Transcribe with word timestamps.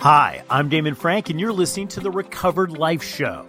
Hi, 0.00 0.44
I'm 0.48 0.68
Damon 0.68 0.94
Frank, 0.94 1.28
and 1.28 1.40
you're 1.40 1.52
listening 1.52 1.88
to 1.88 1.98
the 1.98 2.12
Recovered 2.12 2.78
Life 2.78 3.02
Show. 3.02 3.44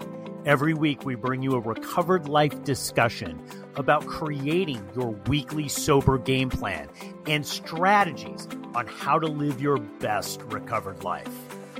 Every 0.47 0.73
week, 0.73 1.05
we 1.05 1.13
bring 1.13 1.43
you 1.43 1.51
a 1.53 1.59
recovered 1.59 2.27
life 2.27 2.63
discussion 2.63 3.39
about 3.75 4.07
creating 4.07 4.83
your 4.95 5.11
weekly 5.27 5.67
sober 5.67 6.17
game 6.17 6.49
plan 6.49 6.89
and 7.27 7.45
strategies 7.45 8.47
on 8.73 8.87
how 8.87 9.19
to 9.19 9.27
live 9.27 9.61
your 9.61 9.77
best 9.77 10.41
recovered 10.47 11.03
life. 11.03 11.29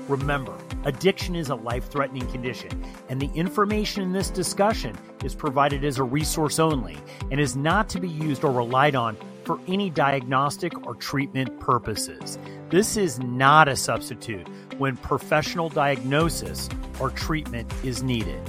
Remember, 0.08 0.56
addiction 0.84 1.36
is 1.36 1.50
a 1.50 1.56
life 1.56 1.90
threatening 1.90 2.28
condition, 2.28 2.70
and 3.10 3.20
the 3.20 3.32
information 3.34 4.04
in 4.04 4.14
this 4.14 4.30
discussion 4.30 4.96
is 5.24 5.34
provided 5.34 5.84
as 5.84 5.98
a 5.98 6.04
resource 6.04 6.60
only 6.60 7.00
and 7.32 7.40
is 7.40 7.56
not 7.56 7.90
to 7.90 8.00
be 8.00 8.08
used 8.08 8.44
or 8.44 8.52
relied 8.52 8.96
on 8.96 9.18
for 9.46 9.60
any 9.68 9.90
diagnostic 9.90 10.86
or 10.86 10.94
treatment 10.94 11.60
purposes. 11.60 12.38
This 12.70 12.98
is 12.98 13.18
not 13.18 13.68
a 13.68 13.76
substitute 13.76 14.48
when 14.78 14.96
professional 14.96 15.70
diagnosis 15.70 16.70
or 17.00 17.10
treatment 17.10 17.74
is 17.84 18.04
needed. 18.04 18.40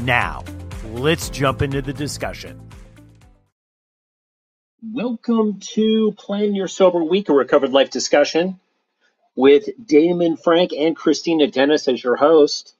Now, 0.00 0.42
let's 0.86 1.30
jump 1.30 1.62
into 1.62 1.80
the 1.80 1.92
discussion. 1.92 2.60
Welcome 4.82 5.60
to 5.74 6.10
Plan 6.18 6.52
Your 6.56 6.66
Sober 6.66 7.04
Week, 7.04 7.28
a 7.28 7.32
recovered 7.32 7.70
life 7.70 7.90
discussion 7.90 8.58
with 9.36 9.68
Damon 9.86 10.36
Frank 10.36 10.72
and 10.72 10.96
Kristina 10.96 11.52
Dennis 11.52 11.86
as 11.86 12.02
your 12.02 12.16
host. 12.16 12.74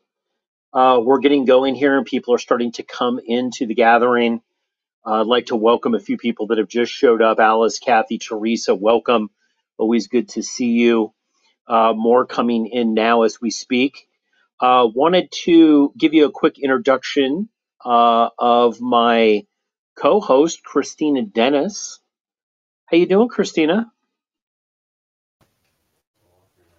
Uh, 0.73 1.01
we're 1.01 1.21
getting 1.21 1.45
going 1.45 1.77
here, 1.77 1.97
and 1.97 2.05
people 2.05 2.35
are 2.35 2.39
starting 2.39 2.73
to 2.73 2.83
come 2.83 3.21
into 3.25 3.65
the 3.65 3.75
gathering. 3.77 4.43
Uh, 5.07 5.21
I'd 5.21 5.29
like 5.29 5.47
to 5.47 5.57
welcome 5.57 5.95
a 5.95 6.01
few 6.01 6.17
people 6.17 6.49
that 6.49 6.59
have 6.59 6.69
just 6.69 6.91
showed 6.91 7.23
up. 7.23 7.39
Alice, 7.39 7.79
Kathy, 7.79 8.19
Teresa, 8.19 8.75
welcome. 8.75 9.31
Always 9.81 10.09
good 10.09 10.31
to 10.31 10.45
see 10.45 10.73
you. 10.73 11.15
Uh, 11.69 11.95
more 11.97 12.27
coming 12.27 12.67
in 12.67 12.95
now 12.95 13.23
as 13.23 13.41
we 13.41 13.51
speak. 13.51 14.09
Uh, 14.61 14.89
wanted 14.95 15.31
to 15.45 15.93
give 15.99 16.15
you 16.15 16.27
a 16.27 16.33
quick 16.33 16.59
introduction 16.59 17.49
uh, 17.85 18.31
of 18.39 18.81
my 18.81 19.47
co-host, 19.97 20.61
Kristina 20.65 21.31
Dennis. 21.33 22.01
How 22.87 22.99
you 22.99 23.07
doing, 23.07 23.29
Kristina? 23.31 23.87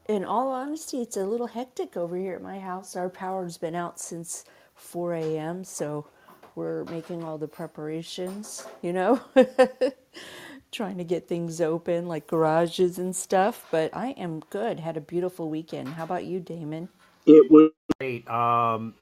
In 0.08 0.26
all 0.26 0.50
honesty, 0.52 1.02
it's 1.02 1.18
a 1.18 1.26
little 1.26 1.48
hectic 1.48 1.98
over 1.98 2.18
here 2.18 2.36
at 2.36 2.44
my 2.44 2.60
house. 2.60 2.96
Our 2.96 3.10
power's 3.10 3.58
been 3.58 3.76
out 3.76 4.00
since 4.00 4.46
4 4.76 5.16
a.m., 5.16 5.64
so 5.66 6.08
we're 6.56 6.86
making 6.86 7.24
all 7.24 7.40
the 7.40 7.48
preparations, 7.48 8.68
you 8.84 8.94
know, 8.94 9.22
trying 10.72 10.98
to 10.98 11.04
get 11.04 11.28
things 11.28 11.62
open 11.62 12.08
like 12.08 12.28
garages 12.28 13.00
and 13.00 13.16
stuff. 13.16 13.68
But 13.72 13.96
I 13.96 14.10
am 14.12 14.42
good. 14.50 14.80
Had 14.80 14.98
a 14.98 15.02
beautiful 15.02 15.50
weekend. 15.50 15.90
How 15.90 16.04
about 16.04 16.26
you, 16.26 16.40
Damon? 16.40 16.90
It 17.26 17.52
was 17.52 17.72
great. 18.00 18.28
Um, 18.30 18.96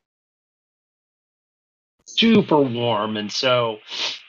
super 2.06 2.60
warm, 2.62 3.18
and 3.18 3.32
so 3.32 3.80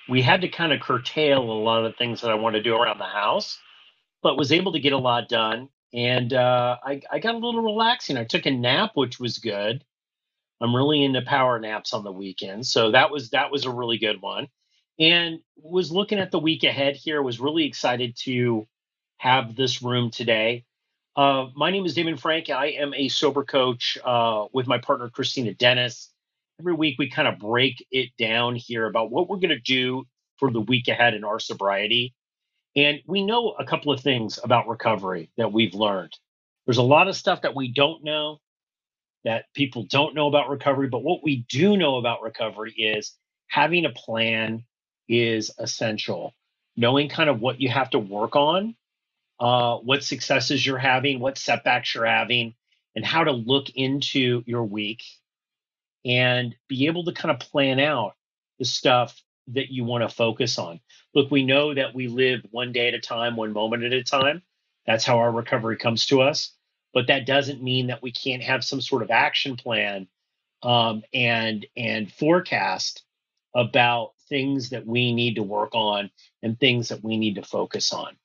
we 0.08 0.22
had 0.22 0.42
to 0.42 0.48
kind 0.48 0.72
of 0.72 0.80
curtail 0.80 1.40
a 1.42 1.52
lot 1.52 1.84
of 1.84 1.92
the 1.92 1.96
things 1.96 2.20
that 2.20 2.30
I 2.30 2.34
want 2.34 2.56
to 2.56 2.62
do 2.62 2.76
around 2.76 2.98
the 2.98 3.04
house, 3.04 3.58
but 4.22 4.36
was 4.36 4.52
able 4.52 4.72
to 4.72 4.80
get 4.80 4.92
a 4.92 4.98
lot 4.98 5.28
done. 5.28 5.68
And 5.92 6.32
uh, 6.32 6.76
I, 6.84 7.00
I 7.10 7.18
got 7.18 7.34
a 7.34 7.38
little 7.38 7.62
relaxing. 7.62 8.16
I 8.16 8.24
took 8.24 8.46
a 8.46 8.50
nap, 8.50 8.92
which 8.94 9.18
was 9.18 9.38
good. 9.38 9.84
I'm 10.60 10.76
really 10.76 11.04
into 11.04 11.22
power 11.22 11.58
naps 11.58 11.94
on 11.94 12.04
the 12.04 12.12
weekends, 12.12 12.70
so 12.70 12.90
that 12.90 13.10
was 13.10 13.30
that 13.30 13.50
was 13.50 13.64
a 13.64 13.70
really 13.70 13.98
good 13.98 14.20
one. 14.20 14.48
And 15.00 15.40
was 15.56 15.90
looking 15.90 16.18
at 16.18 16.30
the 16.30 16.38
week 16.38 16.62
ahead 16.62 16.94
here. 16.94 17.22
Was 17.22 17.40
really 17.40 17.64
excited 17.64 18.16
to 18.24 18.68
have 19.16 19.56
this 19.56 19.82
room 19.82 20.10
today. 20.10 20.66
Uh, 21.16 21.46
my 21.56 21.70
name 21.70 21.86
is 21.86 21.94
Damon 21.94 22.18
Frank. 22.18 22.50
I 22.50 22.66
am 22.66 22.92
a 22.92 23.08
sober 23.08 23.42
coach 23.42 23.96
uh, 24.04 24.46
with 24.52 24.66
my 24.66 24.76
partner 24.76 25.08
Kristina 25.08 25.56
Dennis. 25.56 26.12
Every 26.60 26.74
week 26.74 26.96
we 26.98 27.08
kind 27.08 27.26
of 27.26 27.38
break 27.38 27.84
it 27.90 28.10
down 28.18 28.56
here 28.56 28.86
about 28.86 29.10
what 29.10 29.28
we're 29.28 29.38
going 29.38 29.48
to 29.48 29.58
do 29.58 30.04
for 30.36 30.50
the 30.50 30.60
week 30.60 30.88
ahead 30.88 31.14
in 31.14 31.24
our 31.24 31.40
sobriety. 31.40 32.14
And 32.76 33.00
we 33.06 33.24
know 33.24 33.52
a 33.58 33.64
couple 33.64 33.92
of 33.92 34.00
things 34.00 34.38
about 34.44 34.68
recovery 34.68 35.30
that 35.38 35.52
we've 35.52 35.74
learned. 35.74 36.12
There's 36.66 36.78
a 36.78 36.82
lot 36.82 37.08
of 37.08 37.16
stuff 37.16 37.42
that 37.42 37.56
we 37.56 37.72
don't 37.72 38.04
know 38.04 38.38
that 39.24 39.46
people 39.54 39.84
don't 39.84 40.14
know 40.14 40.28
about 40.28 40.50
recovery. 40.50 40.88
But 40.88 41.02
what 41.02 41.24
we 41.24 41.46
do 41.48 41.78
know 41.78 41.96
about 41.96 42.22
recovery 42.22 42.72
is 42.72 43.16
having 43.48 43.86
a 43.86 43.90
plan 43.90 44.64
is 45.10 45.50
essential. 45.58 46.34
Knowing 46.76 47.10
kind 47.10 47.30
of 47.30 47.40
what 47.40 47.60
you 47.60 47.68
have 47.68 47.90
to 47.90 47.98
work 47.98 48.36
on, 48.36 48.76
uh, 49.40 49.76
what 49.78 50.04
successes 50.04 50.64
you're 50.64 50.78
having, 50.78 51.20
what 51.20 51.38
setbacks 51.38 51.94
you're 51.94 52.06
having, 52.06 52.54
and 52.96 53.04
how 53.04 53.24
to 53.24 53.32
look 53.32 53.70
into 53.70 54.42
your 54.46 54.64
week 54.64 55.02
and 56.04 56.56
be 56.68 56.86
able 56.86 57.04
to 57.04 57.12
kind 57.12 57.30
of 57.32 57.40
plan 57.40 57.80
out 57.80 58.14
the 58.58 58.64
stuff 58.64 59.22
that 59.48 59.72
you 59.72 59.84
want 59.84 60.08
to 60.08 60.14
focus 60.14 60.58
on. 60.58 60.80
Look, 61.14 61.30
we 61.30 61.44
know 61.44 61.74
that 61.74 61.94
we 61.94 62.08
live 62.08 62.42
one 62.52 62.72
day 62.72 62.88
at 62.88 62.94
a 62.94 63.00
time, 63.00 63.36
one 63.36 63.52
moment 63.52 63.84
at 63.84 63.92
a 63.92 64.04
time. 64.04 64.42
That's 64.86 65.04
how 65.04 65.18
our 65.18 65.32
recovery 65.32 65.76
comes 65.76 66.06
to 66.06 66.22
us 66.22 66.54
but 66.92 67.06
that 67.08 67.26
doesn't 67.26 67.62
mean 67.62 67.88
that 67.88 68.02
we 68.02 68.12
can't 68.12 68.42
have 68.42 68.64
some 68.64 68.80
sort 68.80 69.02
of 69.02 69.10
action 69.10 69.56
plan 69.56 70.08
um, 70.62 71.02
and 71.14 71.66
and 71.76 72.12
forecast 72.12 73.02
about 73.54 74.12
things 74.30 74.70
that 74.70 74.86
we 74.86 75.14
need 75.14 75.36
to 75.36 75.44
work 75.44 75.72
on 75.74 76.10
and 76.42 76.60
things 76.60 76.90
that 76.90 77.04
we 77.04 77.18
need 77.18 77.36
to 77.36 77.44
focus 77.44 77.92
on. 77.92 78.16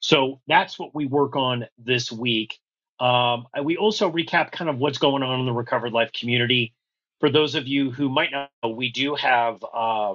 So 0.00 0.40
that's 0.46 0.78
what 0.78 0.94
we 0.94 1.06
work 1.06 1.36
on 1.36 1.66
this 1.78 2.12
week. 2.12 2.58
Um, 3.00 3.46
we 3.62 3.76
also 3.76 4.10
recap 4.10 4.52
kind 4.52 4.70
of 4.70 4.78
what's 4.78 4.98
going 4.98 5.22
on 5.22 5.40
in 5.40 5.46
the 5.46 5.52
recovered 5.52 5.92
life 5.92 6.12
community. 6.12 6.74
For 7.20 7.30
those 7.30 7.54
of 7.54 7.66
you 7.66 7.90
who 7.90 8.08
might 8.08 8.32
not 8.32 8.50
know, 8.62 8.70
we 8.70 8.90
do 8.90 9.14
have 9.14 9.64
uh, 9.74 10.14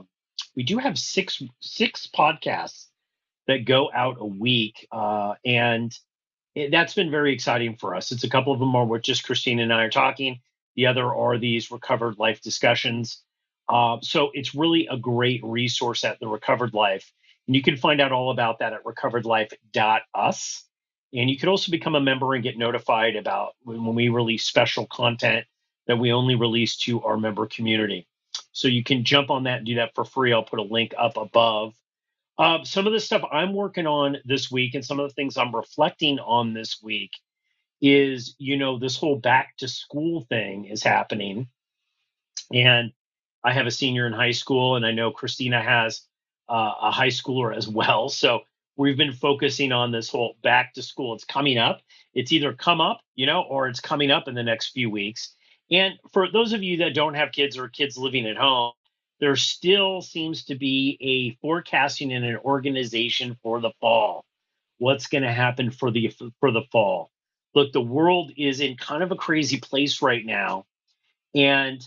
we 0.55 0.63
do 0.63 0.77
have 0.77 0.97
six 0.97 1.41
six 1.59 2.07
podcasts 2.07 2.85
that 3.47 3.66
go 3.66 3.89
out 3.94 4.17
a 4.19 4.25
week, 4.25 4.88
uh, 4.91 5.35
and 5.45 5.97
it, 6.56 6.71
that's 6.71 6.94
been 6.95 7.11
very 7.11 7.33
exciting 7.33 7.77
for 7.77 7.95
us. 7.95 8.11
It's 8.11 8.23
a 8.25 8.29
couple 8.29 8.53
of 8.53 8.59
them 8.59 8.75
are 8.75 8.85
what 8.85 9.03
just 9.03 9.25
Christine 9.25 9.59
and 9.59 9.73
I 9.73 9.83
are 9.83 9.89
talking. 9.89 10.41
The 10.75 10.88
other 10.88 11.13
are 11.13 11.38
these 11.38 11.71
recovered 11.71 12.19
life 12.19 12.41
discussions. 12.41 13.23
Uh, 13.69 13.97
so 14.02 14.31
it's 14.34 14.56
really 14.56 14.88
a 14.90 14.97
great 14.97 15.41
resource 15.44 16.03
at 16.03 16.19
the 16.19 16.28
Recovered 16.28 16.74
Life. 16.74 17.12
And 17.47 17.56
you 17.56 17.62
can 17.62 17.78
find 17.78 18.02
out 18.02 18.12
all 18.12 18.31
about 18.31 18.59
that 18.59 18.74
at 18.74 18.84
recoveredlife.us. 18.84 20.63
And 21.13 21.30
you 21.30 21.38
could 21.38 21.50
also 21.50 21.72
become 21.72 21.96
a 21.96 22.02
member 22.02 22.34
and 22.34 22.44
get 22.44 22.57
notified 22.57 23.16
about 23.16 23.53
when 23.63 23.96
we 23.96 24.09
release 24.09 24.46
special 24.46 24.88
content 24.88 25.46
that 25.88 25.97
we 25.97 26.12
only 26.13 26.35
release 26.35 26.78
to 26.78 27.02
our 27.03 27.18
member 27.18 27.47
community. 27.47 28.07
So 28.52 28.68
you 28.68 28.84
can 28.84 29.03
jump 29.03 29.30
on 29.30 29.44
that 29.44 29.57
and 29.57 29.66
do 29.66 29.75
that 29.75 29.96
for 29.96 30.06
free. 30.06 30.34
I'll 30.34 30.44
put 30.44 30.59
a 30.59 30.63
link 30.63 30.94
up 30.97 31.18
above 31.18 31.74
uh, 32.40 32.63
some 32.63 32.88
of 32.88 32.94
the 32.94 33.01
stuff 33.01 33.22
I'm 33.31 33.53
working 33.53 33.86
on 33.86 34.18
this 34.24 34.50
week 34.50 34.74
and 34.74 34.84
some 34.84 34.97
of 35.00 35.09
the 35.09 35.13
things 35.13 35.38
I'm 35.38 35.53
reflecting 35.53 36.19
on 36.19 36.53
this 36.53 36.81
week 36.81 37.12
is, 37.81 38.34
you 38.40 38.56
know, 38.56 38.80
this 38.80 38.96
whole 38.96 39.18
back 39.18 39.57
to 39.57 39.68
school 39.68 40.25
thing 40.30 40.66
is 40.66 40.81
happening. 40.81 41.50
And 42.53 42.94
I 43.44 43.53
have 43.53 43.67
a 43.67 43.72
senior 43.72 44.05
in 44.05 44.13
high 44.13 44.31
school, 44.31 44.75
and 44.75 44.85
I 44.85 44.91
know 44.91 45.11
Kristina 45.11 45.63
has 45.63 46.01
uh, 46.50 46.73
a 46.81 46.91
high 46.91 47.09
schooler 47.09 47.55
as 47.55 47.67
well. 47.67 48.09
So 48.19 48.41
we've 48.75 48.97
been 48.97 49.13
focusing 49.13 49.72
on 49.72 49.91
this 49.91 50.09
whole 50.09 50.38
back 50.41 50.73
to 50.73 50.81
school. 50.81 51.13
It's 51.13 51.25
coming 51.25 51.57
up. 51.57 51.81
It's 52.13 52.31
either 52.31 52.53
come 52.53 52.81
up, 52.81 53.01
you 53.16 53.25
know, 53.25 53.41
or 53.41 53.67
it's 53.67 53.81
coming 53.81 54.09
up 54.09 54.27
in 54.27 54.35
the 54.35 54.44
next 54.44 54.69
few 54.69 54.89
weeks. 54.89 55.35
And 55.72 55.95
for 56.11 56.31
those 56.31 56.53
of 56.53 56.63
you 56.63 56.77
that 56.77 56.95
don't 56.95 57.13
have 57.13 57.31
kids 57.31 57.57
or 57.57 57.67
kids 57.67 57.97
living 57.97 58.25
at 58.25 58.38
home, 58.38 58.72
there 59.19 59.35
still 59.35 60.01
seems 60.01 60.45
to 60.45 60.56
be 60.56 60.97
a 61.01 61.41
forecasting 61.41 62.13
and 62.13 62.25
an 62.25 62.38
organization 62.38 63.38
for 63.44 63.59
the 63.59 63.71
fall. 63.81 64.25
What's 64.77 65.07
going 65.07 65.23
to 65.23 65.31
happen 65.31 65.71
for 65.71 65.91
the 65.91 66.13
for 66.39 66.51
the 66.51 66.63
fall? 66.71 67.11
Look, 67.53 67.73
the 67.73 67.81
world 67.81 68.31
is 68.38 68.61
in 68.61 68.77
kind 68.77 69.03
of 69.03 69.11
a 69.11 69.17
crazy 69.17 69.59
place 69.59 70.01
right 70.01 70.25
now, 70.25 70.65
and 71.36 71.86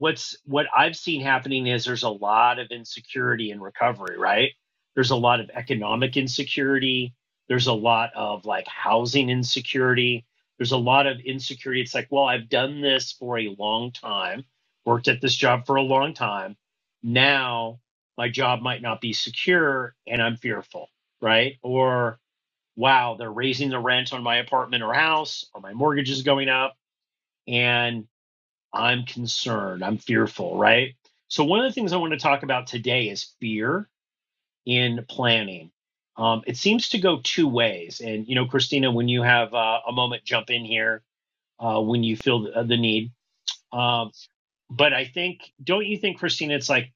what's 0.00 0.36
what 0.44 0.66
I've 0.76 0.96
seen 0.96 1.22
happening 1.22 1.68
is 1.68 1.84
there's 1.84 2.02
a 2.02 2.10
lot 2.10 2.58
of 2.58 2.68
insecurity 2.72 3.52
in 3.52 3.60
recovery. 3.60 4.18
Right? 4.18 4.50
There's 4.96 5.12
a 5.12 5.16
lot 5.16 5.40
of 5.40 5.50
economic 5.54 6.16
insecurity. 6.16 7.14
There's 7.48 7.68
a 7.68 7.72
lot 7.72 8.10
of 8.16 8.44
like 8.44 8.66
housing 8.66 9.30
insecurity. 9.30 10.26
There's 10.58 10.72
a 10.72 10.76
lot 10.76 11.06
of 11.06 11.20
insecurity. 11.20 11.80
It's 11.80 11.94
like, 11.94 12.08
well, 12.10 12.24
I've 12.24 12.48
done 12.48 12.80
this 12.82 13.12
for 13.12 13.38
a 13.38 13.54
long 13.58 13.92
time, 13.92 14.44
worked 14.84 15.08
at 15.08 15.20
this 15.20 15.34
job 15.34 15.66
for 15.66 15.76
a 15.76 15.82
long 15.82 16.14
time 16.14 16.56
now 17.02 17.80
my 18.16 18.28
job 18.28 18.60
might 18.60 18.82
not 18.82 19.00
be 19.00 19.12
secure 19.12 19.94
and 20.06 20.22
I'm 20.22 20.36
fearful, 20.36 20.88
right? 21.20 21.56
Or, 21.62 22.18
wow, 22.76 23.16
they're 23.18 23.32
raising 23.32 23.70
the 23.70 23.78
rent 23.78 24.12
on 24.12 24.22
my 24.22 24.36
apartment 24.36 24.82
or 24.82 24.92
house, 24.92 25.46
or 25.54 25.60
my 25.60 25.72
mortgage 25.72 26.10
is 26.10 26.22
going 26.22 26.48
up, 26.48 26.76
and 27.48 28.06
I'm 28.74 29.04
concerned, 29.06 29.84
I'm 29.84 29.98
fearful, 29.98 30.58
right? 30.58 30.94
So, 31.28 31.44
one 31.44 31.60
of 31.60 31.66
the 31.66 31.72
things 31.74 31.92
I 31.92 31.98
want 31.98 32.12
to 32.14 32.18
talk 32.20 32.42
about 32.44 32.66
today 32.68 33.08
is 33.10 33.34
fear 33.40 33.88
in 34.66 35.04
planning. 35.08 35.70
Um, 36.16 36.42
it 36.46 36.56
seems 36.58 36.90
to 36.90 36.98
go 37.00 37.20
two 37.22 37.48
ways. 37.48 38.00
And, 38.00 38.28
you 38.28 38.34
know, 38.36 38.46
Kristina, 38.46 38.92
when 38.94 39.08
you 39.08 39.22
have 39.22 39.54
uh, 39.54 39.80
a 39.88 39.92
moment, 39.92 40.24
jump 40.24 40.50
in 40.50 40.64
here. 40.64 41.02
uh, 41.60 41.80
when 41.82 42.04
you 42.04 42.16
feel 42.16 42.40
the, 42.44 42.64
the 42.64 42.78
need. 42.78 43.12
Um, 43.72 44.12
but 44.70 44.94
I 44.94 45.06
think, 45.06 45.52
don't 45.62 45.86
you 45.86 45.98
think, 45.98 46.20
Kristina, 46.20 46.52
It's 46.56 46.70
like 46.70 46.92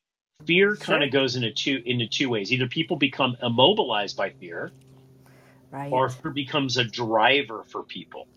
fear 0.47 0.77
kind 0.77 1.01
Sure. 1.01 1.05
of 1.05 1.13
goes 1.13 1.37
into 1.37 1.53
two 1.53 1.83
into 1.87 2.09
two 2.09 2.31
ways. 2.31 2.53
Either 2.53 2.69
people 2.69 2.97
become 2.99 3.37
immobilized 3.43 4.17
by 4.17 4.31
fear, 4.31 4.73
right. 5.73 5.93
or 5.93 6.11
fear 6.11 6.33
becomes 6.33 6.77
a 6.79 6.85
driver 6.85 7.65
for 7.65 7.85
people. 7.85 8.29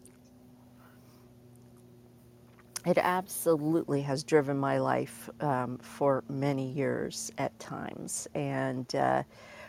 It 2.87 2.97
absolutely 2.97 4.01
has 4.03 4.23
driven 4.23 4.57
my 4.57 4.77
life 4.77 5.29
um, 5.41 5.77
for 5.79 6.23
many 6.29 6.71
years 6.71 7.33
at 7.37 7.59
times. 7.59 8.29
And 8.33 8.95
uh, 8.95 9.23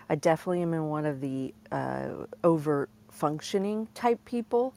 I 0.08 0.14
definitely 0.14 0.62
am 0.62 0.72
in 0.72 0.84
one 0.84 1.04
of 1.04 1.20
the 1.20 1.52
uh, 1.72 2.10
over 2.44 2.88
functioning 3.10 3.88
type 3.92 4.24
people 4.24 4.72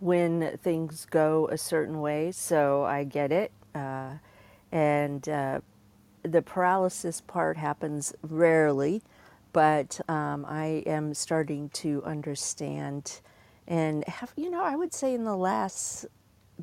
when 0.00 0.56
things 0.62 1.06
go 1.10 1.50
a 1.52 1.58
certain 1.58 2.00
way. 2.00 2.32
So 2.32 2.82
I 2.84 3.04
get 3.04 3.30
it. 3.30 3.52
Uh, 3.74 4.12
and 4.72 5.28
uh, 5.28 5.60
the 6.22 6.40
paralysis 6.40 7.20
part 7.20 7.58
happens 7.58 8.14
rarely, 8.22 9.02
but 9.52 10.00
um, 10.08 10.46
I 10.48 10.82
am 10.86 11.12
starting 11.12 11.68
to 11.74 12.02
understand 12.04 13.20
and 13.68 14.02
have, 14.08 14.32
you 14.34 14.48
know, 14.48 14.62
I 14.64 14.76
would 14.76 14.94
say 14.94 15.12
in 15.12 15.24
the 15.24 15.36
last 15.36 16.06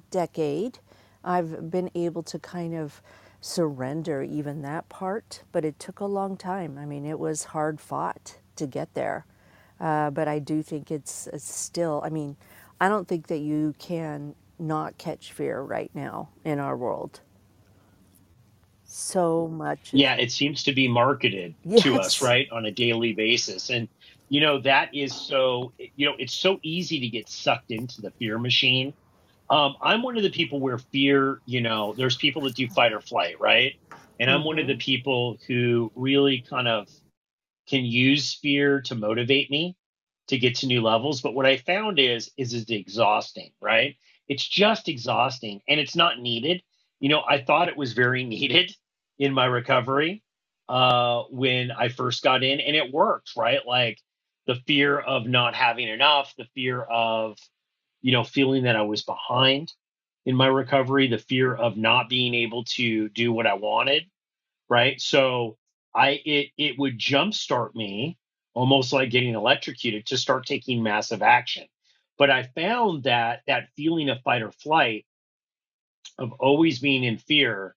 decade, 0.09 0.79
I've 1.23 1.71
been 1.71 1.91
able 1.95 2.23
to 2.23 2.39
kind 2.39 2.75
of 2.75 3.01
surrender 3.41 4.23
even 4.23 4.61
that 4.63 4.89
part, 4.89 5.43
but 5.51 5.65
it 5.65 5.79
took 5.79 5.99
a 5.99 6.05
long 6.05 6.37
time. 6.37 6.77
I 6.77 6.85
mean, 6.85 7.05
it 7.05 7.19
was 7.19 7.45
hard 7.45 7.81
fought 7.81 8.37
to 8.57 8.67
get 8.67 8.93
there. 8.93 9.25
Uh, 9.79 10.09
but 10.11 10.27
I 10.27 10.39
do 10.39 10.63
think 10.63 10.91
it's, 10.91 11.27
it's 11.27 11.53
still, 11.53 12.01
I 12.05 12.09
mean, 12.09 12.37
I 12.81 12.89
don't 12.89 13.07
think 13.07 13.27
that 13.27 13.39
you 13.39 13.75
can 13.79 14.35
not 14.59 14.97
catch 14.97 15.33
fear 15.33 15.61
right 15.61 15.91
now 15.93 16.29
in 16.45 16.59
our 16.59 16.77
world. 16.77 17.21
So 18.85 19.47
much 19.47 19.93
Yeah, 19.93 20.15
it 20.15 20.31
seems 20.31 20.63
to 20.63 20.73
be 20.73 20.87
marketed 20.87 21.55
to 21.77 21.99
us, 21.99 22.21
right, 22.21 22.47
on 22.51 22.65
a 22.65 22.71
daily 22.71 23.13
basis. 23.13 23.69
And, 23.69 23.89
you 24.29 24.41
know, 24.41 24.59
that 24.61 24.93
is 24.93 25.15
so, 25.15 25.73
you 25.95 26.07
know, 26.07 26.15
it's 26.19 26.35
so 26.35 26.59
easy 26.63 26.99
to 27.01 27.09
get 27.09 27.29
sucked 27.29 27.71
into 27.71 28.01
the 28.01 28.11
fear 28.19 28.39
machine. 28.39 28.93
Um, 29.49 29.75
I'm 29.81 30.03
one 30.03 30.17
of 30.17 30.23
the 30.23 30.31
people 30.31 30.61
where 30.61 30.79
fear, 30.79 31.41
you 31.45 31.61
know, 31.61 31.95
there's 31.97 32.17
people 32.17 32.43
that 32.43 32.55
do 32.55 32.69
fight 32.69 32.93
or 32.93 33.01
flight, 33.01 33.39
right? 33.41 33.75
And 34.19 34.31
I'm 34.31 34.45
one 34.45 34.59
of 34.59 34.67
the 34.67 34.75
hmm 34.75 34.77
people 34.77 35.37
who 35.47 35.93
really 35.95 36.45
kind 36.49 36.67
of 36.67 36.89
can 37.69 37.85
use 37.85 38.35
fear 38.35 38.81
to 38.83 38.95
motivate 38.95 39.51
me 39.51 39.77
to 40.29 40.39
get 40.39 40.57
to 40.57 40.67
new 40.67 40.81
levels. 40.83 41.21
But 41.21 41.35
what 41.35 41.47
I 41.47 41.57
found 41.57 41.99
is, 41.99 42.31
is 42.37 42.53
it's 42.55 42.71
exhausting, 42.71 43.51
right? 43.61 43.97
It's 44.29 44.47
just 44.47 44.89
exhausting 44.89 45.61
and 45.69 45.79
it's 45.79 45.97
not 45.97 46.19
needed. 46.21 46.63
You 47.01 47.09
know, 47.09 47.23
I 47.27 47.41
thought 47.43 47.69
it 47.69 47.77
was 47.77 47.93
very 47.93 48.25
needed 48.25 48.73
in 49.19 49.33
my 49.33 49.47
recovery 49.47 50.23
uh, 50.69 51.23
when 51.31 51.71
I 51.71 51.89
first 51.89 52.23
got 52.23 52.43
in, 52.43 52.61
and 52.61 52.75
it 52.77 52.93
worked, 52.93 53.33
right? 53.37 53.61
Like 53.67 53.99
the 54.47 54.55
fear 54.67 54.99
of 54.99 55.27
not 55.27 55.55
having 55.55 55.89
enough, 55.89 56.33
the 56.37 56.47
fear 56.55 56.81
of, 56.83 57.37
you 58.01 58.11
know, 58.11 58.23
feeling 58.23 58.63
that 58.63 58.75
I 58.75 58.83
was 58.83 59.03
behind 59.03 59.73
in 60.25 60.35
my 60.35 60.47
recovery, 60.47 61.07
the 61.07 61.17
fear 61.17 61.55
of 61.55 61.77
not 61.77 62.09
being 62.09 62.33
able 62.35 62.63
to 62.65 63.09
do 63.09 63.33
what 63.33 63.47
I 63.47 63.55
wanted 63.55 64.05
right? 64.69 64.99
So 65.01 65.57
I 65.95 66.21
it 66.25 66.49
it 66.57 66.79
would 66.79 66.99
jumpstart 66.99 67.75
me 67.75 68.17
almost 68.53 68.93
like 68.93 69.09
getting 69.11 69.35
electrocuted 69.35 70.05
to 70.07 70.17
start 70.17 70.45
taking 70.45 70.83
massive 70.83 71.21
action. 71.21 71.65
But 72.17 72.29
I 72.29 72.43
found 72.43 73.03
that 73.03 73.41
that 73.47 73.69
feeling 73.75 74.09
of 74.09 74.21
fight 74.21 74.41
or 74.41 74.51
flight 74.51 75.05
of 76.17 76.33
always 76.33 76.79
being 76.79 77.03
in 77.03 77.17
fear 77.17 77.75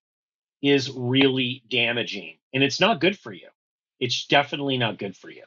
is 0.62 0.90
really 0.90 1.62
damaging 1.68 2.38
and 2.54 2.62
it's 2.62 2.80
not 2.80 3.00
good 3.00 3.18
for 3.18 3.32
you. 3.32 3.48
It's 4.00 4.26
definitely 4.26 4.78
not 4.78 4.98
good 4.98 5.16
for 5.16 5.30
you. 5.30 5.44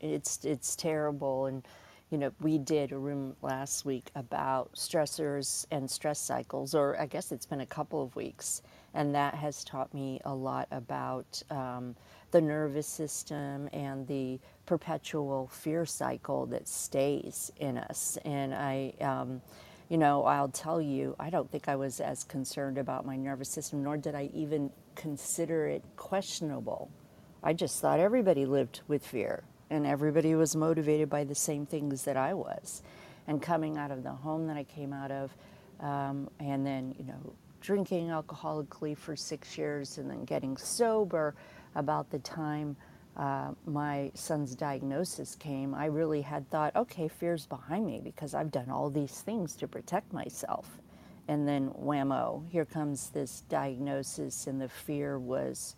it's 0.00 0.44
it's 0.44 0.76
terrible 0.76 1.46
and 1.46 1.66
you 2.10 2.18
know 2.18 2.32
we 2.40 2.58
did 2.58 2.92
a 2.92 2.98
room 2.98 3.36
last 3.42 3.84
week 3.84 4.10
about 4.16 4.72
stressors 4.74 5.66
and 5.70 5.90
stress 5.90 6.18
cycles 6.18 6.74
or 6.74 7.00
i 7.00 7.06
guess 7.06 7.32
it's 7.32 7.46
been 7.46 7.60
a 7.60 7.66
couple 7.66 8.02
of 8.02 8.14
weeks 8.16 8.62
and 8.94 9.14
that 9.14 9.34
has 9.34 9.64
taught 9.64 9.92
me 9.94 10.20
a 10.24 10.34
lot 10.34 10.66
about 10.72 11.40
um, 11.50 11.94
the 12.32 12.40
nervous 12.40 12.86
system 12.86 13.68
and 13.72 14.06
the 14.08 14.38
perpetual 14.66 15.48
fear 15.48 15.86
cycle 15.86 16.46
that 16.46 16.66
stays 16.66 17.52
in 17.58 17.78
us. 17.78 18.18
And 18.24 18.54
i 18.54 18.92
um, 19.00 19.40
you 19.88 19.98
know 19.98 20.24
i'll 20.24 20.48
tell 20.48 20.80
you 20.80 21.16
i 21.18 21.30
don't 21.30 21.50
think 21.50 21.68
i 21.68 21.76
was 21.76 22.00
as 22.00 22.24
concerned 22.24 22.78
about 22.78 23.04
my 23.06 23.16
nervous 23.16 23.48
system 23.50 23.82
nor 23.82 23.96
did 23.96 24.14
i 24.14 24.30
even 24.34 24.70
consider 24.94 25.66
it 25.66 25.82
questionable. 25.96 26.90
I 27.42 27.54
just 27.54 27.80
thought 27.80 28.00
everybody 28.00 28.44
lived 28.44 28.82
with 28.86 29.06
fear 29.06 29.44
and 29.70 29.86
everybody 29.86 30.34
was 30.34 30.54
motivated 30.56 31.08
by 31.08 31.24
the 31.24 31.34
same 31.34 31.64
things 31.64 32.04
that 32.04 32.16
I 32.16 32.34
was. 32.34 32.82
And 33.26 33.40
coming 33.40 33.78
out 33.78 33.90
of 33.90 34.02
the 34.02 34.10
home 34.10 34.46
that 34.48 34.56
I 34.56 34.64
came 34.64 34.92
out 34.92 35.10
of, 35.10 35.34
um, 35.80 36.28
and 36.40 36.66
then, 36.66 36.94
you 36.98 37.04
know, 37.04 37.32
drinking 37.60 38.08
alcoholically 38.08 38.96
for 38.96 39.14
six 39.14 39.56
years 39.56 39.98
and 39.98 40.10
then 40.10 40.24
getting 40.24 40.56
sober 40.56 41.34
about 41.74 42.10
the 42.10 42.18
time 42.18 42.76
uh, 43.16 43.50
my 43.66 44.10
son's 44.14 44.54
diagnosis 44.54 45.34
came, 45.34 45.74
I 45.74 45.86
really 45.86 46.22
had 46.22 46.48
thought, 46.50 46.74
okay, 46.76 47.08
fear's 47.08 47.46
behind 47.46 47.86
me 47.86 48.00
because 48.02 48.34
I've 48.34 48.50
done 48.50 48.70
all 48.70 48.88
these 48.88 49.20
things 49.20 49.54
to 49.56 49.68
protect 49.68 50.12
myself. 50.12 50.78
And 51.28 51.46
then 51.46 51.70
whammo, 51.70 52.48
here 52.48 52.64
comes 52.64 53.10
this 53.10 53.42
diagnosis, 53.48 54.46
and 54.46 54.60
the 54.60 54.68
fear 54.68 55.18
was 55.18 55.76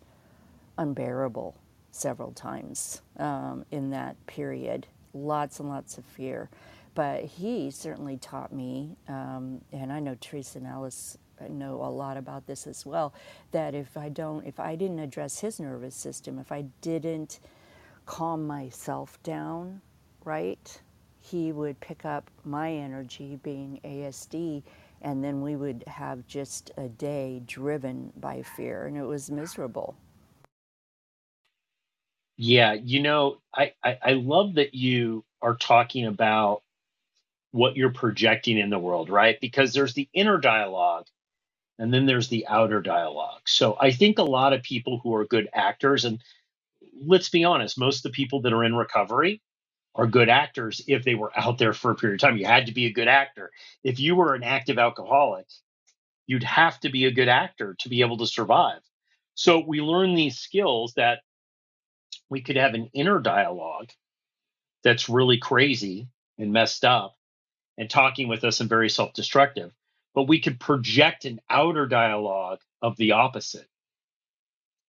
unbearable 0.77 1.55
several 1.93 2.31
times 2.31 3.01
um, 3.17 3.65
in 3.71 3.91
that 3.91 4.15
period. 4.25 4.87
Lots 5.13 5.59
and 5.59 5.69
lots 5.69 5.97
of 5.97 6.05
fear. 6.05 6.49
But 6.95 7.23
he 7.23 7.71
certainly 7.71 8.17
taught 8.17 8.51
me, 8.51 8.97
um, 9.07 9.61
and 9.71 9.91
I 9.91 9.99
know 9.99 10.15
Teresa 10.19 10.59
and 10.59 10.67
Alice 10.67 11.17
know 11.49 11.83
a 11.83 11.89
lot 11.89 12.17
about 12.17 12.45
this 12.47 12.67
as 12.67 12.85
well, 12.85 13.13
that 13.51 13.73
if 13.73 13.97
I 13.97 14.09
don't, 14.09 14.45
if 14.45 14.59
I 14.59 14.75
didn't 14.75 14.99
address 14.99 15.39
his 15.39 15.59
nervous 15.59 15.95
system, 15.95 16.39
if 16.39 16.51
I 16.51 16.65
didn't 16.81 17.39
calm 18.05 18.45
myself 18.45 19.21
down, 19.23 19.81
right, 20.23 20.81
he 21.19 21.51
would 21.51 21.79
pick 21.79 22.05
up 22.05 22.29
my 22.43 22.71
energy 22.71 23.39
being 23.43 23.79
ASD, 23.83 24.63
and 25.01 25.23
then 25.23 25.41
we 25.41 25.55
would 25.55 25.83
have 25.87 26.25
just 26.27 26.71
a 26.77 26.87
day 26.87 27.41
driven 27.45 28.11
by 28.17 28.41
fear, 28.41 28.85
and 28.85 28.97
it 28.97 29.03
was 29.03 29.31
miserable. 29.31 29.95
Yeah, 32.37 32.73
you 32.73 33.01
know, 33.01 33.37
I, 33.55 33.73
I, 33.83 33.97
I 34.03 34.11
love 34.13 34.55
that 34.55 34.73
you 34.73 35.23
are 35.41 35.55
talking 35.55 36.05
about 36.05 36.63
what 37.51 37.77
you're 37.77 37.91
projecting 37.93 38.57
in 38.57 38.69
the 38.69 38.79
world, 38.79 39.09
right? 39.09 39.39
Because 39.39 39.73
there's 39.73 39.93
the 39.93 40.09
inner 40.13 40.39
dialogue 40.39 41.05
and 41.79 41.93
then 41.93 42.05
there's 42.05 42.29
the 42.29 42.47
outer 42.47 42.81
dialogue. 42.81 43.41
So 43.45 43.77
I 43.79 43.91
think 43.91 44.17
a 44.17 44.23
lot 44.23 44.53
of 44.53 44.63
people 44.63 44.99
who 45.03 45.13
are 45.15 45.25
good 45.25 45.49
actors, 45.53 46.05
and 46.05 46.21
let's 47.05 47.29
be 47.29 47.43
honest, 47.43 47.77
most 47.77 47.97
of 48.05 48.11
the 48.11 48.15
people 48.15 48.41
that 48.41 48.53
are 48.53 48.63
in 48.63 48.75
recovery 48.75 49.41
are 49.95 50.07
good 50.07 50.29
actors 50.29 50.81
if 50.87 51.03
they 51.03 51.15
were 51.15 51.31
out 51.37 51.59
there 51.59 51.73
for 51.73 51.91
a 51.91 51.95
period 51.95 52.15
of 52.15 52.21
time. 52.21 52.37
You 52.37 52.45
had 52.45 52.67
to 52.67 52.73
be 52.73 52.87
a 52.87 52.93
good 52.93 53.07
actor. 53.07 53.51
If 53.83 53.99
you 53.99 54.15
were 54.15 54.33
an 54.33 54.43
active 54.43 54.79
alcoholic, 54.79 55.45
you'd 56.27 56.43
have 56.43 56.79
to 56.81 56.89
be 56.89 57.05
a 57.05 57.11
good 57.11 57.29
actor 57.29 57.75
to 57.79 57.89
be 57.89 58.01
able 58.01 58.17
to 58.17 58.27
survive. 58.27 58.81
So 59.35 59.59
we 59.59 59.81
learn 59.81 60.15
these 60.15 60.37
skills 60.39 60.93
that 60.95 61.19
we 62.29 62.41
could 62.41 62.55
have 62.55 62.73
an 62.73 62.89
inner 62.93 63.19
dialogue 63.19 63.91
that's 64.83 65.09
really 65.09 65.37
crazy 65.37 66.07
and 66.37 66.51
messed 66.53 66.85
up 66.85 67.15
and 67.77 67.89
talking 67.89 68.27
with 68.27 68.43
us 68.43 68.59
and 68.59 68.69
very 68.69 68.89
self 68.89 69.13
destructive, 69.13 69.71
but 70.13 70.27
we 70.27 70.39
could 70.39 70.59
project 70.59 71.25
an 71.25 71.39
outer 71.49 71.87
dialogue 71.87 72.59
of 72.81 72.97
the 72.97 73.13
opposite. 73.13 73.67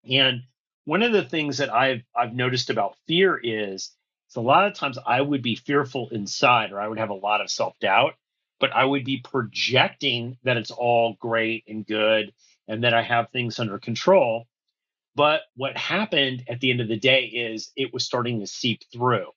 And 0.08 0.42
one 0.84 1.02
of 1.02 1.12
the 1.12 1.24
things 1.24 1.58
that 1.58 1.72
I've 1.72 2.02
I've 2.14 2.34
noticed 2.34 2.70
about 2.70 2.96
fear 3.06 3.40
is 3.42 3.92
it's 4.26 4.36
a 4.36 4.40
lot 4.40 4.66
of 4.66 4.74
times 4.74 4.98
I 5.06 5.20
would 5.20 5.42
be 5.42 5.54
fearful 5.54 6.08
inside 6.10 6.72
or 6.72 6.80
I 6.80 6.88
would 6.88 6.98
have 6.98 7.10
a 7.10 7.14
lot 7.14 7.40
of 7.40 7.50
self-doubt, 7.50 8.14
but 8.60 8.72
I 8.72 8.84
would 8.84 9.04
be 9.04 9.18
projecting 9.18 10.38
that 10.44 10.56
it's 10.56 10.70
all 10.70 11.16
great 11.20 11.64
and 11.68 11.86
good 11.86 12.32
and 12.68 12.84
that 12.84 12.94
I 12.94 13.02
have 13.02 13.30
things 13.30 13.58
under 13.58 13.78
control. 13.78 14.46
But 15.16 15.42
what 15.56 15.76
happened 15.76 16.44
at 16.48 16.60
the 16.60 16.70
end 16.70 16.80
of 16.80 16.88
the 16.88 16.98
day 16.98 17.24
is 17.26 17.72
it 17.76 17.94
was 17.94 18.04
starting 18.06 18.40
to 18.40 18.48
seep 18.48 18.82
through. 18.92 19.28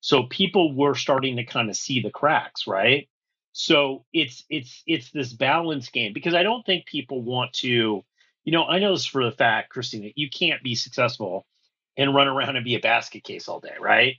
So 0.00 0.24
people 0.24 0.74
were 0.76 0.94
starting 0.94 1.36
to 1.36 1.44
kind 1.44 1.70
of 1.70 1.76
see 1.76 2.00
the 2.02 2.10
cracks, 2.10 2.66
right? 2.66 3.08
So 3.52 4.04
it's 4.12 4.44
it's 4.50 4.82
it's 4.86 5.10
this 5.12 5.32
balance 5.32 5.90
game 5.90 6.12
because 6.14 6.34
I 6.34 6.42
don't 6.44 6.64
think 6.66 6.86
people 6.86 7.22
want 7.22 7.52
to, 7.54 8.04
you 8.44 8.52
know, 8.52 8.64
I 8.66 8.78
know 8.80 8.92
this 8.94 9.06
for 9.06 9.24
the 9.24 9.32
fact, 9.32 9.74
Kristina, 9.74 10.12
you 10.16 10.30
can't 10.30 10.62
be 10.62 10.74
successful 10.76 11.46
and 11.96 12.14
run 12.14 12.28
around 12.28 12.56
and 12.56 12.64
be 12.64 12.76
a 12.76 12.80
basket 12.80 13.24
case 13.24 13.48
all 13.48 13.60
day, 13.60 13.74
right? 13.80 14.16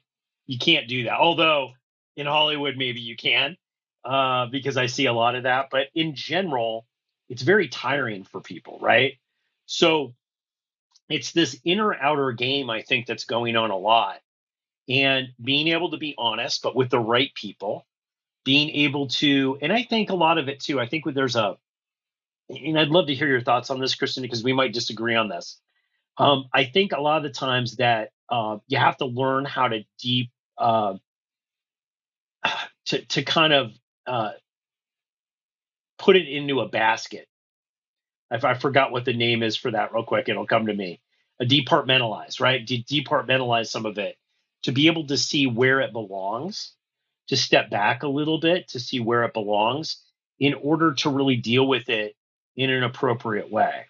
You 0.48 0.60
can't 0.60 0.88
do 0.90 1.06
that. 1.06 1.20
Although 1.20 1.72
in 2.18 2.28
Hollywood 2.28 2.78
maybe 2.78 3.02
you 3.02 3.16
can. 3.18 3.58
uh, 4.06 4.48
because 4.48 4.78
I 4.78 4.88
see 4.88 5.06
a 5.08 5.14
lot 5.14 5.36
of 5.36 5.44
that. 5.44 5.68
But 5.72 5.88
in 5.96 6.16
general, 6.16 6.88
it's 7.30 7.44
very 7.44 7.68
tiring 7.70 8.24
for 8.24 8.42
people, 8.42 8.80
right? 8.82 9.14
So 9.66 10.16
it's 11.14 11.32
this 11.32 11.60
inner 11.64 11.94
outer 11.94 12.32
game, 12.32 12.70
I 12.70 12.82
think, 12.82 13.06
that's 13.06 13.26
going 13.26 13.56
on 13.56 13.72
a 13.72 13.78
lot. 13.78 14.20
And 14.90 15.30
being 15.42 15.70
able 15.70 15.92
to 15.92 15.98
be 15.98 16.16
honest, 16.18 16.62
but 16.62 16.76
with 16.76 16.90
the 16.90 17.00
right 17.00 17.34
people, 17.36 17.86
being 18.44 18.70
able 18.72 19.08
to, 19.08 19.58
and 19.62 19.72
I 19.72 19.84
think 19.84 20.10
a 20.10 20.16
lot 20.16 20.38
of 20.38 20.50
it 20.50 20.60
too, 20.60 20.80
I 20.80 20.88
think 20.88 21.06
there's 21.06 21.36
a, 21.36 21.58
and 22.50 22.78
I'd 22.78 22.90
love 22.90 23.08
to 23.08 23.16
hear 23.16 23.28
your 23.28 23.42
thoughts 23.42 23.70
on 23.70 23.80
this, 23.80 23.96
Kristen, 23.96 24.24
because 24.24 24.44
we 24.44 24.54
might 24.54 24.74
disagree 24.74 25.16
on 25.16 25.30
this. 25.30 25.60
Um, 26.18 26.46
I 26.54 26.66
think 26.66 26.92
a 26.92 27.00
lot 27.02 27.18
of 27.18 27.24
the 27.24 27.30
times 27.30 27.78
that 27.78 28.10
uh, 28.30 28.58
you 28.68 28.78
have 28.78 28.98
to 28.98 29.06
learn 29.06 29.46
how 29.46 29.68
to 29.68 29.84
deep, 30.00 30.32
uh, 30.58 30.96
to, 32.88 33.06
to 33.06 33.24
kind 33.24 33.54
of 33.54 33.72
uh, 34.08 34.32
put 35.98 36.16
it 36.16 36.28
into 36.28 36.60
a 36.60 36.68
basket. 36.68 37.28
If 38.32 38.46
I 38.46 38.56
forgot 38.56 38.92
what 38.92 39.06
the 39.06 39.14
name 39.14 39.44
is 39.44 39.58
for 39.58 39.72
that 39.72 39.94
real 39.94 40.04
quick, 40.06 40.30
it'll 40.30 40.48
come 40.48 40.68
to 40.68 40.74
me. 40.74 41.02
A 41.42 41.46
departmentalize, 41.46 42.40
right? 42.40 42.66
De- 42.66 42.84
departmentalize 42.84 43.68
some 43.68 43.86
of 43.86 43.98
it 43.98 44.18
to 44.64 44.72
be 44.72 44.88
able 44.88 45.08
to 45.08 45.18
see 45.18 45.48
where 45.48 45.82
it 45.82 45.94
belongs, 45.94 46.74
to 47.28 47.38
step 47.38 47.70
back 47.70 48.04
a 48.04 48.08
little 48.08 48.40
bit 48.40 48.70
to 48.70 48.80
see 48.80 49.00
where 49.00 49.24
it 49.24 49.34
belongs 49.34 50.04
in 50.40 50.54
order 50.56 50.94
to 50.94 51.10
really 51.10 51.38
deal 51.38 51.68
with 51.68 51.90
it 51.90 52.16
in 52.56 52.70
an 52.70 52.84
appropriate 52.84 53.52
way. 53.52 53.86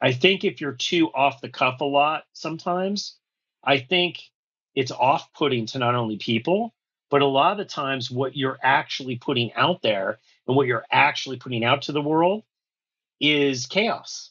I 0.00 0.12
think 0.12 0.44
if 0.44 0.60
you're 0.60 0.72
too 0.72 1.10
off 1.14 1.40
the 1.40 1.48
cuff 1.48 1.80
a 1.80 1.84
lot 1.84 2.24
sometimes, 2.32 3.16
I 3.64 3.78
think 3.78 4.20
it's 4.74 4.92
off 4.92 5.32
putting 5.34 5.66
to 5.66 5.78
not 5.78 5.94
only 5.94 6.18
people, 6.18 6.74
but 7.10 7.22
a 7.22 7.26
lot 7.26 7.52
of 7.52 7.58
the 7.58 7.64
times, 7.64 8.10
what 8.10 8.36
you're 8.36 8.58
actually 8.62 9.16
putting 9.16 9.52
out 9.54 9.82
there 9.82 10.18
and 10.46 10.56
what 10.56 10.66
you're 10.66 10.84
actually 10.90 11.38
putting 11.38 11.64
out 11.64 11.82
to 11.82 11.92
the 11.92 12.02
world 12.02 12.44
is 13.20 13.66
chaos. 13.66 14.30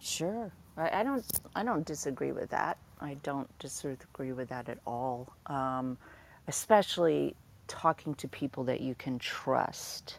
Sure. 0.00 0.52
I, 0.76 1.00
I 1.00 1.02
don't. 1.02 1.24
I 1.54 1.64
don't 1.64 1.86
disagree 1.86 2.32
with 2.32 2.50
that. 2.50 2.78
I 3.00 3.14
don't 3.22 3.48
disagree 3.58 4.32
with 4.32 4.48
that 4.48 4.68
at 4.68 4.78
all. 4.86 5.32
Um, 5.46 5.98
especially 6.48 7.34
talking 7.68 8.14
to 8.16 8.28
people 8.28 8.64
that 8.64 8.80
you 8.80 8.94
can 8.94 9.18
trust. 9.18 10.18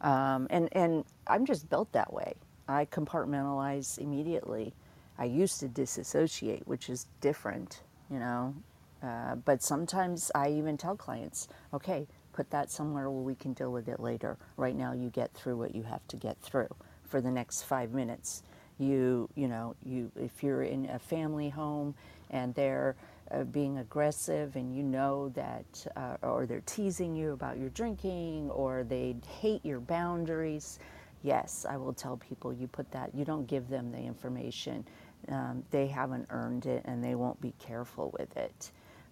Um, 0.00 0.46
and 0.50 0.68
and 0.72 1.04
I'm 1.26 1.46
just 1.46 1.68
built 1.70 1.92
that 1.92 2.12
way. 2.12 2.34
I 2.68 2.86
compartmentalize 2.86 3.98
immediately. 3.98 4.74
I 5.18 5.24
used 5.24 5.60
to 5.60 5.68
disassociate, 5.68 6.66
which 6.66 6.88
is 6.88 7.06
different, 7.20 7.82
you 8.10 8.18
know. 8.18 8.54
Uh, 9.02 9.34
but 9.36 9.62
sometimes 9.62 10.30
I 10.34 10.50
even 10.50 10.76
tell 10.76 10.96
clients, 10.96 11.48
okay, 11.74 12.06
put 12.40 12.48
that 12.48 12.70
somewhere 12.70 13.10
where 13.10 13.22
we 13.22 13.34
can 13.34 13.52
deal 13.52 13.70
with 13.70 13.86
it 13.86 14.00
later. 14.00 14.38
Right 14.56 14.74
now, 14.74 14.94
you 14.94 15.10
get 15.10 15.30
through 15.34 15.58
what 15.58 15.74
you 15.74 15.82
have 15.82 16.00
to 16.08 16.16
get 16.16 16.40
through 16.40 16.74
for 17.04 17.20
the 17.20 17.30
next 17.30 17.64
five 17.64 17.92
minutes. 17.92 18.44
You, 18.78 19.28
you 19.34 19.46
know, 19.46 19.76
you 19.84 20.10
if 20.16 20.42
you're 20.42 20.62
in 20.62 20.88
a 20.88 20.98
family 20.98 21.50
home 21.50 21.94
and 22.30 22.54
they're 22.54 22.96
uh, 23.30 23.44
being 23.44 23.76
aggressive 23.76 24.56
and 24.56 24.74
you 24.74 24.82
know 24.82 25.28
that, 25.34 25.86
uh, 25.96 26.16
or 26.22 26.46
they're 26.46 26.62
teasing 26.64 27.14
you 27.14 27.32
about 27.32 27.58
your 27.58 27.68
drinking 27.68 28.48
or 28.52 28.84
they 28.84 29.16
hate 29.38 29.62
your 29.62 29.80
boundaries, 29.80 30.78
yes, 31.22 31.66
I 31.68 31.76
will 31.76 31.92
tell 31.92 32.16
people 32.16 32.54
you 32.54 32.68
put 32.68 32.90
that, 32.92 33.14
you 33.14 33.26
don't 33.26 33.46
give 33.46 33.68
them 33.68 33.92
the 33.92 33.98
information. 33.98 34.86
Um, 35.28 35.62
they 35.70 35.88
haven't 35.88 36.26
earned 36.30 36.64
it 36.64 36.84
and 36.86 37.04
they 37.04 37.16
won't 37.16 37.38
be 37.42 37.52
careful 37.58 38.16
with 38.18 38.34
it. 38.38 38.70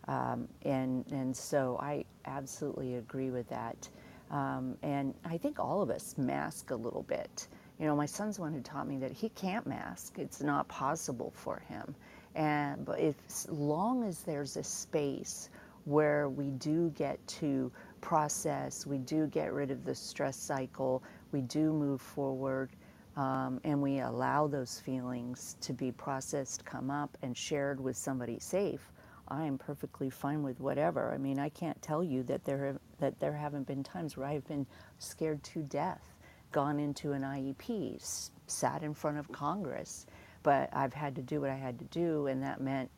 Um, 0.09 0.49
and, 0.63 1.05
and 1.13 1.37
so 1.37 1.79
I 1.81 2.05
absolutely 2.25 2.97
agree 2.97 3.31
with 3.31 3.49
that. 3.51 3.89
Um, 4.31 4.77
and 4.83 5.15
I 5.25 5.39
think 5.39 5.59
all 5.59 5.83
of 5.83 5.91
us 5.91 6.17
mask 6.19 6.71
a 6.71 6.77
little 6.77 7.03
bit. 7.03 7.47
You 7.79 7.87
know, 7.87 7.95
my 7.95 8.07
son's 8.07 8.39
one 8.41 8.53
who 8.53 8.61
taught 8.61 8.89
me 8.89 8.99
that 8.99 9.13
he 9.13 9.29
can't 9.31 9.67
mask. 9.67 10.19
It's 10.19 10.43
not 10.43 10.67
possible 10.69 11.33
for 11.37 11.63
him. 11.69 11.95
And 12.35 12.85
but 12.85 12.99
if, 13.01 13.15
as 13.29 13.49
long 13.51 14.05
as 14.05 14.21
there's 14.23 14.57
a 14.57 14.65
space 14.65 15.51
where 15.85 16.29
we 16.29 16.51
do 16.51 16.91
get 16.91 17.25
to 17.27 17.71
process, 18.01 18.87
we 18.87 18.99
do 18.99 19.27
get 19.27 19.53
rid 19.53 19.71
of 19.71 19.85
the 19.85 19.95
stress 19.95 20.37
cycle, 20.37 21.03
we 21.33 21.41
do 21.43 21.73
move 21.73 22.01
forward, 22.01 22.71
um, 23.17 23.61
and 23.65 23.81
we 23.81 24.01
allow 24.01 24.47
those 24.47 24.79
feelings 24.81 25.57
to 25.61 25.73
be 25.73 25.91
processed, 25.91 26.65
come 26.65 26.91
up, 26.91 27.17
and 27.23 27.37
shared 27.37 27.81
with 27.81 27.97
somebody 27.97 28.39
safe, 28.39 28.93
I 29.29 29.45
am 29.45 29.59
perfectly 29.59 30.11
fine 30.11 30.43
with 30.43 30.59
whatever. 30.61 31.13
I 31.13 31.19
mean, 31.19 31.39
I 31.39 31.51
can't 31.51 31.81
tell 31.83 32.03
you 32.03 32.23
that 32.25 32.45
there 32.45 32.67
have, 32.67 32.79
that 32.99 33.21
there 33.21 33.35
haven't 33.35 33.67
been 33.67 33.83
times 33.83 34.17
where 34.17 34.27
I've 34.27 34.47
been 34.49 34.67
scared 34.99 35.43
to 35.45 35.63
death, 35.63 36.03
gone 36.51 36.81
into 36.81 37.13
an 37.13 37.23
IEP, 37.23 38.31
sat 38.47 38.83
in 38.83 38.95
front 38.95 39.19
of 39.19 39.31
Congress, 39.31 40.07
but 40.43 40.71
I've 40.73 40.95
had 40.95 41.15
to 41.17 41.23
do 41.23 41.41
what 41.41 41.51
I 41.51 41.57
had 41.57 41.79
to 41.79 41.85
do, 41.87 42.27
and 42.27 42.43
that 42.43 42.61
meant 42.61 42.91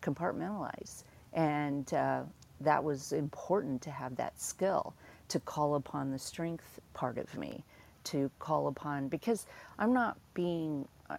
compartmentalize. 0.00 1.04
And 1.32 1.92
uh, 1.92 2.22
that 2.60 2.84
was 2.84 3.12
important 3.12 3.82
to 3.82 3.90
have 3.90 4.16
that 4.16 4.40
skill 4.40 4.94
to 5.28 5.40
call 5.40 5.74
upon 5.74 6.10
the 6.10 6.18
strength 6.18 6.80
part 6.94 7.18
of 7.18 7.36
me, 7.36 7.64
to 8.04 8.30
call 8.38 8.68
upon, 8.68 9.08
because 9.08 9.46
I'm 9.78 9.92
not 9.92 10.16
being, 10.34 10.86
uh, 11.10 11.16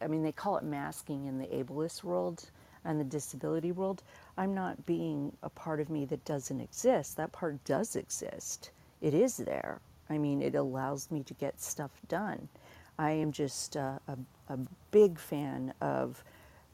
I 0.00 0.06
mean, 0.06 0.22
they 0.22 0.32
call 0.32 0.58
it 0.58 0.64
masking 0.64 1.26
in 1.26 1.38
the 1.38 1.46
ableist 1.46 2.04
world 2.04 2.50
and 2.84 2.98
the 3.00 3.04
disability 3.04 3.72
world, 3.72 4.02
I'm 4.36 4.54
not 4.54 4.86
being 4.86 5.32
a 5.42 5.48
part 5.48 5.80
of 5.80 5.90
me 5.90 6.04
that 6.06 6.24
doesn't 6.24 6.60
exist. 6.60 7.16
That 7.16 7.32
part 7.32 7.62
does 7.64 7.96
exist. 7.96 8.70
It 9.00 9.14
is 9.14 9.36
there. 9.36 9.80
I 10.10 10.18
mean, 10.18 10.42
it 10.42 10.54
allows 10.54 11.10
me 11.10 11.22
to 11.24 11.34
get 11.34 11.60
stuff 11.60 11.90
done. 12.08 12.48
I 12.98 13.12
am 13.12 13.32
just 13.32 13.76
a, 13.76 14.00
a, 14.08 14.52
a 14.52 14.58
big 14.90 15.18
fan 15.18 15.72
of 15.80 16.24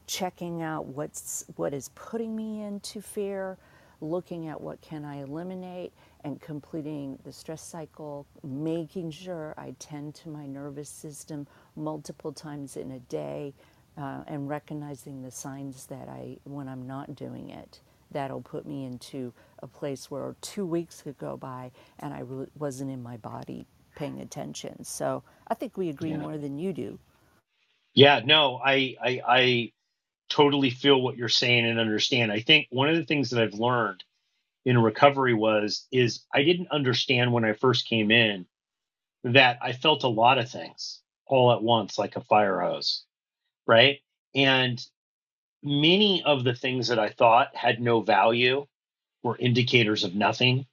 checking 0.06 0.62
out 0.62 0.87
what's 0.87 1.44
what 1.56 1.75
is 1.75 1.90
putting 1.94 2.37
me 2.37 2.62
into 2.62 3.00
fear, 3.00 3.56
looking 4.00 4.49
at 4.49 4.61
what 4.61 4.80
can 4.80 5.04
I 5.04 5.23
eliminate, 5.23 5.92
and 6.25 6.40
completing 6.40 7.18
the 7.25 7.32
stress 7.32 7.62
cycle, 7.62 8.26
making 8.42 9.11
sure 9.11 9.54
I 9.56 9.75
tend 9.78 10.14
to 10.16 10.28
my 10.28 10.46
nervous 10.46 10.88
system 10.88 11.46
multiple 11.76 12.32
times 12.32 12.76
in 12.76 12.92
a 12.92 12.99
day, 13.00 13.54
uh, 13.99 14.23
and 14.29 14.49
recognizing 14.49 15.23
the 15.23 15.31
signs 15.31 15.87
that 15.87 16.09
I, 16.09 16.39
when 16.45 16.69
I'm 16.69 16.87
not 16.87 17.17
doing 17.17 17.51
it, 17.51 17.81
that'll 18.13 18.43
put 18.43 18.67
me 18.67 18.85
into 18.85 19.33
a 19.63 19.67
place 19.69 20.11
where 20.11 20.37
two 20.43 20.67
weeks 20.67 21.03
could 21.03 21.19
go 21.19 21.37
by 21.37 21.73
and 22.01 22.15
I 22.15 22.21
really 22.21 22.49
wasn't 22.59 22.91
in 22.93 23.03
my 23.03 23.19
body 23.19 23.67
paying 23.97 24.21
attention. 24.21 24.85
So 24.85 25.25
I 25.49 25.55
think 25.55 25.77
we 25.79 25.91
agree 25.91 26.13
Yeah. 26.13 26.15
more 26.15 26.39
than 26.39 26.59
you 26.59 26.73
do. 26.73 26.99
Yeah, 27.95 28.21
no, 28.25 28.61
I, 28.65 28.97
I 29.03 29.23
I 29.27 29.73
totally 30.31 30.71
feel 30.71 31.01
what 31.03 31.17
you're 31.19 31.29
saying 31.31 31.67
and 31.67 31.81
understand. 31.81 32.33
I 32.33 32.41
think 32.41 32.69
one 32.71 32.89
of 32.91 32.97
the 32.97 33.05
things 33.05 33.31
that 33.31 33.43
I've 33.43 33.55
learned 33.55 34.05
in 34.67 34.79
recovery 34.79 35.35
was 35.35 35.87
is 35.93 36.25
I 36.35 36.45
didn't 36.45 36.73
understand 36.73 37.33
when 37.33 37.45
I 37.47 37.55
first 37.55 37.89
came 37.89 38.11
in 38.13 38.47
that 39.25 39.59
I 39.63 39.73
felt 39.75 40.05
a 40.05 40.09
lot 40.09 40.39
of 40.39 40.51
things 40.51 41.01
all 41.27 41.53
at 41.53 41.63
once 41.63 41.99
like 41.99 42.17
a 42.17 42.23
fire 42.23 42.61
hose, 42.61 43.05
right? 43.66 43.99
And 44.35 44.85
many 45.62 46.23
of 46.25 46.44
the 46.44 46.54
things 46.54 46.88
that 46.88 46.99
I 46.99 47.09
thought 47.09 47.54
had 47.56 47.80
no 47.80 48.00
value 48.02 48.66
were 49.23 49.37
indicators 49.38 50.04
of 50.04 50.14
nothing, 50.14 50.66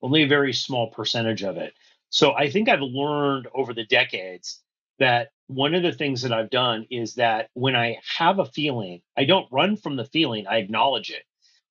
only 0.00 0.22
a 0.22 0.28
very 0.28 0.52
small 0.52 0.90
percentage 0.90 1.42
of 1.42 1.56
it. 1.56 1.74
So 2.10 2.32
I 2.32 2.50
think 2.50 2.68
I've 2.68 2.80
learned 2.80 3.48
over 3.54 3.74
the 3.74 3.84
decades 3.84 4.62
that 4.98 5.30
one 5.48 5.74
of 5.74 5.82
the 5.82 5.92
things 5.92 6.22
that 6.22 6.32
I've 6.32 6.50
done 6.50 6.86
is 6.90 7.14
that 7.14 7.50
when 7.54 7.74
I 7.74 7.98
have 8.16 8.38
a 8.38 8.44
feeling, 8.44 9.02
I 9.16 9.24
don't 9.24 9.50
run 9.50 9.76
from 9.76 9.96
the 9.96 10.04
feeling, 10.04 10.46
I 10.46 10.58
acknowledge 10.58 11.10
it. 11.10 11.24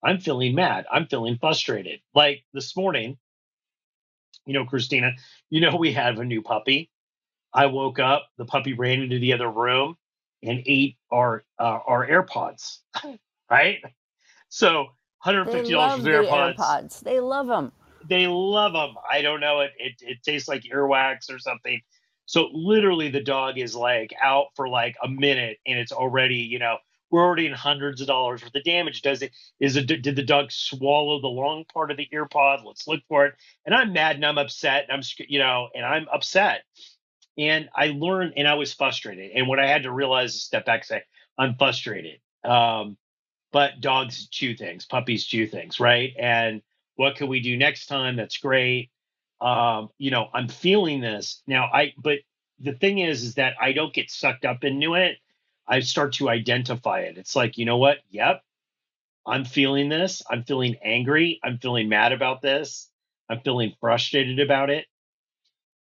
I'm 0.04 0.20
feeling 0.20 0.56
mad. 0.56 0.86
I'm 0.92 1.08
feeling 1.08 1.38
frustrated. 1.38 2.02
Like 2.14 2.44
this 2.54 2.76
morning, 2.76 3.18
you 4.46 4.54
know, 4.54 4.66
Kristina, 4.66 5.14
you 5.50 5.62
know, 5.62 5.76
we 5.76 5.94
have 5.94 6.20
a 6.20 6.26
new 6.26 6.42
puppy. 6.42 6.92
I 7.54 7.66
woke 7.68 8.00
up, 8.00 8.28
the 8.38 8.46
puppy 8.46 8.74
ran 8.74 9.02
into 9.02 9.20
the 9.20 9.34
other 9.34 9.50
room 9.50 9.98
and 10.44 10.62
ate 10.66 10.98
our 11.12 11.44
uh, 11.60 11.80
our 11.88 12.08
AirPods, 12.08 12.80
right? 13.50 13.80
So 14.50 14.88
$150 15.26 15.48
for 16.02 16.10
AirPods. 16.10 16.56
AirPods. 16.58 17.00
They 17.02 17.20
love 17.20 17.48
them. 17.48 17.72
They 18.08 18.28
love 18.28 18.74
them. 18.74 18.96
I 19.12 19.22
don't 19.22 19.40
know. 19.40 19.62
It, 19.62 19.72
it 19.78 19.94
it 20.02 20.18
tastes 20.24 20.48
like 20.48 20.64
earwax 20.64 21.32
or 21.32 21.40
something. 21.40 21.82
So 22.26 22.50
literally, 22.54 23.10
the 23.10 23.22
dog 23.22 23.58
is 23.58 23.76
like 23.76 24.14
out 24.22 24.48
for 24.56 24.70
like 24.70 24.96
a 25.04 25.08
minute, 25.08 25.58
and 25.66 25.80
it's 25.80 25.92
already 25.92 26.36
you 26.36 26.60
know 26.60 26.78
we're 27.10 27.24
already 27.24 27.48
in 27.48 27.54
hundreds 27.54 28.02
of 28.02 28.08
dollars 28.08 28.44
worth 28.44 28.56
of 28.56 28.64
damage. 28.64 29.02
Does 29.02 29.22
it? 29.22 29.32
Is 29.60 29.76
it? 29.76 29.88
Did 29.88 30.16
the 30.16 30.24
dog 30.24 30.52
swallow 30.52 31.20
the 31.22 31.28
long 31.28 31.66
part 31.74 31.92
of 31.92 31.98
the 31.98 32.08
ear 32.12 32.26
pod? 32.26 32.62
Let's 32.66 32.88
look 32.88 33.02
for 33.08 33.26
it. 33.26 33.34
And 33.66 33.74
I'm 33.74 33.94
mad 33.94 34.18
and 34.18 34.26
I'm 34.26 34.38
upset 34.38 34.84
and 34.84 34.92
I'm 34.92 35.02
you 35.28 35.40
know 35.40 35.70
and 35.74 35.86
I'm 35.86 36.08
upset. 36.14 36.64
And 37.38 37.70
I 37.76 37.88
learned 37.96 38.34
and 38.38 38.48
I 38.48 38.56
was 38.56 38.74
frustrated. 38.74 39.32
And 39.36 39.48
what 39.48 39.60
I 39.60 39.68
had 39.68 39.84
to 39.84 39.92
realize 39.92 40.36
is 40.36 40.44
step 40.44 40.66
back 40.66 40.86
say 40.86 41.04
I'm 41.38 41.56
frustrated. 41.58 42.20
Um, 42.44 42.98
but 43.54 43.82
dogs 43.82 44.28
chew 44.30 44.56
things, 44.56 44.86
puppies 44.86 45.26
chew 45.26 45.48
things, 45.48 45.80
right? 45.82 46.14
And 46.20 46.64
What 46.98 47.16
can 47.18 47.30
we 47.30 47.42
do 47.42 47.58
next 47.58 47.88
time? 47.88 48.18
That's 48.18 48.38
great. 48.40 48.92
Um, 49.42 49.90
you 50.00 50.12
know, 50.12 50.30
I'm 50.34 50.50
feeling 50.50 51.02
this 51.02 51.44
now. 51.48 51.66
I 51.74 51.94
but 51.98 52.20
the 52.60 52.74
thing 52.74 53.00
is, 53.00 53.24
is 53.24 53.36
that 53.36 53.56
I 53.62 53.74
don't 53.74 53.94
get 53.94 54.12
sucked 54.12 54.46
up 54.46 54.64
into 54.66 54.96
it. 54.96 55.18
I 55.68 55.82
start 55.82 56.14
to 56.16 56.30
identify 56.30 57.02
it. 57.02 57.18
It's 57.20 57.36
like, 57.36 57.58
you 57.58 57.66
know 57.66 57.78
what? 57.78 58.00
Yep, 58.12 58.44
I'm 59.28 59.46
feeling 59.46 59.90
this. 59.90 60.24
I'm 60.30 60.44
feeling 60.44 60.78
angry. 60.84 61.40
I'm 61.44 61.60
feeling 61.60 61.90
mad 61.90 62.14
about 62.14 62.42
this. 62.42 62.90
I'm 63.30 63.42
feeling 63.42 63.74
frustrated 63.82 64.40
about 64.40 64.70
it 64.72 64.86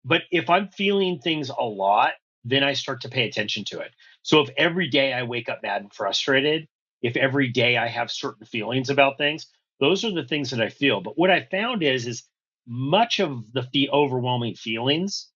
but 0.05 0.23
if 0.31 0.49
I'm 0.49 0.69
feeling 0.69 1.19
things 1.19 1.49
a 1.49 1.63
lot, 1.65 2.13
then 2.45 2.63
I 2.63 2.73
start 2.73 3.01
to 3.01 3.09
pay 3.09 3.27
attention 3.27 3.65
to 3.65 3.79
it. 3.81 3.91
So 4.23 4.41
if 4.41 4.49
every 4.57 4.89
day 4.89 5.13
I 5.13 5.23
wake 5.23 5.49
up 5.49 5.61
mad 5.63 5.81
and 5.83 5.93
frustrated, 5.93 6.67
if 7.03 7.17
every 7.17 7.49
day 7.49 7.77
I 7.77 7.87
have 7.87 8.11
certain 8.11 8.45
feelings 8.47 8.89
about 8.89 9.17
things, 9.17 9.47
those 9.79 10.05
are 10.05 10.11
the 10.13 10.25
things 10.25 10.51
that 10.51 10.61
I 10.61 10.69
feel. 10.69 11.01
But 11.01 11.17
what 11.17 11.31
I 11.31 11.47
found 11.51 11.83
is 11.83 12.07
is 12.07 12.23
much 12.67 13.19
of 13.19 13.51
the 13.53 13.63
fe- 13.63 13.89
overwhelming 13.91 14.55
feelings 14.55 15.29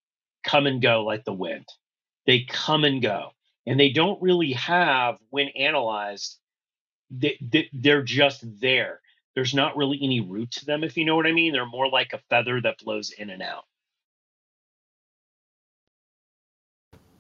come 0.43 0.67
and 0.67 0.81
go 0.81 1.03
like 1.05 1.25
the 1.25 1.33
wind. 1.33 1.65
They 2.25 2.45
come 2.49 2.85
and 2.85 3.01
go, 3.01 3.31
and 3.67 3.79
they 3.79 3.91
don't 3.91 4.21
really 4.21 4.53
have, 4.53 5.17
when 5.29 5.49
analyzed, 5.49 6.39
they, 7.11 7.37
they're 7.73 8.03
just 8.03 8.43
there. 8.61 9.01
There's 9.35 9.53
not 9.55 9.77
really 9.77 9.99
any 10.03 10.21
root 10.21 10.51
to 10.53 10.65
them, 10.65 10.83
if 10.83 10.97
you 10.97 11.05
know 11.05 11.15
what 11.15 11.27
I 11.27 11.33
mean. 11.33 11.53
They're 11.53 11.65
more 11.67 11.89
like 11.89 12.13
a 12.13 12.21
feather 12.29 12.61
that 12.61 12.79
blows 12.83 13.11
in 13.11 13.29
and 13.31 13.43
out. 13.43 13.65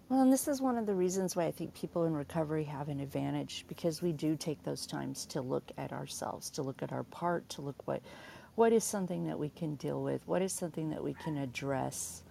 Well, 0.09 0.21
and 0.21 0.31
this 0.31 0.47
is 0.47 0.61
one 0.61 0.77
of 0.77 0.85
the 0.85 0.95
reasons 0.95 1.35
why 1.35 1.45
I 1.45 1.51
think 1.51 1.73
people 1.73 2.05
in 2.05 2.13
recovery 2.13 2.63
have 2.63 2.87
an 2.87 3.01
advantage 3.01 3.65
because 3.67 4.01
we 4.01 4.13
do 4.13 4.37
take 4.37 4.63
those 4.63 4.85
times 4.87 5.25
to 5.27 5.41
look 5.41 5.69
at 5.77 5.91
ourselves, 5.91 6.49
to 6.51 6.61
look 6.61 6.81
at 6.81 6.93
our 6.93 7.03
part, 7.03 7.47
to 7.49 7.61
look 7.61 7.85
what 7.87 8.01
what 8.55 8.71
is 8.73 8.83
something 8.83 9.27
that 9.27 9.37
we 9.37 9.49
can 9.49 9.75
deal 9.75 10.01
with, 10.01 10.25
what 10.25 10.41
is 10.41 10.51
something 10.53 10.89
that 10.89 11.03
we 11.03 11.13
can 11.13 11.37
address. 11.37 12.23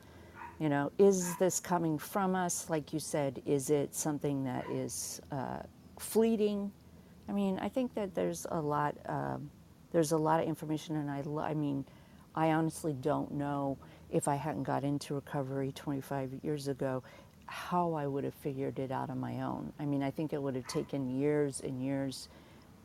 You 0.58 0.70
know, 0.70 0.90
is 0.98 1.36
this 1.36 1.60
coming 1.60 1.98
from 1.98 2.34
us? 2.34 2.70
Like 2.70 2.94
you 2.94 2.98
said, 2.98 3.42
is 3.44 3.68
it 3.68 3.94
something 3.94 4.42
that 4.44 4.68
is 4.70 5.20
uh, 5.30 5.58
fleeting? 6.00 6.72
I 7.28 7.32
mean, 7.32 7.58
I 7.60 7.68
think 7.68 7.94
that 7.94 8.14
there's 8.14 8.46
a 8.50 8.60
lot. 8.60 8.96
Um, 9.06 9.50
there's 9.92 10.12
a 10.12 10.16
lot 10.18 10.40
of 10.40 10.48
information, 10.48 10.96
and 10.96 11.10
I, 11.10 11.22
I 11.50 11.54
mean, 11.54 11.84
I 12.34 12.52
honestly 12.52 12.94
don't 12.94 13.32
know 13.32 13.78
if 14.10 14.28
I 14.28 14.34
hadn't 14.36 14.62
got 14.64 14.82
into 14.82 15.14
recovery 15.14 15.72
25 15.72 16.40
years 16.42 16.68
ago 16.68 17.02
how 17.46 17.94
I 17.94 18.06
would 18.06 18.24
have 18.24 18.34
figured 18.34 18.78
it 18.78 18.90
out 18.90 19.10
on 19.10 19.18
my 19.18 19.40
own. 19.40 19.72
I 19.78 19.86
mean, 19.86 20.02
I 20.02 20.10
think 20.10 20.32
it 20.32 20.42
would 20.42 20.56
have 20.56 20.66
taken 20.66 21.18
years 21.18 21.60
and 21.60 21.82
years 21.82 22.28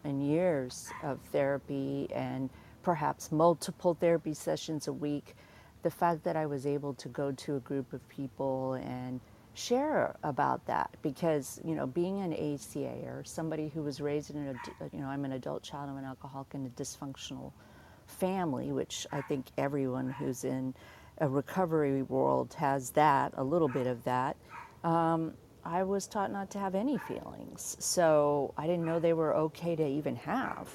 and 0.04 0.26
years 0.26 0.90
of 1.04 1.20
therapy 1.32 2.08
and 2.14 2.50
perhaps 2.84 3.32
multiple 3.32 3.96
therapy 4.00 4.34
sessions 4.34 4.88
a 4.88 4.94
week. 4.94 5.36
The 5.84 5.92
fact 5.92 6.24
that 6.24 6.36
I 6.36 6.46
was 6.46 6.66
able 6.66 6.94
to 6.96 7.10
go 7.10 7.32
to 7.32 7.56
a 7.56 7.60
group 7.60 7.94
of 7.94 8.08
people 8.10 8.74
and 8.74 9.20
share 9.54 10.16
about 10.24 10.66
that 10.66 10.90
because 11.02 11.60
you 11.66 11.76
know 11.76 11.86
being 11.86 12.22
an 12.22 12.32
ACA 12.34 13.06
or 13.06 13.22
somebody 13.26 13.68
who 13.68 13.82
was 13.82 14.00
raised 14.00 14.34
in 14.34 14.48
a 14.48 14.96
you 14.96 15.02
know 15.02 15.08
I'm 15.08 15.26
an 15.26 15.34
adult 15.34 15.62
child 15.62 15.90
of 15.90 15.98
an 15.98 16.06
alcoholic 16.06 16.54
in 16.54 16.66
a 16.66 16.70
dysfunctional 16.70 17.52
family 18.08 18.72
which 18.72 19.06
I 19.12 19.22
think 19.22 19.48
everyone 19.58 20.10
who's 20.10 20.46
in 20.46 20.74
a 21.22 21.30
recovery 21.30 22.04
world 22.04 22.56
has 22.56 22.92
that 22.92 23.34
a 23.38 23.46
little 23.46 23.70
bit 23.70 23.88
of 23.88 24.04
that 24.06 24.38
um, 24.84 25.34
I 25.66 25.84
was 25.84 26.08
taught 26.08 26.32
not 26.32 26.52
to 26.52 26.60
have 26.60 26.76
any 26.76 26.98
feelings. 27.00 27.78
So 27.80 28.54
I 28.58 28.68
didn't 28.68 28.86
know 28.86 29.00
they 29.00 29.14
were 29.14 29.36
okay 29.36 29.76
to 29.78 29.88
even 29.88 30.18
have. 30.18 30.70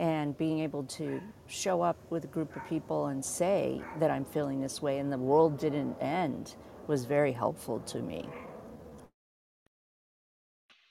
And 0.00 0.38
being 0.38 0.60
able 0.60 0.84
to 0.84 1.22
show 1.48 1.82
up 1.82 1.98
with 2.10 2.24
a 2.24 2.28
group 2.28 2.56
of 2.56 2.66
people 2.68 3.08
and 3.08 3.24
say 3.24 3.82
that 4.00 4.10
I'm 4.10 4.24
feeling 4.26 4.60
this 4.60 4.82
way 4.82 4.98
and 4.98 5.12
the 5.12 5.18
world 5.18 5.58
didn't 5.58 5.96
end 6.00 6.56
was 6.88 7.04
very 7.06 7.32
helpful 7.32 7.80
to 7.80 8.00
me. 8.00 8.28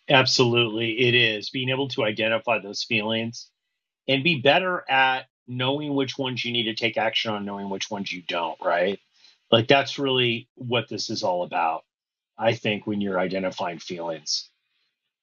Absolutely, 0.09 0.99
it 1.07 1.15
is. 1.15 1.49
Being 1.51 1.69
able 1.69 1.87
to 1.89 2.05
identify 2.05 2.59
those 2.59 2.83
feelings 2.83 3.51
and 4.07 4.23
be 4.23 4.41
better 4.41 4.85
at 4.89 5.27
knowing 5.49 5.95
which 5.95 6.17
ones 6.17 6.45
you 6.45 6.53
need 6.53 6.65
to 6.65 6.75
take 6.75 6.97
action 6.97 7.31
on, 7.31 7.43
knowing 7.43 7.69
which 7.69 7.91
ones 7.91 8.13
you 8.13 8.21
don't, 8.21 8.57
right? 8.63 8.99
Like 9.51 9.67
that's 9.67 9.99
really 9.99 10.47
what 10.55 10.87
this 10.87 11.09
is 11.09 11.23
all 11.23 11.43
about. 11.43 11.83
I 12.37 12.53
think, 12.53 12.87
when 12.87 13.01
you're 13.01 13.19
identifying 13.19 13.79
feelings. 13.79 14.49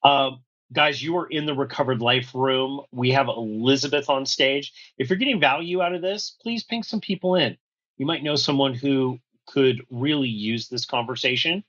Um, 0.03 0.43
guys, 0.71 1.01
you 1.01 1.17
are 1.17 1.25
in 1.25 1.47
the 1.47 1.55
recovered 1.55 1.99
life 1.99 2.35
room. 2.35 2.81
We 2.91 3.09
have 3.11 3.27
Elizabeth 3.27 4.07
on 4.09 4.27
stage. 4.27 4.71
If 4.99 5.09
you're 5.09 5.17
getting 5.17 5.39
value 5.39 5.81
out 5.81 5.95
of 5.95 6.03
this, 6.03 6.35
please 6.43 6.63
ping 6.63 6.83
some 6.83 7.01
people 7.01 7.33
in. 7.33 7.57
You 7.97 8.05
might 8.05 8.21
know 8.21 8.35
someone 8.35 8.75
who 8.75 9.19
could 9.47 9.83
really 9.89 10.27
use 10.27 10.67
this 10.67 10.85
conversation. 10.85 11.63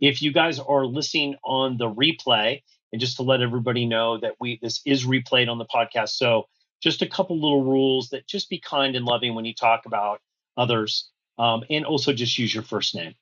If 0.00 0.22
you 0.22 0.32
guys 0.32 0.58
are 0.58 0.86
listening 0.86 1.36
on 1.44 1.76
the 1.76 1.88
replay, 1.88 2.62
and 2.92 3.00
just 3.00 3.16
to 3.18 3.22
let 3.22 3.42
everybody 3.42 3.86
know 3.86 4.18
that 4.18 4.34
we 4.40 4.58
this 4.60 4.80
is 4.84 5.06
replayed 5.06 5.48
on 5.48 5.58
the 5.58 5.66
podcast, 5.66 6.10
so 6.10 6.48
just 6.80 7.02
a 7.02 7.08
couple 7.08 7.36
little 7.40 7.64
rules 7.64 8.10
that 8.10 8.26
just 8.26 8.50
be 8.50 8.60
kind 8.60 8.96
and 8.96 9.06
loving 9.06 9.34
when 9.34 9.46
you 9.46 9.54
talk 9.54 9.86
about 9.86 10.20
others, 10.56 11.10
um, 11.38 11.64
and 11.70 11.86
also 11.86 12.12
just 12.12 12.38
use 12.38 12.54
your 12.54 12.64
first 12.64 12.94
name, 12.94 13.14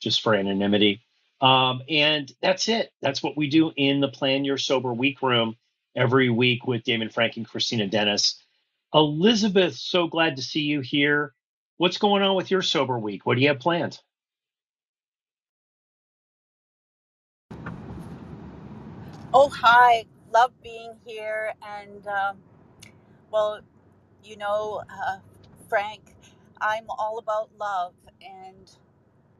just 0.00 0.22
for 0.22 0.34
anonymity. 0.34 1.02
Um, 1.40 1.82
and 1.90 2.32
that's 2.42 2.68
it. 2.68 2.92
That's 3.02 3.22
what 3.22 3.36
we 3.36 3.48
do 3.50 3.72
in 3.76 4.00
the 4.00 4.08
Plan 4.08 4.44
Your 4.44 4.58
Sober 4.58 4.92
Week 4.94 5.22
room 5.22 5.56
every 5.96 6.30
week 6.30 6.66
with 6.66 6.84
Damon 6.84 7.10
Frank 7.10 7.36
and 7.36 7.48
Kristina 7.48 7.90
Dennis. 7.90 8.42
Elizabeth, 8.94 9.76
so 9.76 10.08
glad 10.08 10.36
to 10.36 10.42
see 10.42 10.62
you 10.62 10.80
here. 10.82 11.34
What's 11.78 11.98
going 11.98 12.22
on 12.24 12.36
with 12.36 12.50
your 12.50 12.62
sober 12.62 12.98
week? 12.98 13.26
What 13.26 13.36
do 13.36 13.42
you 13.42 13.48
have 13.48 13.60
planned? 13.60 14.00
Oh, 19.32 19.48
hi. 19.48 20.06
Love 20.34 20.52
being 20.62 20.92
here. 21.06 21.54
And, 21.62 22.06
um, 22.08 22.38
well, 23.32 23.60
you 24.24 24.36
know, 24.36 24.82
uh, 24.90 25.18
Frank, 25.68 26.16
I'm 26.60 26.86
all 26.90 27.18
about 27.18 27.50
love. 27.58 27.94
And 28.22 28.70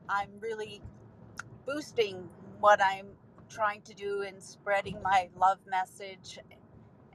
I'm 0.09 0.31
really 0.41 0.83
boosting 1.67 2.29
what 2.61 2.81
I'm 2.83 3.09
trying 3.51 3.83
to 3.83 3.95
do 3.95 4.23
and 4.23 4.43
spreading 4.43 4.99
my 5.03 5.29
love 5.39 5.59
message 5.69 6.39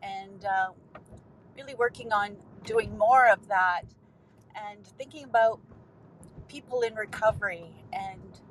and 0.04 0.46
uh, 0.46 0.70
really 1.58 1.76
working 1.76 2.14
on 2.14 2.38
doing 2.66 2.98
more 2.98 3.28
of 3.30 3.48
that 3.50 3.84
and 4.56 4.86
thinking 4.98 5.26
about 5.26 5.60
people 6.48 6.82
in 6.82 6.96
recovery 6.96 7.72
and 7.94 8.42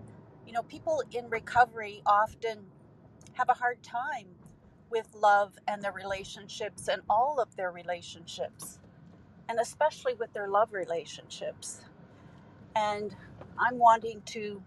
you 0.46 0.52
know 0.52 0.62
people 0.64 1.02
in 1.12 1.28
recovery 1.30 2.02
often 2.06 2.59
have 3.35 3.48
a 3.48 3.54
hard 3.54 3.83
time 3.83 4.26
with 4.90 5.09
love 5.14 5.55
and 5.68 5.83
their 5.83 5.92
relationships 5.92 6.88
and 6.88 7.03
all 7.11 7.40
of 7.40 7.57
their 7.57 7.72
relationships 7.72 8.79
and 9.48 9.59
especially 9.61 10.14
with 10.14 10.33
their 10.35 10.48
love 10.48 10.72
relationships 10.72 11.83
and 12.76 13.16
i'm 13.59 13.79
wanting 13.79 14.22
to 14.26 14.62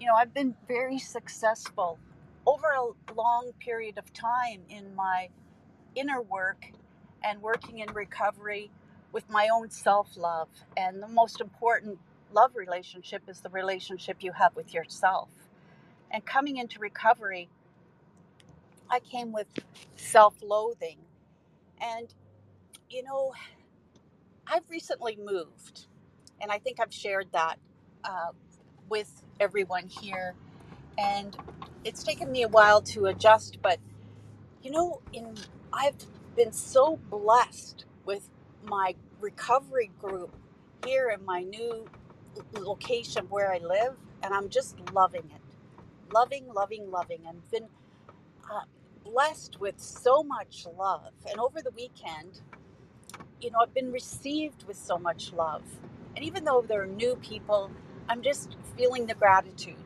you 0.00 0.06
know, 0.06 0.14
I've 0.14 0.34
been 0.34 0.54
very 0.68 0.98
successful 0.98 1.98
over 2.46 2.66
a 2.68 3.14
long 3.14 3.52
period 3.60 3.98
of 3.98 4.12
time 4.12 4.62
in 4.68 4.94
my 4.94 5.30
inner 5.94 6.22
work 6.22 6.66
and 7.24 7.42
working 7.42 7.80
in 7.80 7.92
recovery 7.94 8.70
with 9.12 9.28
my 9.30 9.48
own 9.52 9.70
self 9.70 10.16
love. 10.16 10.48
And 10.76 11.02
the 11.02 11.08
most 11.08 11.40
important 11.40 11.98
love 12.32 12.52
relationship 12.56 13.22
is 13.28 13.40
the 13.40 13.50
relationship 13.50 14.18
you 14.20 14.32
have 14.32 14.56
with 14.56 14.74
yourself. 14.74 15.28
And 16.10 16.24
coming 16.26 16.58
into 16.58 16.78
recovery, 16.80 17.48
I 18.90 19.00
came 19.00 19.32
with 19.32 19.48
self 19.96 20.36
loathing. 20.42 20.98
And, 21.80 22.14
you 22.90 23.02
know, 23.04 23.32
I've 24.46 24.68
recently 24.70 25.18
moved, 25.22 25.86
and 26.40 26.52
I 26.52 26.58
think 26.58 26.80
I've 26.80 26.94
shared 26.94 27.28
that 27.32 27.56
uh, 28.04 28.32
with 28.88 29.22
everyone 29.40 29.88
here 29.88 30.34
and 30.98 31.36
it's 31.84 32.02
taken 32.02 32.30
me 32.30 32.42
a 32.42 32.48
while 32.48 32.80
to 32.80 33.06
adjust 33.06 33.58
but 33.62 33.78
you 34.62 34.70
know 34.70 35.00
in 35.12 35.34
i've 35.72 35.96
been 36.36 36.52
so 36.52 36.98
blessed 37.10 37.84
with 38.06 38.28
my 38.64 38.94
recovery 39.20 39.90
group 40.00 40.34
here 40.86 41.10
in 41.10 41.24
my 41.24 41.42
new 41.42 41.86
location 42.58 43.26
where 43.30 43.52
i 43.52 43.58
live 43.58 43.96
and 44.22 44.34
i'm 44.34 44.48
just 44.48 44.76
loving 44.92 45.30
it 45.34 45.42
loving 46.14 46.46
loving 46.54 46.90
loving 46.90 47.20
and 47.28 47.48
been 47.50 47.68
uh, 48.52 48.62
blessed 49.12 49.60
with 49.60 49.80
so 49.80 50.22
much 50.24 50.66
love. 50.78 51.12
And 51.30 51.40
over 51.40 51.62
the 51.62 51.72
weekend 51.72 52.40
you 53.40 53.50
know 53.52 53.58
i've 53.62 53.74
been 53.74 53.92
received 53.92 54.64
with 54.66 54.76
so 54.78 54.98
much 54.98 55.32
love. 55.34 55.62
And 56.16 56.24
even 56.24 56.44
though 56.44 56.64
there 56.66 56.82
are 56.82 56.86
new 56.88 57.16
people 57.16 57.70
i'm 58.08 58.22
just 58.22 58.56
feeling 58.76 59.06
the 59.06 59.14
gratitude. 59.14 59.76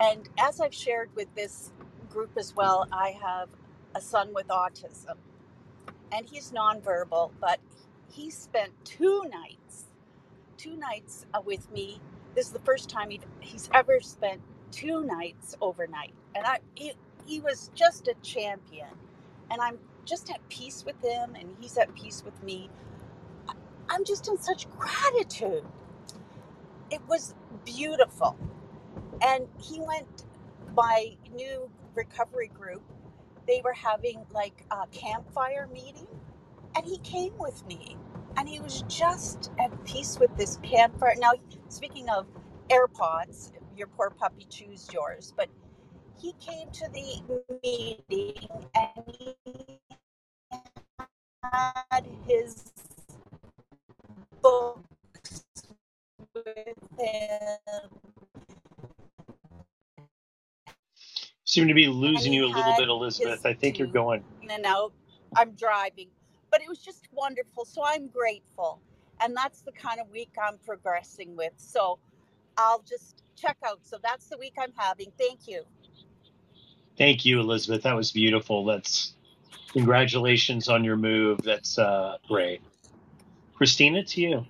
And 0.00 0.28
as 0.38 0.60
I've 0.60 0.74
shared 0.74 1.10
with 1.16 1.34
this 1.36 1.72
group 2.10 2.32
as 2.38 2.56
well, 2.56 2.86
I 2.92 3.18
have 3.22 3.50
a 3.94 4.00
son 4.00 4.34
with 4.34 4.48
autism, 4.48 5.16
and 6.12 6.26
he's 6.28 6.52
nonverbal, 6.52 7.32
but 7.40 7.60
he 8.12 8.30
spent 8.30 8.72
two 8.84 9.24
nights, 9.30 9.86
two 10.58 10.76
nights 10.76 11.26
uh, 11.34 11.40
with 11.44 11.70
me. 11.72 12.00
This 12.34 12.46
is 12.48 12.52
the 12.52 12.60
first 12.60 12.90
time 12.90 13.10
he 13.10 13.20
he's 13.40 13.70
ever 13.74 14.00
spent 14.00 14.42
two 14.72 15.04
nights 15.04 15.56
overnight, 15.60 16.14
and 16.34 16.46
I 16.46 16.60
he, 16.74 16.94
he 17.26 17.40
was 17.40 17.70
just 17.74 18.08
a 18.08 18.14
champion, 18.22 18.88
and 19.50 19.60
I'm 19.62 19.78
just 20.06 20.30
at 20.30 20.46
peace 20.48 20.84
with 20.86 21.02
him, 21.04 21.34
and 21.36 21.56
he's 21.60 21.78
at 21.78 21.94
peace 21.94 22.22
with 22.24 22.42
me. 22.42 22.70
I'm 23.90 24.04
just 24.04 24.28
in 24.28 24.38
such 24.38 24.68
gratitude. 24.70 25.64
It 26.90 27.02
was 27.08 27.34
beautiful, 27.64 28.36
and 29.22 29.48
he 29.60 29.80
went. 29.80 30.24
My 30.76 31.16
new 31.34 31.70
recovery 31.94 32.48
group, 32.48 32.82
they 33.48 33.62
were 33.64 33.74
having 33.74 34.24
like 34.32 34.64
a 34.70 34.86
campfire 34.88 35.68
meeting 35.72 36.08
and 36.76 36.86
he 36.86 36.98
came 36.98 37.36
with 37.38 37.66
me 37.66 37.96
and 38.36 38.48
he 38.48 38.60
was 38.60 38.84
just 38.88 39.50
at 39.58 39.84
peace 39.84 40.18
with 40.20 40.34
this 40.36 40.58
campfire 40.62 41.14
now 41.18 41.32
speaking 41.68 42.08
of 42.10 42.26
airpods 42.70 43.52
your 43.76 43.88
poor 43.88 44.10
puppy 44.10 44.46
choose 44.50 44.88
yours 44.92 45.34
but 45.36 45.48
he 46.20 46.34
came 46.40 46.70
to 46.72 46.88
the 46.92 47.22
meeting 47.62 48.48
and 48.76 49.04
he 49.06 49.36
had 51.42 52.06
his 52.28 52.72
books 54.42 55.44
with 56.34 56.74
him 56.98 57.90
Seem 61.44 61.68
to 61.68 61.74
be 61.74 61.88
losing 61.88 62.32
you 62.32 62.46
a 62.46 62.48
little 62.48 62.74
bit, 62.74 62.88
Elizabeth. 62.88 63.46
I 63.46 63.54
think 63.54 63.78
you're 63.78 63.88
going. 63.88 64.24
in 64.42 64.50
and 64.50 64.66
out. 64.66 64.92
I'm 65.36 65.52
driving, 65.52 66.08
but 66.50 66.62
it 66.62 66.68
was 66.68 66.80
just 66.80 67.08
wonderful. 67.12 67.64
So 67.66 67.82
I'm 67.84 68.08
grateful. 68.08 68.80
And 69.20 69.36
that's 69.36 69.62
the 69.62 69.72
kind 69.72 70.00
of 70.00 70.10
week 70.10 70.30
I'm 70.42 70.58
progressing 70.58 71.36
with. 71.36 71.52
So 71.58 71.98
I'll 72.58 72.82
just 72.82 73.24
check 73.36 73.58
out. 73.66 73.80
So 73.84 73.98
that's 74.02 74.26
the 74.28 74.38
week 74.38 74.54
I'm 74.60 74.72
having. 74.76 75.12
Thank 75.18 75.48
you. 75.48 75.64
Thank 77.00 77.26
you, 77.26 77.40
Elizabeth. 77.40 77.84
That 77.84 77.96
was 77.96 78.12
beautiful. 78.12 78.66
That's 78.66 79.14
congratulations 79.72 80.68
on 80.68 80.84
your 80.84 80.96
move. 80.96 81.40
That's 81.42 81.78
uh, 81.78 82.18
great. 82.28 82.62
Kristina, 83.60 84.06
to 84.08 84.22
you. 84.22 84.46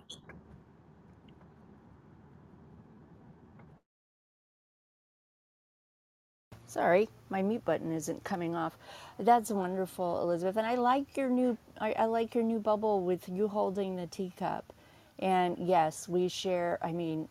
Sorry, 6.67 7.09
my 7.31 7.43
mute 7.43 7.65
button 7.65 7.93
isn't 7.93 8.25
coming 8.25 8.57
off. 8.57 8.79
That's 9.19 9.51
wonderful, 9.51 10.23
Elizabeth. 10.23 10.57
And 10.57 10.67
I 10.67 10.77
like 10.77 11.17
your 11.17 11.31
new 11.31 11.59
I, 11.81 11.93
I 11.93 12.07
like 12.07 12.35
your 12.35 12.45
new 12.45 12.61
bubble 12.61 13.03
with 13.03 13.29
you 13.29 13.49
holding 13.49 13.97
the 13.97 14.07
teacup. 14.09 14.73
And 15.21 15.59
yes, 15.59 16.09
we 16.09 16.29
share. 16.29 16.79
I 16.83 16.93
mean, 16.93 17.29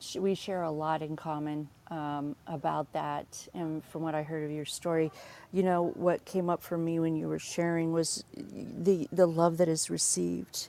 sh- 0.00 0.16
we 0.16 0.34
share 0.34 0.62
a 0.62 0.70
lot 0.72 1.02
in 1.02 1.16
common 1.16 1.68
um, 1.94 2.34
about 2.46 2.92
that. 2.92 3.48
And 3.54 3.84
from 3.84 4.02
what 4.02 4.14
I 4.14 4.22
heard 4.22 4.44
of 4.44 4.50
your 4.50 4.64
story, 4.64 5.12
you 5.52 5.62
know 5.62 5.92
what 5.94 6.24
came 6.24 6.50
up 6.50 6.62
for 6.62 6.76
me 6.76 6.98
when 6.98 7.14
you 7.14 7.28
were 7.28 7.38
sharing 7.38 7.92
was 7.92 8.24
the 8.36 9.08
the 9.12 9.26
love 9.26 9.58
that 9.58 9.68
is 9.68 9.90
received 9.90 10.68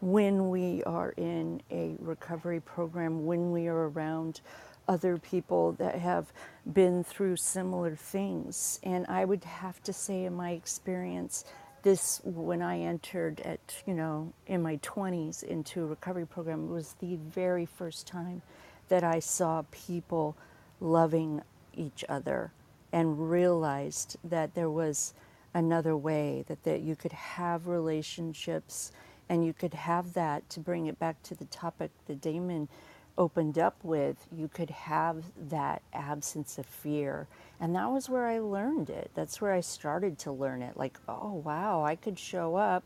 when 0.00 0.48
we 0.50 0.82
are 0.84 1.10
in 1.16 1.62
a 1.70 1.94
recovery 2.00 2.60
program, 2.60 3.24
when 3.24 3.52
we 3.52 3.68
are 3.68 3.88
around 3.90 4.40
other 4.88 5.16
people 5.16 5.72
that 5.72 5.94
have 5.94 6.32
been 6.72 7.04
through 7.04 7.36
similar 7.36 7.94
things. 7.94 8.80
And 8.82 9.06
I 9.06 9.24
would 9.24 9.44
have 9.44 9.80
to 9.84 9.92
say, 9.92 10.24
in 10.24 10.34
my 10.34 10.50
experience, 10.50 11.44
this, 11.82 12.20
when 12.24 12.62
I 12.62 12.80
entered 12.80 13.40
at, 13.40 13.60
you 13.86 13.94
know, 13.94 14.32
in 14.48 14.60
my 14.62 14.78
20s 14.78 15.44
into 15.44 15.82
a 15.84 15.86
recovery 15.86 16.26
program, 16.26 16.68
was 16.68 16.96
the 16.98 17.16
very 17.16 17.66
first 17.66 18.06
time 18.06 18.42
that 18.88 19.04
I 19.04 19.20
saw 19.20 19.62
people 19.70 20.36
loving 20.82 21.42
each 21.74 22.04
other 22.08 22.52
and 22.92 23.30
realized 23.30 24.16
that 24.24 24.54
there 24.54 24.70
was 24.70 25.14
another 25.54 25.96
way, 25.96 26.44
that, 26.48 26.62
that 26.64 26.80
you 26.80 26.96
could 26.96 27.12
have 27.12 27.66
relationships 27.66 28.92
and 29.28 29.44
you 29.44 29.52
could 29.52 29.74
have 29.74 30.12
that 30.14 30.48
to 30.50 30.60
bring 30.60 30.86
it 30.86 30.98
back 30.98 31.22
to 31.22 31.34
the 31.34 31.44
topic 31.46 31.90
that 32.06 32.20
Damon 32.20 32.68
opened 33.16 33.58
up 33.58 33.76
with. 33.82 34.26
You 34.34 34.48
could 34.48 34.70
have 34.70 35.24
that 35.48 35.82
absence 35.92 36.58
of 36.58 36.66
fear. 36.66 37.28
And 37.60 37.74
that 37.76 37.90
was 37.90 38.08
where 38.08 38.26
I 38.26 38.40
learned 38.40 38.90
it. 38.90 39.10
That's 39.14 39.40
where 39.40 39.52
I 39.52 39.60
started 39.60 40.18
to 40.20 40.32
learn 40.32 40.62
it. 40.62 40.76
Like, 40.76 40.98
oh, 41.08 41.42
wow, 41.44 41.84
I 41.84 41.94
could 41.94 42.18
show 42.18 42.56
up 42.56 42.82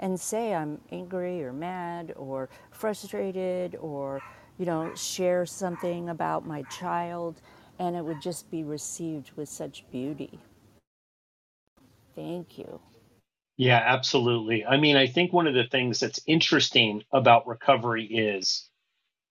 and 0.00 0.18
say 0.18 0.54
I'm 0.54 0.80
angry 0.90 1.44
or 1.44 1.52
mad 1.52 2.12
or 2.16 2.48
frustrated 2.70 3.76
or, 3.80 4.22
you 4.58 4.66
know, 4.66 4.94
share 4.94 5.46
something 5.46 6.08
about 6.08 6.46
my 6.46 6.62
child 6.62 7.40
and 7.78 7.96
it 7.96 8.04
would 8.04 8.20
just 8.22 8.50
be 8.50 8.62
received 8.62 9.32
with 9.36 9.48
such 9.48 9.84
beauty. 9.90 10.38
Thank 12.14 12.58
you. 12.58 12.80
Yeah, 13.56 13.82
absolutely. 13.84 14.64
I 14.64 14.76
mean, 14.76 14.96
I 14.96 15.06
think 15.06 15.32
one 15.32 15.46
of 15.46 15.54
the 15.54 15.64
things 15.64 16.00
that's 16.00 16.20
interesting 16.26 17.02
about 17.12 17.46
recovery 17.46 18.04
is, 18.04 18.68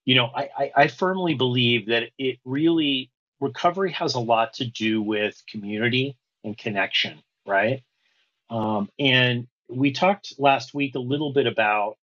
you 0.05 0.15
know, 0.15 0.29
I, 0.33 0.49
I, 0.57 0.71
I 0.75 0.87
firmly 0.87 1.33
believe 1.33 1.87
that 1.87 2.09
it 2.17 2.39
really, 2.45 3.11
recovery 3.39 3.91
has 3.93 4.15
a 4.15 4.19
lot 4.19 4.53
to 4.55 4.65
do 4.65 5.01
with 5.01 5.41
community 5.49 6.17
and 6.43 6.57
connection, 6.57 7.21
right? 7.45 7.83
Um, 8.49 8.89
and 8.99 9.47
we 9.69 9.91
talked 9.91 10.33
last 10.37 10.73
week 10.73 10.95
a 10.95 10.99
little 10.99 11.33
bit 11.33 11.47
about 11.47 11.97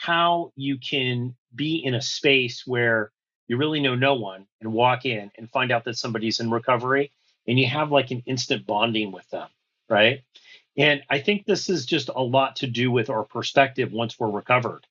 how 0.00 0.50
you 0.56 0.78
can 0.78 1.36
be 1.54 1.76
in 1.76 1.94
a 1.94 2.00
space 2.00 2.66
where 2.66 3.12
you 3.48 3.58
really 3.58 3.80
know 3.80 3.94
no 3.94 4.14
one 4.14 4.46
and 4.62 4.72
walk 4.72 5.04
in 5.04 5.30
and 5.36 5.50
find 5.50 5.70
out 5.70 5.84
that 5.84 5.98
somebody's 5.98 6.40
in 6.40 6.50
recovery 6.50 7.12
and 7.46 7.58
you 7.58 7.66
have 7.66 7.92
like 7.92 8.10
an 8.10 8.22
instant 8.24 8.66
bonding 8.66 9.12
with 9.12 9.28
them, 9.28 9.48
right? 9.90 10.22
And 10.78 11.02
I 11.10 11.18
think 11.18 11.44
this 11.44 11.68
is 11.68 11.84
just 11.84 12.08
a 12.08 12.22
lot 12.22 12.56
to 12.56 12.66
do 12.66 12.90
with 12.90 13.10
our 13.10 13.24
perspective 13.24 13.92
once 13.92 14.18
we're 14.18 14.30
recovered, 14.30 14.86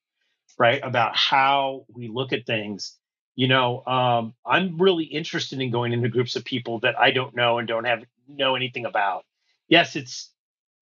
right? 0.60 0.80
About 0.84 1.16
how 1.16 1.86
we 1.92 2.08
look 2.08 2.32
at 2.32 2.46
things. 2.46 2.96
You 3.36 3.48
know, 3.48 3.84
um, 3.88 4.36
I'm 4.46 4.78
really 4.78 5.06
interested 5.06 5.60
in 5.60 5.72
going 5.72 5.92
into 5.92 6.10
groups 6.10 6.36
of 6.36 6.46
people 6.46 6.82
that 6.82 7.00
I 7.00 7.10
don't 7.10 7.36
know 7.36 7.58
and 7.58 7.68
don't 7.68 7.86
have 7.86 8.04
know 8.28 8.56
anything 8.56 8.86
about. 8.86 9.26
Yes, 9.68 9.96
it's 9.96 10.30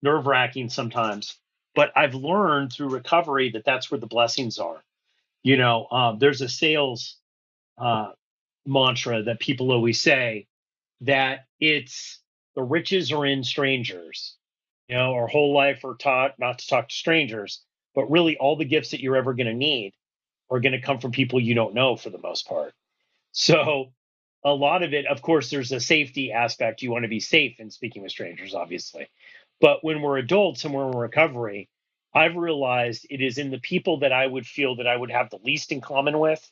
nerve 0.01 0.25
wracking 0.25 0.69
sometimes, 0.69 1.37
but 1.75 1.91
I've 1.95 2.15
learned 2.15 2.73
through 2.73 2.89
recovery 2.89 3.51
that 3.51 3.65
that's 3.65 3.91
where 3.91 3.99
the 3.99 4.07
blessings 4.07 4.57
are. 4.59 4.83
You 5.43 5.57
know, 5.57 5.87
um, 5.91 6.19
there's 6.19 6.41
a 6.41 6.49
sales 6.49 7.17
uh, 7.77 8.11
mantra 8.65 9.23
that 9.23 9.39
people 9.39 9.71
always 9.71 10.01
say 10.01 10.47
that 11.01 11.45
it's 11.59 12.19
the 12.55 12.63
riches 12.63 13.11
are 13.11 13.25
in 13.25 13.43
strangers. 13.43 14.35
You 14.87 14.95
know, 14.95 15.13
our 15.13 15.27
whole 15.27 15.53
life 15.53 15.81
we're 15.83 15.95
taught 15.95 16.39
not 16.39 16.59
to 16.59 16.67
talk 16.67 16.89
to 16.89 16.95
strangers, 16.95 17.61
but 17.93 18.09
really 18.09 18.37
all 18.37 18.55
the 18.55 18.65
gifts 18.65 18.91
that 18.91 19.01
you're 19.01 19.17
ever 19.17 19.33
going 19.33 19.47
to 19.47 19.53
need 19.53 19.93
are 20.49 20.59
going 20.59 20.73
to 20.73 20.81
come 20.81 20.99
from 20.99 21.11
people 21.11 21.39
you 21.39 21.53
don't 21.53 21.73
know 21.73 21.95
for 21.95 22.09
the 22.09 22.19
most 22.19 22.47
part. 22.47 22.73
So 23.31 23.91
a 24.43 24.51
lot 24.51 24.83
of 24.83 24.93
it, 24.93 25.07
of 25.07 25.21
course, 25.21 25.49
there's 25.49 25.71
a 25.71 25.79
safety 25.79 26.31
aspect. 26.31 26.81
You 26.81 26.91
want 26.91 27.03
to 27.03 27.09
be 27.09 27.19
safe 27.19 27.59
in 27.59 27.71
speaking 27.71 28.03
with 28.03 28.11
strangers, 28.11 28.53
obviously. 28.53 29.07
But 29.61 29.83
when 29.83 30.01
we're 30.01 30.19
adults 30.19 30.65
and 30.65 30.73
we're 30.73 30.91
in 30.91 30.97
recovery, 30.97 31.69
I've 32.13 32.35
realized 32.37 33.07
it 33.09 33.21
is 33.21 33.39
in 33.39 33.51
the 33.51 33.59
people 33.59 33.99
that 34.01 34.13
I 34.13 34.27
would 34.27 34.47
feel 34.47 34.77
that 34.77 34.87
I 34.87 34.97
would 34.97 35.11
have 35.11 35.29
the 35.31 35.39
least 35.43 35.71
in 35.71 35.81
common 35.81 36.19
with 36.19 36.49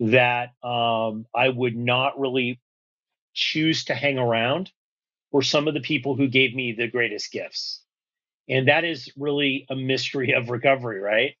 that 0.00 0.50
um, 0.64 1.26
I 1.34 1.50
would 1.50 1.76
not 1.76 2.20
really 2.20 2.60
choose 3.34 3.84
to 3.86 3.94
hang 3.94 4.18
around 4.18 4.70
were 5.32 5.42
some 5.42 5.68
of 5.68 5.74
the 5.74 5.80
people 5.80 6.16
who 6.16 6.28
gave 6.28 6.54
me 6.54 6.72
the 6.72 6.88
greatest 6.88 7.32
gifts. 7.32 7.82
And 8.48 8.68
that 8.68 8.84
is 8.84 9.12
really 9.18 9.66
a 9.70 9.76
mystery 9.76 10.32
of 10.34 10.50
recovery, 10.50 11.00
right? 11.00 11.36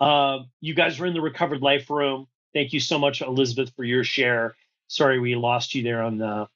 Um, 0.00 0.50
you 0.60 0.74
guys 0.74 0.98
were 0.98 1.06
in 1.06 1.14
the 1.14 1.20
recovered 1.20 1.62
life 1.62 1.90
room. 1.90 2.26
Thank 2.54 2.72
you 2.72 2.80
so 2.80 2.98
much, 2.98 3.22
Elizabeth, 3.22 3.72
for 3.76 3.84
your 3.84 4.04
share. 4.04 4.54
Sorry 4.88 5.20
we 5.20 5.36
lost 5.36 5.74
you 5.74 5.82
there 5.82 6.02
on 6.02 6.18
the 6.18 6.48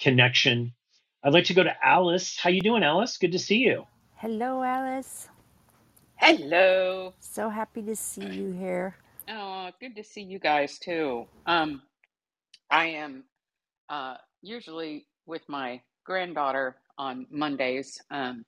connection. 0.00 0.74
I'd 1.24 1.32
like 1.32 1.44
to 1.44 1.54
go 1.54 1.62
to 1.62 1.74
Alice. 1.86 2.36
How 2.36 2.50
you 2.50 2.60
doing, 2.60 2.82
Alice? 2.82 3.16
Good 3.16 3.32
to 3.32 3.38
see 3.38 3.58
you. 3.58 3.86
Hello, 4.16 4.62
Alice. 4.64 5.28
Hello. 6.16 7.14
So 7.20 7.48
happy 7.48 7.82
to 7.82 7.94
see 7.94 8.26
you 8.26 8.52
here. 8.52 8.96
Oh, 9.28 9.70
good 9.80 9.94
to 9.96 10.02
see 10.02 10.22
you 10.22 10.40
guys 10.40 10.80
too. 10.80 11.26
Um, 11.46 11.82
I 12.70 12.86
am 12.86 13.24
uh, 13.88 14.16
usually 14.42 15.06
with 15.26 15.42
my 15.48 15.80
granddaughter 16.04 16.76
on 16.98 17.26
Mondays, 17.30 18.00
um, 18.10 18.44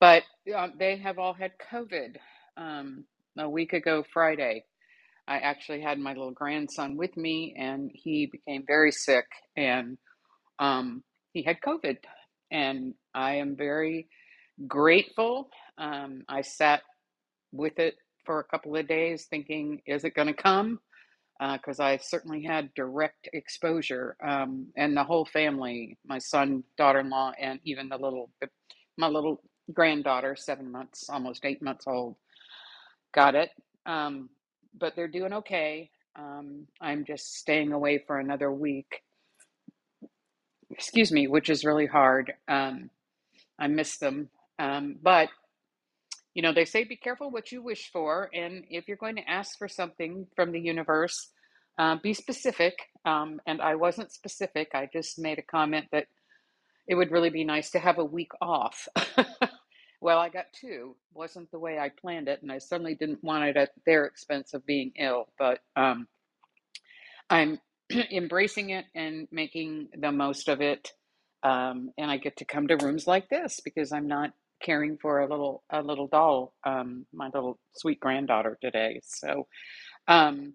but 0.00 0.24
uh, 0.54 0.68
they 0.76 0.96
have 0.96 1.20
all 1.20 1.34
had 1.34 1.52
COVID. 1.72 2.16
Um, 2.56 3.04
a 3.38 3.48
week 3.48 3.72
ago 3.72 4.04
Friday, 4.12 4.64
I 5.26 5.38
actually 5.38 5.82
had 5.82 5.98
my 5.98 6.14
little 6.14 6.30
grandson 6.32 6.96
with 6.96 7.16
me, 7.16 7.54
and 7.56 7.90
he 7.94 8.26
became 8.26 8.64
very 8.66 8.92
sick, 8.92 9.26
and 9.56 9.98
um, 10.58 11.02
he 11.34 11.42
had 11.42 11.58
COVID. 11.60 11.98
And 12.50 12.94
I 13.14 13.34
am 13.34 13.56
very 13.56 14.08
grateful. 14.66 15.50
Um, 15.76 16.24
I 16.28 16.40
sat 16.40 16.82
with 17.52 17.78
it 17.78 17.96
for 18.24 18.40
a 18.40 18.44
couple 18.44 18.74
of 18.76 18.88
days, 18.88 19.26
thinking, 19.28 19.82
is 19.86 20.04
it 20.04 20.14
going 20.14 20.28
to 20.28 20.34
come? 20.34 20.80
Because 21.40 21.80
uh, 21.80 21.84
I 21.84 21.96
certainly 21.98 22.44
had 22.44 22.72
direct 22.74 23.28
exposure, 23.32 24.16
um, 24.24 24.68
and 24.76 24.96
the 24.96 25.04
whole 25.04 25.24
family, 25.26 25.98
my 26.06 26.18
son, 26.18 26.62
daughter-in-law, 26.78 27.32
and 27.40 27.58
even 27.64 27.88
the 27.88 27.98
little, 27.98 28.30
my 28.96 29.08
little 29.08 29.42
granddaughter, 29.72 30.36
seven 30.36 30.70
months, 30.70 31.10
almost 31.10 31.44
eight 31.44 31.60
months 31.60 31.86
old, 31.88 32.16
got 33.12 33.34
it. 33.34 33.50
Um, 33.84 34.30
but 34.78 34.94
they're 34.94 35.08
doing 35.08 35.32
okay. 35.32 35.90
Um, 36.16 36.66
I'm 36.80 37.04
just 37.04 37.34
staying 37.34 37.72
away 37.72 38.02
for 38.06 38.20
another 38.20 38.52
week. 38.52 39.02
Excuse 40.74 41.12
me, 41.12 41.28
which 41.28 41.50
is 41.50 41.64
really 41.64 41.86
hard. 41.86 42.32
Um, 42.48 42.90
I 43.60 43.68
miss 43.68 43.96
them. 43.98 44.28
Um, 44.58 44.96
but, 45.00 45.28
you 46.34 46.42
know, 46.42 46.52
they 46.52 46.64
say 46.64 46.82
be 46.82 46.96
careful 46.96 47.30
what 47.30 47.52
you 47.52 47.62
wish 47.62 47.92
for. 47.92 48.28
And 48.34 48.64
if 48.68 48.88
you're 48.88 48.96
going 48.96 49.14
to 49.14 49.30
ask 49.30 49.56
for 49.56 49.68
something 49.68 50.26
from 50.34 50.50
the 50.50 50.58
universe, 50.58 51.28
uh, 51.78 51.98
be 52.02 52.12
specific. 52.12 52.74
Um, 53.04 53.40
and 53.46 53.62
I 53.62 53.76
wasn't 53.76 54.10
specific. 54.10 54.72
I 54.74 54.88
just 54.92 55.16
made 55.16 55.38
a 55.38 55.42
comment 55.42 55.86
that 55.92 56.08
it 56.88 56.96
would 56.96 57.12
really 57.12 57.30
be 57.30 57.44
nice 57.44 57.70
to 57.70 57.78
have 57.78 57.98
a 57.98 58.04
week 58.04 58.32
off. 58.40 58.88
well, 60.00 60.18
I 60.18 60.28
got 60.28 60.46
two. 60.60 60.96
Wasn't 61.12 61.52
the 61.52 61.60
way 61.60 61.78
I 61.78 61.88
planned 61.88 62.26
it. 62.26 62.42
And 62.42 62.50
I 62.50 62.58
certainly 62.58 62.96
didn't 62.96 63.22
want 63.22 63.44
it 63.44 63.56
at 63.56 63.70
their 63.86 64.06
expense 64.06 64.54
of 64.54 64.66
being 64.66 64.90
ill. 64.98 65.28
But 65.38 65.60
um, 65.76 66.08
I'm 67.30 67.60
embracing 68.12 68.70
it 68.70 68.86
and 68.94 69.28
making 69.32 69.88
the 69.98 70.12
most 70.12 70.48
of 70.48 70.62
it. 70.62 70.90
Um, 71.44 71.90
and 71.98 72.10
I 72.10 72.18
get 72.18 72.38
to 72.38 72.46
come 72.46 72.68
to 72.68 72.76
rooms 72.76 73.06
like 73.06 73.30
this 73.30 73.60
because 73.64 73.92
I'm 73.92 74.08
not 74.08 74.32
caring 74.62 74.98
for 74.98 75.20
a 75.20 75.28
little 75.28 75.62
a 75.70 75.82
little 75.82 76.08
doll, 76.08 76.54
um, 76.64 77.06
my 77.14 77.26
little 77.34 77.58
sweet 77.76 78.00
granddaughter 78.00 78.58
today. 78.62 79.00
So, 79.04 79.46
um, 80.08 80.54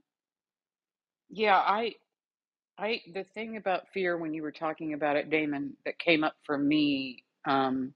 yeah, 1.30 1.58
I 1.58 1.96
I 2.78 3.02
the 3.14 3.26
thing 3.36 3.58
about 3.58 3.90
fear 3.94 4.18
when 4.18 4.34
you 4.34 4.44
were 4.44 4.54
talking 4.54 4.94
about 4.94 5.18
it, 5.18 5.30
Damon, 5.32 5.78
that 5.86 6.00
came 6.00 6.24
up 6.26 6.36
for 6.46 6.58
me 6.58 7.24
um, 7.48 7.94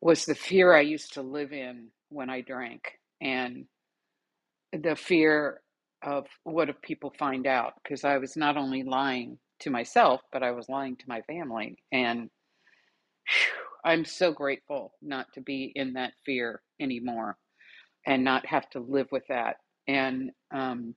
was 0.00 0.26
the 0.26 0.34
fear 0.36 0.74
I 0.74 0.82
used 0.82 1.14
to 1.14 1.22
live 1.22 1.52
in 1.52 1.88
when 2.10 2.30
I 2.30 2.42
drank, 2.42 2.82
and 3.20 3.66
the 4.72 4.96
fear 4.96 5.60
of 6.04 6.26
what 6.44 6.70
if 6.70 6.80
people 6.82 7.14
find 7.18 7.46
out 7.46 7.74
because 7.82 8.04
I 8.04 8.18
was 8.18 8.36
not 8.36 8.56
only 8.56 8.84
lying 8.84 9.38
to 9.60 9.70
myself, 9.70 10.22
but 10.32 10.42
I 10.42 10.52
was 10.52 10.68
lying 10.68 10.96
to 10.96 11.04
my 11.08 11.22
family. 11.22 11.76
And 11.92 12.30
whew, 13.28 13.64
I'm 13.84 14.04
so 14.04 14.32
grateful 14.32 14.92
not 15.02 15.26
to 15.34 15.42
be 15.42 15.72
in 15.74 15.94
that 15.94 16.12
fear 16.26 16.62
anymore 16.80 17.36
and 18.06 18.24
not 18.24 18.46
have 18.46 18.68
to 18.70 18.80
live 18.80 19.08
with 19.12 19.24
that. 19.28 19.56
And 19.88 20.30
um, 20.54 20.94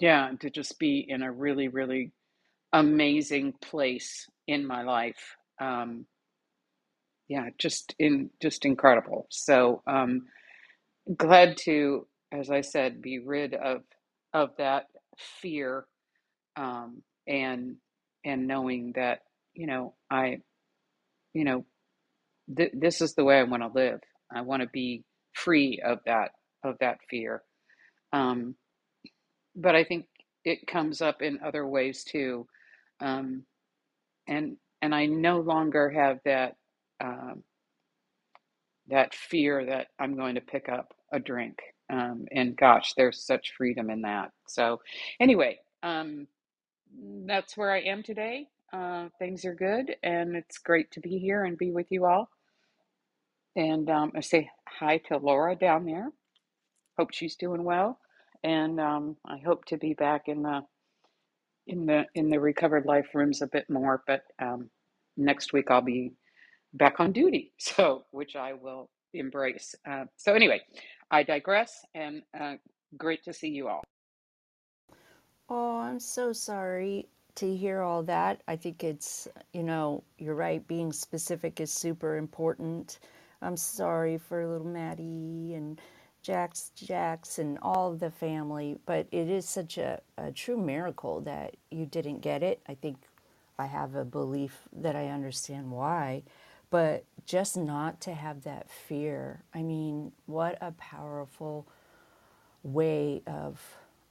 yeah, 0.00 0.30
to 0.40 0.50
just 0.50 0.78
be 0.78 1.04
in 1.08 1.22
a 1.22 1.32
really, 1.32 1.68
really 1.68 2.12
amazing 2.74 3.54
place 3.62 4.28
in 4.48 4.66
my 4.66 4.82
life. 4.84 5.36
Um, 5.60 6.06
yeah, 7.28 7.48
just 7.58 7.94
in 7.98 8.30
just 8.42 8.66
incredible. 8.66 9.26
So 9.30 9.82
um, 9.88 10.22
glad 11.18 11.58
to, 11.66 12.07
as 12.32 12.50
I 12.50 12.62
said, 12.62 13.02
be 13.02 13.18
rid 13.20 13.54
of 13.54 13.82
of 14.34 14.50
that 14.58 14.86
fear 15.40 15.86
um, 16.56 17.02
and 17.26 17.76
and 18.24 18.46
knowing 18.46 18.92
that 18.96 19.20
you 19.54 19.66
know 19.66 19.94
I 20.10 20.38
you 21.34 21.44
know 21.44 21.64
th- 22.56 22.72
this 22.74 23.00
is 23.00 23.14
the 23.14 23.24
way 23.24 23.38
I 23.38 23.44
want 23.44 23.62
to 23.62 23.70
live. 23.74 24.00
I 24.34 24.42
want 24.42 24.62
to 24.62 24.68
be 24.72 25.04
free 25.34 25.80
of 25.84 26.00
that 26.06 26.32
of 26.64 26.76
that 26.80 26.98
fear. 27.10 27.42
Um, 28.12 28.54
but 29.56 29.74
I 29.74 29.84
think 29.84 30.06
it 30.44 30.66
comes 30.66 31.02
up 31.02 31.22
in 31.22 31.40
other 31.44 31.66
ways 31.66 32.04
too, 32.04 32.46
um, 33.00 33.44
and 34.28 34.56
and 34.82 34.94
I 34.94 35.06
no 35.06 35.40
longer 35.40 35.90
have 35.90 36.18
that 36.24 36.56
um, 37.02 37.42
that 38.88 39.14
fear 39.14 39.66
that 39.66 39.88
I'm 39.98 40.16
going 40.16 40.36
to 40.36 40.40
pick 40.40 40.68
up 40.68 40.94
a 41.12 41.20
drink. 41.20 41.58
Um, 41.90 42.26
and 42.32 42.56
gosh, 42.56 42.94
there's 42.96 43.22
such 43.24 43.54
freedom 43.56 43.90
in 43.90 44.02
that. 44.02 44.32
So 44.48 44.80
anyway, 45.20 45.60
um, 45.82 46.28
that's 47.26 47.56
where 47.56 47.72
I 47.72 47.80
am 47.82 48.02
today. 48.02 48.48
Uh, 48.72 49.08
things 49.18 49.44
are 49.44 49.54
good, 49.54 49.96
and 50.02 50.36
it's 50.36 50.58
great 50.58 50.90
to 50.92 51.00
be 51.00 51.18
here 51.18 51.44
and 51.44 51.58
be 51.58 51.72
with 51.72 51.88
you 51.90 52.06
all. 52.06 52.30
And 53.56 53.90
um, 53.90 54.12
I 54.16 54.20
say 54.20 54.50
hi 54.68 54.98
to 55.08 55.18
Laura 55.18 55.56
down 55.56 55.86
there. 55.86 56.10
Hope 56.98 57.12
she's 57.12 57.36
doing 57.36 57.64
well, 57.64 57.98
and 58.44 58.80
um, 58.80 59.16
I 59.26 59.38
hope 59.38 59.64
to 59.66 59.78
be 59.78 59.94
back 59.94 60.28
in 60.28 60.42
the 60.42 60.62
in 61.66 61.86
the 61.86 62.06
in 62.14 62.30
the 62.30 62.40
recovered 62.40 62.86
life 62.86 63.08
rooms 63.14 63.42
a 63.42 63.48
bit 63.48 63.70
more. 63.70 64.02
But 64.06 64.22
um, 64.40 64.70
next 65.16 65.52
week 65.52 65.70
I'll 65.70 65.82
be 65.82 66.12
back 66.74 67.00
on 67.00 67.12
duty, 67.12 67.52
so 67.58 68.04
which 68.12 68.36
I 68.36 68.54
will 68.54 68.90
embrace. 69.14 69.74
Uh, 69.86 70.04
so 70.16 70.34
anyway, 70.34 70.60
I 71.10 71.22
digress, 71.22 71.84
and 71.94 72.22
uh, 72.38 72.54
great 72.96 73.24
to 73.24 73.32
see 73.32 73.48
you 73.48 73.68
all. 73.68 73.82
Oh, 75.48 75.78
I'm 75.78 76.00
so 76.00 76.32
sorry 76.32 77.08
to 77.36 77.56
hear 77.56 77.80
all 77.80 78.02
that. 78.02 78.42
I 78.48 78.56
think 78.56 78.84
it's, 78.84 79.28
you 79.52 79.62
know, 79.62 80.02
you're 80.18 80.34
right, 80.34 80.66
being 80.66 80.92
specific 80.92 81.60
is 81.60 81.72
super 81.72 82.16
important. 82.16 82.98
I'm 83.40 83.56
sorry 83.56 84.18
for 84.18 84.46
little 84.46 84.66
Maddie 84.66 85.54
and 85.54 85.80
Jax, 86.22 86.72
Jax, 86.74 87.38
and 87.38 87.58
all 87.62 87.94
the 87.94 88.10
family, 88.10 88.76
but 88.84 89.06
it 89.12 89.30
is 89.30 89.48
such 89.48 89.78
a, 89.78 90.00
a 90.18 90.32
true 90.32 90.58
miracle 90.58 91.20
that 91.22 91.56
you 91.70 91.86
didn't 91.86 92.20
get 92.20 92.42
it. 92.42 92.60
I 92.68 92.74
think 92.74 92.96
I 93.58 93.66
have 93.66 93.94
a 93.94 94.04
belief 94.04 94.62
that 94.72 94.96
I 94.96 95.08
understand 95.08 95.70
why, 95.70 96.24
but 96.70 97.04
just 97.28 97.58
not 97.58 98.00
to 98.00 98.14
have 98.14 98.42
that 98.44 98.70
fear. 98.70 99.44
I 99.54 99.62
mean, 99.62 100.12
what 100.24 100.56
a 100.62 100.72
powerful 100.72 101.68
way 102.62 103.22
of 103.26 103.60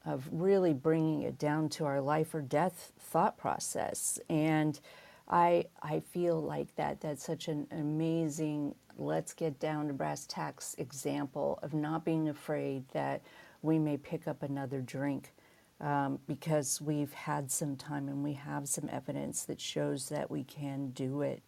of 0.06 0.30
really 0.32 0.72
bringing 0.74 1.24
it 1.24 1.38
down 1.38 1.68
to 1.68 1.84
our 1.84 2.00
life 2.00 2.34
or 2.34 2.42
death 2.42 2.94
thought 2.98 3.38
process. 3.38 4.18
And 4.30 4.80
I, 5.28 5.66
I 5.84 6.00
feel 6.00 6.42
like 6.42 6.74
that 6.78 7.02
that's 7.02 7.26
such 7.26 7.50
an 7.50 7.68
amazing, 7.72 8.74
let's 8.98 9.34
get 9.34 9.60
down 9.60 9.88
to 9.88 9.94
brass 9.94 10.26
tacks 10.26 10.76
example 10.78 11.60
of 11.62 11.74
not 11.74 12.06
being 12.06 12.30
afraid 12.30 12.88
that 12.94 13.22
we 13.62 13.78
may 13.78 13.98
pick 13.98 14.30
up 14.30 14.44
another 14.44 14.80
drink 14.80 15.34
um, 15.82 16.20
because 16.26 16.80
we've 16.80 17.12
had 17.12 17.52
some 17.52 17.76
time 17.76 18.08
and 18.08 18.24
we 18.24 18.34
have 18.34 18.70
some 18.70 18.88
evidence 18.90 19.44
that 19.44 19.60
shows 19.60 20.08
that 20.08 20.32
we 20.32 20.46
can 20.46 20.92
do 20.92 21.22
it. 21.22 21.44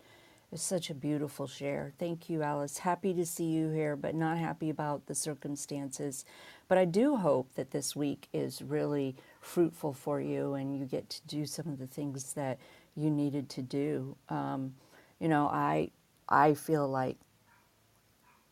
It's 0.52 0.64
such 0.64 0.90
a 0.90 0.96
beautiful 0.96 1.46
share. 1.48 1.94
Thank 2.00 2.30
you, 2.30 2.42
Alice. 2.42 2.80
Happy 2.80 3.14
to 3.14 3.26
see 3.26 3.46
you 3.46 3.70
here, 3.70 3.96
but 3.96 4.16
not 4.16 4.38
happy 4.40 4.70
about 4.72 5.06
the 5.06 5.14
circumstances. 5.14 6.26
But 6.68 6.80
I 6.80 6.86
do 6.86 7.18
hope 7.18 7.54
that 7.56 7.72
this 7.72 7.96
week 7.96 8.28
is 8.34 8.62
really 8.62 9.16
fruitful 9.42 9.94
for 9.94 10.20
you 10.20 10.56
and 10.56 10.76
you 10.78 10.86
get 10.86 11.10
to 11.12 11.22
do 11.28 11.46
some 11.46 11.68
of 11.68 11.78
the 11.78 11.88
things 11.88 12.34
that 12.34 12.58
you 12.96 13.12
needed 13.12 13.50
to 13.50 13.62
do. 13.62 14.16
Um, 14.30 14.74
you 15.20 15.28
know, 15.28 15.48
I 15.48 15.92
I 16.28 16.56
feel 16.56 16.88
like 16.88 17.18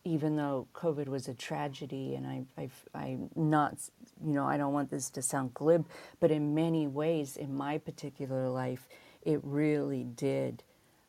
even 0.03 0.37
though 0.37 0.67
COVID 0.73 1.07
was 1.07 1.27
a 1.27 1.33
tragedy, 1.33 2.15
and 2.15 2.25
I, 2.25 2.45
I, 2.57 2.69
I'm 2.95 3.29
not, 3.35 3.77
you 4.25 4.33
know, 4.33 4.45
I 4.45 4.57
don't 4.57 4.73
want 4.73 4.89
this 4.89 5.09
to 5.11 5.21
sound 5.21 5.53
glib, 5.53 5.85
but 6.21 6.31
in 6.31 6.55
many 6.55 6.87
ways, 6.87 7.35
in 7.35 7.53
my 7.53 7.77
particular 7.77 8.47
life, 8.49 8.87
it 9.23 9.41
really 9.43 10.05
did 10.05 10.63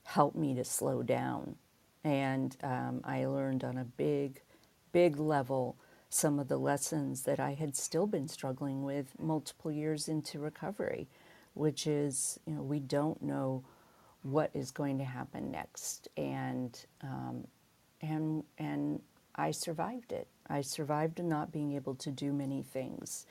helped 0.09 0.37
me 0.37 0.55
to 0.55 0.65
slow 0.65 1.03
down. 1.03 1.55
And 2.03 2.57
um, 2.63 3.03
I 3.05 3.27
learned 3.27 3.63
on 3.63 3.77
a 3.77 3.85
big, 3.85 4.41
big 4.91 5.19
level 5.19 5.77
some 6.09 6.39
of 6.39 6.49
the 6.49 6.57
lessons 6.57 7.25
that 7.25 7.39
I 7.39 7.53
had 7.53 7.77
still 7.77 8.07
been 8.07 8.27
struggling 8.27 8.85
with 8.85 9.09
multiple 9.19 9.71
years 9.71 10.09
into 10.09 10.39
recovery, 10.39 11.09
which 11.53 11.87
is, 11.87 12.41
you 12.47 12.55
know, 12.55 12.63
we 12.63 12.81
don't 12.81 13.21
know 13.21 13.63
what 14.23 14.51
is 14.55 14.71
going 14.71 14.97
to 14.97 15.05
happen 15.05 15.51
next. 15.51 16.09
And, 16.17 16.79
um, 17.03 17.47
and, 18.01 18.45
and 18.57 19.03
I 19.35 19.51
survived 19.51 20.13
it. 20.13 20.27
I 20.49 20.63
survived 20.63 21.23
not 21.23 21.53
being 21.53 21.75
able 21.75 21.95
to 21.97 22.11
do 22.11 22.33
many 22.33 22.63
things. 22.63 23.27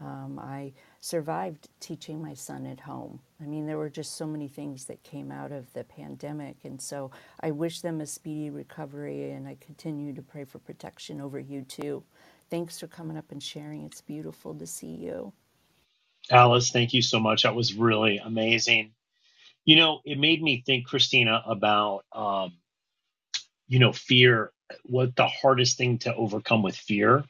Um, 0.00 0.38
I 0.38 0.72
survived 1.00 1.68
teaching 1.80 2.22
my 2.22 2.34
son 2.34 2.66
at 2.66 2.80
home. 2.80 3.20
I 3.40 3.46
mean, 3.46 3.66
there 3.66 3.78
were 3.78 3.90
just 3.90 4.16
so 4.16 4.26
many 4.26 4.48
things 4.48 4.86
that 4.86 5.02
came 5.02 5.32
out 5.32 5.52
of 5.52 5.72
the 5.74 5.84
pandemic. 5.84 6.58
And 6.64 6.80
so 6.80 7.10
I 7.40 7.52
wish 7.52 7.80
them 7.80 8.00
a 8.00 8.06
speedy 8.06 8.50
recovery 8.50 9.30
and 9.32 9.48
I 9.48 9.56
continue 9.60 10.14
to 10.14 10.22
pray 10.22 10.44
for 10.44 10.58
protection 10.58 11.20
over 11.20 11.38
you 11.38 11.62
too. 11.62 12.04
Thanks 12.50 12.80
for 12.80 12.88
coming 12.88 13.16
up 13.16 13.32
and 13.32 13.42
sharing. 13.42 13.84
It's 13.84 14.02
beautiful 14.02 14.54
to 14.56 14.66
see 14.66 14.88
you. 14.94 15.32
Alice, 16.30 16.70
thank 16.70 16.94
you 16.94 17.02
so 17.02 17.20
much. 17.20 17.42
That 17.44 17.54
was 17.56 17.74
really 17.74 18.18
amazing. 18.18 18.92
You 19.64 19.76
know, 19.76 20.00
it 20.04 20.18
made 20.18 20.42
me 20.42 20.62
think, 20.66 20.88
Kristina, 20.88 21.42
about, 21.50 22.04
um, 22.12 22.54
you 23.68 23.78
know, 23.78 23.92
fear 23.92 24.52
what 24.84 25.16
the 25.16 25.26
hardest 25.28 25.78
thing 25.78 25.98
to 26.00 26.14
overcome 26.14 26.62
with 26.62 26.76
fear 26.76 27.24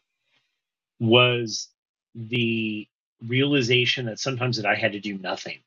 was 1.00 1.68
the 2.14 2.88
realization 3.26 4.06
that 4.06 4.18
sometimes 4.18 4.56
that 4.56 4.66
I 4.66 4.74
had 4.74 4.92
to 4.92 5.00
do 5.00 5.18
nothing, 5.18 5.58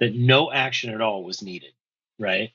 that 0.00 0.14
no 0.14 0.52
action 0.52 0.92
at 0.94 1.00
all 1.00 1.24
was 1.24 1.42
needed, 1.42 1.72
right? 2.18 2.50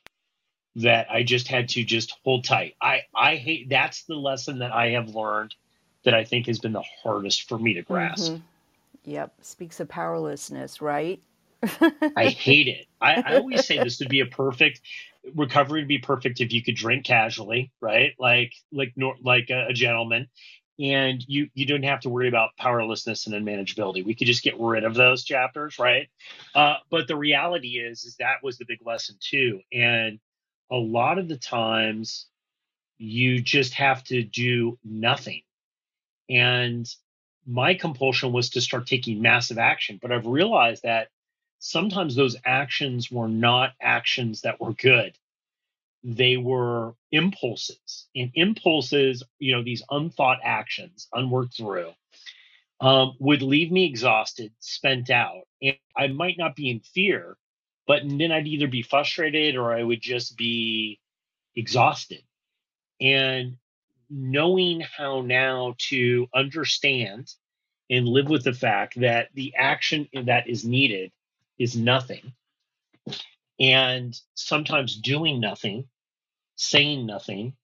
That 0.76 1.10
I 1.10 1.22
just 1.22 1.48
had 1.48 1.68
to 1.70 1.84
just 1.84 2.14
hold 2.24 2.44
tight. 2.44 2.74
I 2.80 3.02
I 3.14 3.36
hate 3.36 3.68
that's 3.70 4.04
the 4.04 4.16
lesson 4.16 4.58
that 4.58 4.72
I 4.72 4.90
have 4.90 5.14
learned 5.14 5.54
that 6.04 6.14
I 6.14 6.24
think 6.24 6.46
has 6.46 6.58
been 6.58 6.72
the 6.72 6.84
hardest 7.02 7.48
for 7.48 7.58
me 7.58 7.74
to 7.74 7.82
grasp. 7.82 8.34
hmm 8.34 8.36
Yep. 9.04 9.34
Speaks 9.42 9.80
of 9.80 9.88
powerlessness, 9.88 10.80
right? 10.80 11.20
I 12.16 12.28
hate 12.28 12.68
it. 12.68 12.86
I, 13.00 13.18
I 13.24 13.34
always 13.36 13.66
say 13.66 13.80
this 13.80 14.00
would 14.00 14.10
be 14.10 14.20
a 14.20 14.26
perfect 14.40 14.80
recovery 15.34 15.80
would 15.80 15.88
be 15.88 15.98
perfect 15.98 16.40
if 16.40 16.52
you 16.52 16.62
could 16.62 16.76
drink 16.76 17.04
casually, 17.04 17.72
right? 17.80 18.12
Like 18.18 18.52
like 18.72 18.92
nor, 18.96 19.16
like 19.22 19.50
a, 19.50 19.68
a 19.68 19.72
gentleman, 19.72 20.28
and 20.78 21.24
you 21.28 21.48
you 21.54 21.66
don't 21.66 21.84
have 21.84 22.00
to 22.00 22.08
worry 22.08 22.28
about 22.28 22.56
powerlessness 22.58 23.26
and 23.26 23.34
unmanageability. 23.34 24.04
We 24.04 24.14
could 24.14 24.26
just 24.26 24.42
get 24.42 24.58
rid 24.58 24.84
of 24.84 24.94
those 24.94 25.24
chapters, 25.24 25.78
right? 25.78 26.08
Uh, 26.54 26.76
but 26.90 27.06
the 27.06 27.16
reality 27.16 27.78
is, 27.78 28.04
is 28.04 28.16
that 28.16 28.42
was 28.42 28.58
the 28.58 28.64
big 28.64 28.84
lesson 28.84 29.16
too, 29.20 29.60
and 29.72 30.18
a 30.70 30.76
lot 30.76 31.18
of 31.18 31.28
the 31.28 31.36
times 31.36 32.26
you 32.98 33.40
just 33.40 33.74
have 33.74 34.02
to 34.04 34.22
do 34.22 34.78
nothing. 34.84 35.42
And 36.28 36.88
my 37.46 37.74
compulsion 37.74 38.32
was 38.32 38.50
to 38.50 38.60
start 38.60 38.86
taking 38.86 39.20
massive 39.20 39.58
action, 39.58 39.98
but 40.00 40.12
I've 40.12 40.26
realized 40.26 40.84
that 40.84 41.08
sometimes 41.58 42.14
those 42.14 42.36
actions 42.44 43.10
were 43.10 43.28
not 43.28 43.72
actions 43.80 44.42
that 44.42 44.60
were 44.60 44.72
good. 44.72 45.16
They 46.04 46.36
were 46.36 46.94
impulses, 47.12 48.08
and 48.14 48.30
impulses, 48.34 49.22
you 49.38 49.56
know, 49.56 49.62
these 49.62 49.82
unthought 49.90 50.40
actions, 50.44 51.08
unworked 51.14 51.56
through, 51.56 51.92
um, 52.80 53.16
would 53.20 53.40
leave 53.40 53.72
me 53.72 53.86
exhausted, 53.86 54.52
spent 54.58 55.08
out. 55.08 55.42
And 55.62 55.78
I 55.96 56.08
might 56.08 56.36
not 56.36 56.56
be 56.56 56.68
in 56.68 56.80
fear, 56.80 57.38
but 57.86 58.02
then 58.04 58.32
I'd 58.32 58.46
either 58.46 58.68
be 58.68 58.82
frustrated 58.82 59.56
or 59.56 59.72
I 59.72 59.82
would 59.82 60.02
just 60.02 60.36
be 60.36 61.00
exhausted. 61.56 62.22
And 63.00 63.56
knowing 64.10 64.80
how 64.80 65.22
now 65.22 65.74
to 65.78 66.28
understand 66.34 67.32
and 67.90 68.06
live 68.06 68.28
with 68.28 68.44
the 68.44 68.52
fact 68.52 69.00
that 69.00 69.28
the 69.34 69.54
action 69.56 70.08
that 70.24 70.48
is 70.48 70.64
needed 70.64 71.12
is 71.58 71.76
nothing. 71.76 72.32
And 73.58 74.18
sometimes 74.34 74.96
doing 74.96 75.40
nothing, 75.40 75.88
saying 76.56 77.06
nothing, 77.06 77.54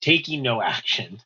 taking 0.00 0.42
no 0.42 0.60
action 0.62 1.20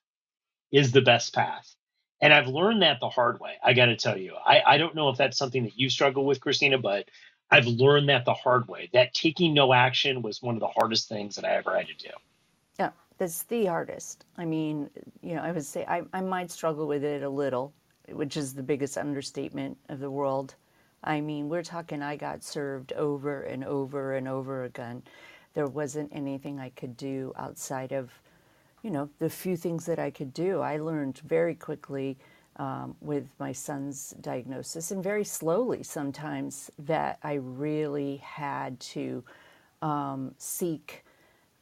is 0.73 0.93
the 0.93 1.01
best 1.01 1.35
path. 1.35 1.75
And 2.21 2.33
I've 2.33 2.49
learned 2.49 2.83
that 2.83 3.01
the 3.01 3.09
hard 3.09 3.41
way. 3.41 3.55
I 3.63 3.73
got 3.75 3.87
to 3.87 3.97
tell 3.97 4.17
you, 4.17 4.35
I, 4.35 4.63
I 4.67 4.79
don't 4.79 4.95
know 4.95 5.11
if 5.11 5.19
that's 5.19 5.37
something 5.37 5.65
that 5.65 5.79
you 5.79 5.91
struggle 5.91 6.25
with, 6.25 6.41
Kristina, 6.41 6.81
but 6.81 7.09
I've 7.51 7.67
learned 7.67 8.09
that 8.09 8.25
the 8.25 8.35
hard 8.35 8.69
way. 8.69 8.89
That 8.93 9.15
taking 9.15 9.55
no 9.55 9.73
action 9.73 10.23
was 10.23 10.43
one 10.43 10.55
of 10.55 10.61
the 10.61 10.69
hardest 10.69 11.09
things 11.09 11.37
that 11.37 11.45
I 11.45 11.57
ever 11.57 11.77
had 11.77 11.87
to 11.89 11.95
do. 11.95 12.11
Yeah, 12.79 12.91
that's 13.19 13.43
the 13.45 13.67
hardest. 13.67 14.25
I 14.37 14.45
mean, 14.45 14.91
you 15.23 15.35
know, 15.35 15.43
I 15.43 15.53
would 15.53 15.65
say 15.65 15.85
I, 15.87 16.03
I 16.13 16.21
might 16.23 16.51
struggle 16.51 16.87
with 16.87 17.05
it 17.05 17.23
a 17.23 17.29
little, 17.29 17.73
which 18.09 18.37
is 18.37 18.55
the 18.55 18.63
biggest 18.63 18.97
understatement 18.97 19.77
of 19.89 20.01
the 20.01 20.11
world. 20.11 20.55
I 21.05 21.21
mean, 21.21 21.49
we're 21.49 21.63
talking, 21.63 22.03
I 22.03 22.17
got 22.17 22.43
served 22.43 22.93
over 22.95 23.43
and 23.43 23.63
over 23.63 24.15
and 24.15 24.27
over 24.27 24.65
again. 24.65 25.03
There 25.57 25.67
wasn't 25.67 26.13
anything 26.13 26.61
I 26.61 26.69
could 26.69 26.99
do 26.99 27.33
outside 27.39 27.93
of, 27.93 28.11
you 28.83 28.91
know, 28.91 29.09
the 29.21 29.31
few 29.31 29.57
things 29.57 29.87
that 29.87 29.99
I 29.99 30.11
could 30.11 30.35
do. 30.35 30.61
I 30.61 30.77
learned 30.77 31.23
very 31.25 31.55
quickly 31.55 32.19
um, 32.57 32.95
with 33.01 33.27
my 33.39 33.53
son's 33.53 34.11
diagnosis 34.21 34.91
and 34.91 35.03
very 35.03 35.25
slowly 35.25 35.83
sometimes 35.83 36.71
that 36.81 37.19
I 37.23 37.35
really 37.35 38.19
had 38.19 38.79
to 38.81 39.25
um, 39.81 40.35
seek 40.37 41.07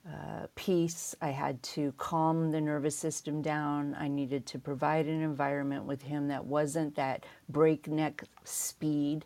uh, 0.09 0.49
peace. 0.57 1.15
I 1.23 1.29
had 1.29 1.63
to 1.63 1.95
calm 1.97 2.51
the 2.51 2.61
nervous 2.61 2.97
system 2.97 3.43
down. 3.43 3.97
I 3.97 4.09
needed 4.09 4.45
to 4.47 4.59
provide 4.59 5.07
an 5.07 5.23
environment 5.23 5.85
with 5.85 6.03
him 6.03 6.27
that 6.29 6.45
wasn't 6.45 6.97
that 6.97 7.25
breakneck 7.49 8.25
speed. 8.43 9.25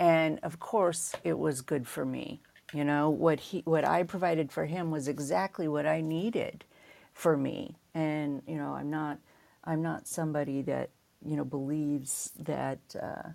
And 0.00 0.40
of 0.42 0.58
course, 0.58 1.14
it 1.22 1.38
was 1.38 1.60
good 1.60 1.86
for 1.86 2.04
me. 2.04 2.40
You 2.72 2.84
know, 2.84 3.10
what 3.10 3.40
he 3.40 3.62
what 3.64 3.84
I 3.84 4.04
provided 4.04 4.52
for 4.52 4.64
him 4.64 4.90
was 4.90 5.08
exactly 5.08 5.66
what 5.66 5.86
I 5.86 6.00
needed 6.00 6.64
for 7.12 7.36
me. 7.36 7.76
And 7.94 8.42
you 8.46 8.56
know, 8.56 8.74
I'm 8.74 8.90
not 8.90 9.18
I'm 9.64 9.82
not 9.82 10.06
somebody 10.06 10.62
that 10.62 10.90
you 11.24 11.36
know 11.36 11.44
believes 11.44 12.32
that 12.38 12.78
uh, 13.00 13.30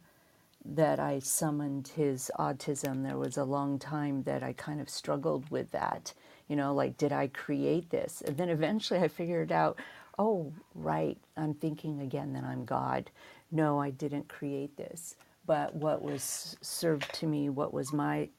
that 0.65 0.99
I 0.99 1.19
summoned 1.19 1.89
his 1.89 2.31
autism. 2.39 3.03
There 3.03 3.17
was 3.17 3.37
a 3.37 3.43
long 3.43 3.77
time 3.77 4.23
that 4.23 4.41
I 4.41 4.53
kind 4.53 4.81
of 4.81 4.89
struggled 4.89 5.49
with 5.51 5.71
that. 5.71 6.13
You 6.47 6.55
know, 6.55 6.73
like, 6.73 6.97
did 6.97 7.11
I 7.11 7.27
create 7.27 7.89
this? 7.89 8.21
And 8.21 8.37
then 8.37 8.49
eventually 8.49 8.99
I 8.99 9.07
figured 9.07 9.51
out, 9.51 9.79
oh, 10.17 10.53
right, 10.73 11.17
I'm 11.37 11.53
thinking 11.53 12.01
again 12.01 12.33
that 12.33 12.43
I'm 12.43 12.65
God. 12.65 13.11
No, 13.51 13.79
I 13.79 13.91
didn't 13.91 14.27
create 14.27 14.77
this. 14.77 15.15
But 15.45 15.75
what 15.75 16.01
was 16.01 16.57
served 16.61 17.13
to 17.15 17.27
me, 17.27 17.49
what 17.49 17.73
was 17.73 17.93
my 17.93 18.29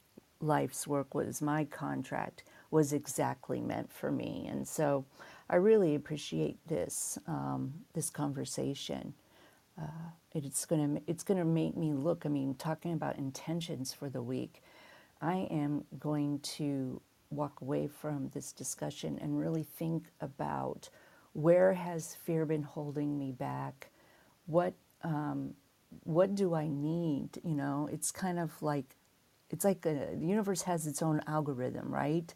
life's 0.40 0.86
work, 0.86 1.14
was 1.14 1.42
my 1.42 1.64
contract, 1.64 2.44
was 2.70 2.92
exactly 2.92 3.60
meant 3.60 3.92
for 3.92 4.10
me. 4.10 4.46
And 4.50 4.66
so 4.66 5.04
I 5.50 5.56
really 5.56 5.94
appreciate 5.94 6.58
this, 6.68 7.18
um, 7.26 7.74
this 7.94 8.10
conversation 8.10 9.14
it's 10.34 10.66
gonna 10.66 11.00
it's 11.06 11.24
gonna 11.24 11.44
make 11.44 11.76
me 11.76 11.94
look. 11.94 12.26
I 12.26 12.28
mean, 12.28 12.54
talking 12.54 12.92
about 12.92 13.16
intentions 13.16 13.92
for 13.92 14.10
the 14.10 14.22
week, 14.22 14.62
I 15.20 15.48
am 15.50 15.84
going 15.98 16.40
to 16.40 17.00
walk 17.30 17.60
away 17.62 17.88
from 17.88 18.30
this 18.34 18.52
discussion 18.52 19.18
and 19.20 19.38
really 19.38 19.64
think 19.64 20.04
about 20.20 20.90
where 21.32 21.72
has 21.74 22.14
fear 22.14 22.46
been 22.46 22.62
holding 22.62 23.18
me 23.18 23.32
back, 23.32 23.90
what 24.46 24.74
um, 25.02 25.54
what 26.04 26.34
do 26.34 26.54
I 26.54 26.68
need? 26.68 27.40
You 27.44 27.54
know, 27.54 27.88
it's 27.92 28.12
kind 28.12 28.38
of 28.38 28.62
like 28.62 28.95
it's 29.50 29.64
like 29.64 29.84
a, 29.86 30.16
the 30.18 30.26
universe 30.26 30.62
has 30.62 30.86
its 30.86 31.02
own 31.02 31.20
algorithm, 31.26 31.92
right? 31.92 32.32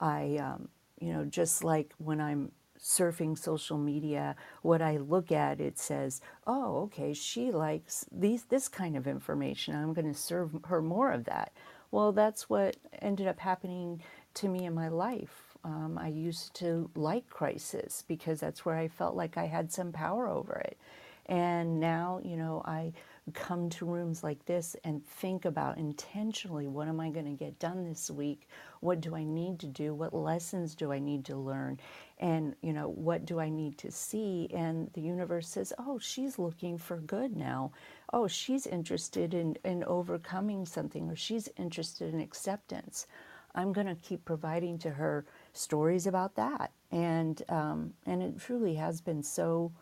I, 0.00 0.36
um, 0.40 0.68
you 1.00 1.12
know, 1.12 1.24
just 1.24 1.64
like 1.64 1.92
when 1.98 2.20
I'm 2.20 2.52
surfing 2.80 3.36
social 3.36 3.78
media, 3.78 4.36
what 4.62 4.80
I 4.80 4.98
look 4.98 5.32
at, 5.32 5.60
it 5.60 5.78
says, 5.78 6.20
oh, 6.46 6.82
okay, 6.82 7.12
she 7.12 7.50
likes 7.50 8.06
these, 8.12 8.44
this 8.44 8.68
kind 8.68 8.96
of 8.96 9.06
information. 9.06 9.74
I'm 9.74 9.92
going 9.94 10.12
to 10.12 10.18
serve 10.18 10.56
her 10.66 10.80
more 10.80 11.10
of 11.10 11.24
that. 11.24 11.52
Well, 11.90 12.12
that's 12.12 12.48
what 12.48 12.76
ended 13.00 13.26
up 13.26 13.40
happening 13.40 14.02
to 14.34 14.48
me 14.48 14.64
in 14.64 14.74
my 14.74 14.88
life. 14.88 15.56
Um, 15.64 15.98
I 16.00 16.08
used 16.08 16.54
to 16.56 16.90
like 16.94 17.28
crisis 17.28 18.04
because 18.06 18.40
that's 18.40 18.64
where 18.64 18.76
I 18.76 18.88
felt 18.88 19.16
like 19.16 19.36
I 19.36 19.46
had 19.46 19.72
some 19.72 19.90
power 19.90 20.28
over 20.28 20.54
it. 20.54 20.78
And 21.26 21.80
now, 21.80 22.20
you 22.22 22.36
know, 22.36 22.62
I 22.64 22.92
come 23.34 23.68
to 23.70 23.86
rooms 23.86 24.22
like 24.22 24.44
this 24.44 24.76
and 24.84 25.04
think 25.04 25.44
about 25.44 25.78
intentionally 25.78 26.66
what 26.66 26.88
am 26.88 27.00
I 27.00 27.10
going 27.10 27.26
to 27.26 27.32
get 27.32 27.58
done 27.58 27.84
this 27.84 28.10
week? 28.10 28.48
What 28.80 29.00
do 29.00 29.14
I 29.14 29.24
need 29.24 29.58
to 29.60 29.66
do? 29.66 29.94
What 29.94 30.14
lessons 30.14 30.74
do 30.74 30.92
I 30.92 30.98
need 30.98 31.24
to 31.26 31.36
learn? 31.36 31.78
And, 32.18 32.54
you 32.62 32.72
know, 32.72 32.88
what 32.88 33.24
do 33.24 33.40
I 33.40 33.48
need 33.48 33.78
to 33.78 33.90
see? 33.90 34.48
And 34.52 34.90
the 34.92 35.00
universe 35.00 35.48
says, 35.48 35.72
oh, 35.78 35.98
she's 35.98 36.38
looking 36.38 36.78
for 36.78 36.98
good 36.98 37.36
now. 37.36 37.72
Oh, 38.12 38.26
she's 38.28 38.66
interested 38.66 39.34
in, 39.34 39.56
in 39.64 39.84
overcoming 39.84 40.64
something 40.64 41.08
or 41.08 41.16
she's 41.16 41.48
interested 41.56 42.12
in 42.12 42.20
acceptance. 42.20 43.06
I'm 43.54 43.72
going 43.72 43.86
to 43.86 43.94
keep 43.96 44.24
providing 44.24 44.78
to 44.78 44.90
her 44.90 45.24
stories 45.52 46.06
about 46.06 46.36
that. 46.36 46.72
And, 46.90 47.42
um, 47.48 47.94
and 48.06 48.22
it 48.22 48.38
truly 48.38 48.74
has 48.74 49.00
been 49.00 49.22
so 49.22 49.72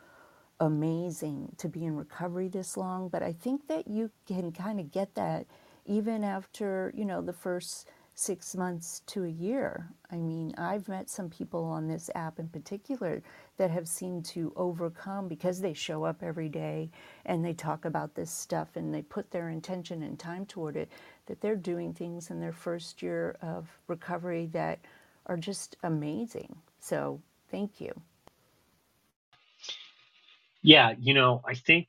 amazing 0.61 1.55
to 1.59 1.69
be 1.69 1.85
in 1.85 1.97
recovery 1.97 2.49
this 2.49 2.77
long, 2.77 3.09
but 3.09 3.23
I 3.23 3.33
think 3.33 3.69
that 3.69 3.89
you 3.89 4.11
can 4.27 4.53
kind 4.53 4.81
of 4.81 4.91
get 4.91 5.15
that 5.15 5.47
even 5.85 6.25
after, 6.25 6.93
you 6.97 7.05
know, 7.05 7.21
the 7.23 7.33
first 7.33 7.89
six 8.19 8.57
months 8.57 9.03
to 9.07 9.25
a 9.25 9.29
year. 9.29 9.91
I 10.11 10.17
mean, 10.17 10.55
I've 10.57 10.89
met 10.89 11.11
some 11.11 11.29
people 11.29 11.65
on 11.65 11.87
this 11.87 12.09
app 12.15 12.39
in 12.39 12.49
particular 12.49 13.23
that 13.59 13.71
have 13.71 13.87
seemed 13.87 14.25
to 14.27 14.55
overcome 14.57 15.29
because 15.29 15.61
they 15.61 15.75
show 15.75 16.05
up 16.05 16.23
every 16.23 16.49
day 16.49 16.91
and 17.27 17.45
they 17.45 17.53
talk 17.53 17.85
about 17.85 18.15
this 18.15 18.31
stuff 18.31 18.75
and 18.75 18.93
they 18.93 19.03
put 19.03 19.31
their 19.31 19.51
intention 19.51 20.03
and 20.03 20.19
time 20.19 20.47
toward 20.47 20.77
it, 20.77 20.91
that 21.27 21.43
they're 21.43 21.57
doing 21.57 21.93
things 21.93 22.31
in 22.31 22.41
their 22.41 22.53
first 22.53 23.03
year 23.03 23.37
of 23.43 23.69
recovery 23.87 24.47
that 24.53 24.79
are 25.27 25.37
just 25.37 25.77
amazing. 25.83 26.57
So, 26.81 27.21
thank 27.51 27.83
you. 27.83 27.93
Yeah, 30.67 30.95
you 31.01 31.15
know, 31.15 31.43
I 31.47 31.55
think 31.57 31.89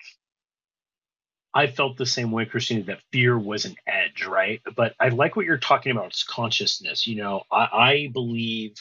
I 1.54 1.68
felt 1.68 1.98
the 1.98 2.08
same 2.08 2.32
way, 2.32 2.46
Kristina, 2.48 2.86
that 2.88 3.02
fear 3.12 3.38
was 3.38 3.66
an 3.66 3.76
edge, 3.88 4.26
right? 4.28 4.62
But 4.78 4.96
I 5.00 5.10
like 5.10 5.36
what 5.36 5.46
you're 5.48 5.58
talking 5.60 5.92
about, 5.94 6.08
it's 6.08 6.24
consciousness. 6.24 7.08
You 7.08 7.18
know, 7.18 7.44
I, 7.52 7.70
I 7.74 8.10
believe 8.14 8.76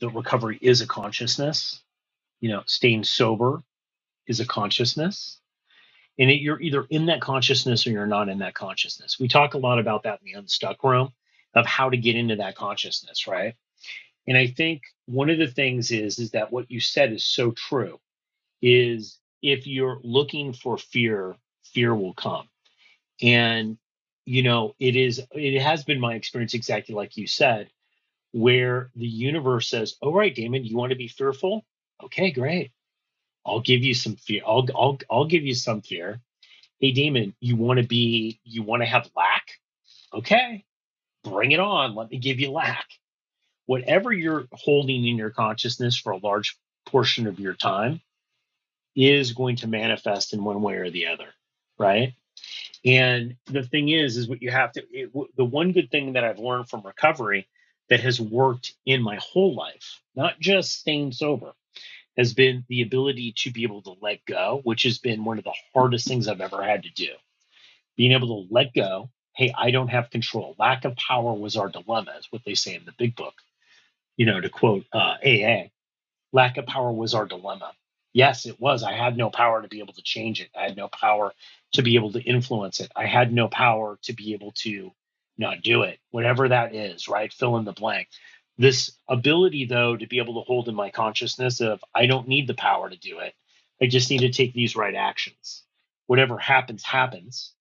that 0.00 0.10
recovery 0.10 0.58
is 0.62 0.82
a 0.82 0.86
consciousness. 0.88 1.82
You 2.40 2.50
know, 2.50 2.62
staying 2.66 3.04
sober 3.04 3.62
is 4.28 4.40
a 4.40 4.46
consciousness. 4.46 5.40
And 6.18 6.30
it, 6.30 6.40
you're 6.42 6.60
either 6.60 6.86
in 6.90 7.06
that 7.06 7.22
consciousness 7.22 7.86
or 7.86 7.90
you're 7.90 8.06
not 8.06 8.28
in 8.28 8.40
that 8.40 8.54
consciousness. 8.54 9.18
We 9.20 9.28
talk 9.28 9.54
a 9.54 9.58
lot 9.58 9.80
about 9.80 10.04
that 10.04 10.20
in 10.24 10.32
the 10.32 10.38
unstuck 10.38 10.84
room 10.84 11.12
of 11.54 11.66
how 11.66 11.90
to 11.90 11.96
get 11.98 12.16
into 12.16 12.36
that 12.36 12.56
consciousness, 12.56 13.26
right? 13.28 13.54
And 14.28 14.38
I 14.38 14.48
think 14.48 14.82
one 15.06 15.30
of 15.30 15.38
the 15.38 15.48
things 15.48 15.90
is 15.92 16.18
is 16.18 16.32
that 16.32 16.52
what 16.52 16.70
you 16.70 16.80
said 16.80 17.12
is 17.12 17.24
so 17.24 17.52
true 17.52 17.98
is 18.62 19.18
if 19.42 19.66
you're 19.66 20.00
looking 20.02 20.52
for 20.52 20.78
fear, 20.78 21.36
fear 21.64 21.94
will 21.94 22.14
come. 22.14 22.48
And 23.20 23.76
you 24.24 24.42
know, 24.44 24.74
it 24.78 24.94
is 24.96 25.20
it 25.32 25.60
has 25.60 25.84
been 25.84 26.00
my 26.00 26.14
experience 26.14 26.54
exactly 26.54 26.94
like 26.94 27.16
you 27.16 27.26
said, 27.26 27.68
where 28.32 28.90
the 28.94 29.06
universe 29.06 29.68
says, 29.68 29.96
"All 30.00 30.14
right, 30.14 30.34
Damon, 30.34 30.64
you 30.64 30.76
want 30.76 30.90
to 30.90 30.96
be 30.96 31.08
fearful? 31.08 31.64
Okay, 32.02 32.30
great. 32.30 32.70
I'll 33.44 33.60
give 33.60 33.82
you 33.82 33.94
some 33.94 34.16
fear. 34.16 34.42
I'll 34.46 34.66
I'll 34.76 34.98
I'll 35.10 35.24
give 35.26 35.44
you 35.44 35.54
some 35.54 35.82
fear. 35.82 36.20
Hey, 36.80 36.92
Damon, 36.92 37.34
you 37.40 37.56
want 37.56 37.78
to 37.80 37.86
be 37.86 38.40
you 38.44 38.62
want 38.62 38.82
to 38.82 38.86
have 38.86 39.10
lack? 39.16 39.60
Okay, 40.14 40.64
bring 41.24 41.52
it 41.52 41.60
on. 41.60 41.94
Let 41.94 42.10
me 42.10 42.18
give 42.18 42.38
you 42.38 42.50
lack. 42.52 42.86
Whatever 43.66 44.12
you're 44.12 44.46
holding 44.52 45.06
in 45.06 45.16
your 45.16 45.30
consciousness 45.30 45.96
for 45.96 46.12
a 46.12 46.18
large 46.18 46.56
portion 46.86 47.26
of 47.26 47.40
your 47.40 47.54
time 47.54 48.00
is 48.94 49.32
going 49.32 49.56
to 49.56 49.68
manifest 49.68 50.32
in 50.32 50.44
one 50.44 50.62
way 50.62 50.74
or 50.74 50.90
the 50.90 51.06
other, 51.06 51.28
right? 51.78 52.14
And 52.84 53.36
the 53.46 53.62
thing 53.62 53.88
is, 53.88 54.16
is 54.16 54.28
what 54.28 54.42
you 54.42 54.50
have 54.50 54.72
to. 54.72 54.82
It, 54.90 55.12
the 55.36 55.44
one 55.44 55.72
good 55.72 55.90
thing 55.90 56.14
that 56.14 56.24
I've 56.24 56.38
learned 56.38 56.68
from 56.68 56.82
recovery 56.82 57.48
that 57.88 58.00
has 58.00 58.20
worked 58.20 58.74
in 58.86 59.02
my 59.02 59.16
whole 59.16 59.54
life, 59.54 60.00
not 60.16 60.40
just 60.40 60.80
staying 60.80 61.12
sober, 61.12 61.52
has 62.16 62.34
been 62.34 62.64
the 62.68 62.82
ability 62.82 63.34
to 63.38 63.50
be 63.50 63.62
able 63.62 63.82
to 63.82 63.94
let 64.00 64.24
go, 64.26 64.60
which 64.64 64.82
has 64.82 64.98
been 64.98 65.24
one 65.24 65.38
of 65.38 65.44
the 65.44 65.54
hardest 65.74 66.06
things 66.06 66.28
I've 66.28 66.40
ever 66.40 66.62
had 66.62 66.82
to 66.82 66.90
do. 66.90 67.08
Being 67.96 68.12
able 68.12 68.46
to 68.46 68.54
let 68.54 68.74
go. 68.74 69.10
Hey, 69.34 69.52
I 69.56 69.70
don't 69.70 69.88
have 69.88 70.10
control. 70.10 70.54
Lack 70.58 70.84
of 70.84 70.96
power 70.96 71.32
was 71.32 71.56
our 71.56 71.68
dilemma, 71.68 72.12
is 72.18 72.26
what 72.30 72.42
they 72.44 72.54
say 72.54 72.74
in 72.74 72.84
the 72.84 72.92
big 72.98 73.16
book. 73.16 73.34
You 74.16 74.26
know, 74.26 74.40
to 74.40 74.50
quote 74.50 74.84
uh, 74.92 75.16
AA, 75.24 75.70
lack 76.32 76.58
of 76.58 76.66
power 76.66 76.92
was 76.92 77.14
our 77.14 77.24
dilemma. 77.24 77.72
Yes, 78.14 78.46
it 78.46 78.60
was. 78.60 78.84
I 78.84 78.94
had 78.94 79.18
no 79.18 79.30
power 79.30 79.62
to 79.62 79.68
be 79.68 79.80
able 79.80 79.94
to 79.94 80.02
change 80.02 80.42
it. 80.42 80.50
I 80.58 80.64
had 80.64 80.78
no 80.78 80.88
power 80.88 81.34
to 81.74 81.82
be 81.82 81.96
able 81.96 82.12
to 82.14 82.22
influence 82.22 82.80
it. 82.80 82.92
I 82.96 83.06
had 83.06 83.32
no 83.32 83.48
power 83.48 84.00
to 84.04 84.14
be 84.14 84.34
able 84.34 84.52
to 84.64 84.92
not 85.38 85.62
do 85.62 85.84
it, 85.84 86.00
whatever 86.10 86.50
that 86.50 86.74
is, 86.74 87.08
right? 87.08 87.32
Fill 87.32 87.58
in 87.58 87.66
the 87.66 87.72
blank. 87.72 88.08
This 88.58 88.92
ability, 89.08 89.66
though, 89.66 89.96
to 89.96 90.08
be 90.08 90.18
able 90.18 90.34
to 90.42 90.46
hold 90.46 90.68
in 90.68 90.76
my 90.76 90.90
consciousness 90.90 91.62
of 91.62 91.84
I 91.94 92.08
don't 92.08 92.28
need 92.28 92.48
the 92.48 92.54
power 92.54 92.90
to 92.90 92.98
do 92.98 93.20
it. 93.20 93.34
I 93.82 93.86
just 93.88 94.10
need 94.10 94.20
to 94.22 94.32
take 94.32 94.54
these 94.54 94.76
right 94.76 94.96
actions. 94.96 95.64
Whatever 96.08 96.38
happens, 96.38 96.84
happens. 96.84 97.54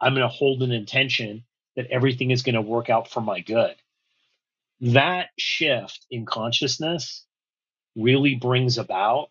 I'm 0.00 0.14
going 0.14 0.22
to 0.22 0.28
hold 0.34 0.62
an 0.62 0.72
intention 0.72 1.44
that 1.76 1.88
everything 1.88 2.30
is 2.32 2.42
going 2.42 2.56
to 2.56 2.62
work 2.62 2.90
out 2.90 3.08
for 3.10 3.20
my 3.22 3.40
good. 3.40 3.76
That 4.80 5.28
shift 5.38 6.06
in 6.10 6.26
consciousness 6.26 7.24
really 7.96 8.36
brings 8.36 8.78
about 8.78 9.30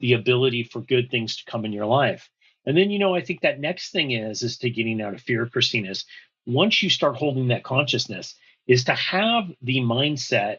the 0.00 0.14
ability 0.14 0.64
for 0.64 0.80
good 0.80 1.10
things 1.10 1.36
to 1.36 1.50
come 1.50 1.64
in 1.64 1.72
your 1.72 1.86
life. 1.86 2.28
And 2.66 2.76
then, 2.76 2.90
you 2.90 2.98
know, 2.98 3.14
I 3.14 3.22
think 3.22 3.40
that 3.40 3.60
next 3.60 3.90
thing 3.90 4.10
is, 4.10 4.42
is 4.42 4.58
to 4.58 4.70
getting 4.70 5.00
out 5.00 5.14
of 5.14 5.20
fear, 5.20 5.46
Kristina, 5.46 5.90
is 5.90 6.04
once 6.46 6.82
you 6.82 6.90
start 6.90 7.16
holding 7.16 7.48
that 7.48 7.64
consciousness, 7.64 8.34
is 8.66 8.84
to 8.84 8.94
have 8.94 9.44
the 9.62 9.78
mindset 9.80 10.58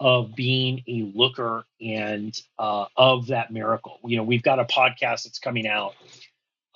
of 0.00 0.34
being 0.34 0.82
a 0.86 1.10
looker 1.14 1.64
and 1.80 2.38
uh, 2.58 2.86
of 2.96 3.28
that 3.28 3.50
miracle. 3.50 3.98
You 4.04 4.18
know, 4.18 4.22
we've 4.22 4.42
got 4.42 4.60
a 4.60 4.64
podcast 4.64 5.24
that's 5.24 5.40
coming 5.40 5.66
out 5.66 5.94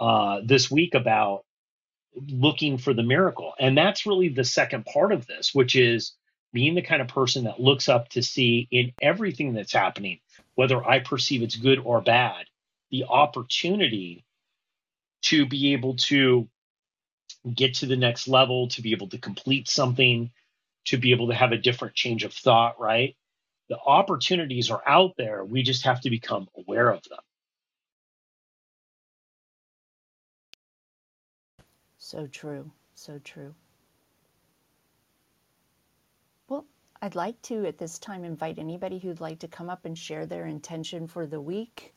uh, 0.00 0.40
this 0.44 0.70
week 0.70 0.94
about 0.94 1.44
looking 2.28 2.78
for 2.78 2.92
the 2.92 3.02
miracle. 3.02 3.54
And 3.58 3.76
that's 3.76 4.06
really 4.06 4.28
the 4.28 4.44
second 4.44 4.84
part 4.86 5.12
of 5.12 5.26
this, 5.26 5.54
which 5.54 5.76
is 5.76 6.14
being 6.52 6.74
the 6.74 6.82
kind 6.82 7.00
of 7.00 7.08
person 7.08 7.44
that 7.44 7.60
looks 7.60 7.88
up 7.88 8.08
to 8.10 8.22
see 8.22 8.68
in 8.70 8.92
everything 9.00 9.54
that's 9.54 9.72
happening, 9.72 10.18
whether 10.54 10.84
I 10.84 11.00
perceive 11.00 11.42
it's 11.42 11.56
good 11.56 11.78
or 11.78 12.00
bad, 12.00 12.46
the 12.90 13.04
opportunity 13.04 14.24
to 15.22 15.46
be 15.46 15.72
able 15.72 15.96
to 15.96 16.48
get 17.54 17.74
to 17.74 17.86
the 17.86 17.96
next 17.96 18.28
level, 18.28 18.68
to 18.68 18.82
be 18.82 18.92
able 18.92 19.08
to 19.08 19.18
complete 19.18 19.68
something, 19.68 20.30
to 20.86 20.98
be 20.98 21.12
able 21.12 21.28
to 21.28 21.34
have 21.34 21.52
a 21.52 21.58
different 21.58 21.94
change 21.94 22.24
of 22.24 22.32
thought, 22.32 22.80
right? 22.80 23.16
The 23.68 23.78
opportunities 23.78 24.70
are 24.70 24.82
out 24.86 25.12
there. 25.16 25.44
We 25.44 25.62
just 25.62 25.84
have 25.84 26.00
to 26.02 26.10
become 26.10 26.48
aware 26.56 26.90
of 26.90 27.02
them. 27.08 27.20
So 31.98 32.26
true. 32.26 32.70
So 32.94 33.18
true. 33.24 33.54
Well, 36.48 36.66
I'd 37.04 37.16
like 37.16 37.42
to 37.42 37.66
at 37.66 37.78
this 37.78 37.98
time 37.98 38.22
invite 38.22 38.60
anybody 38.60 39.00
who'd 39.00 39.20
like 39.20 39.40
to 39.40 39.48
come 39.48 39.68
up 39.68 39.86
and 39.86 39.98
share 39.98 40.24
their 40.24 40.46
intention 40.46 41.08
for 41.08 41.26
the 41.26 41.40
week 41.40 41.94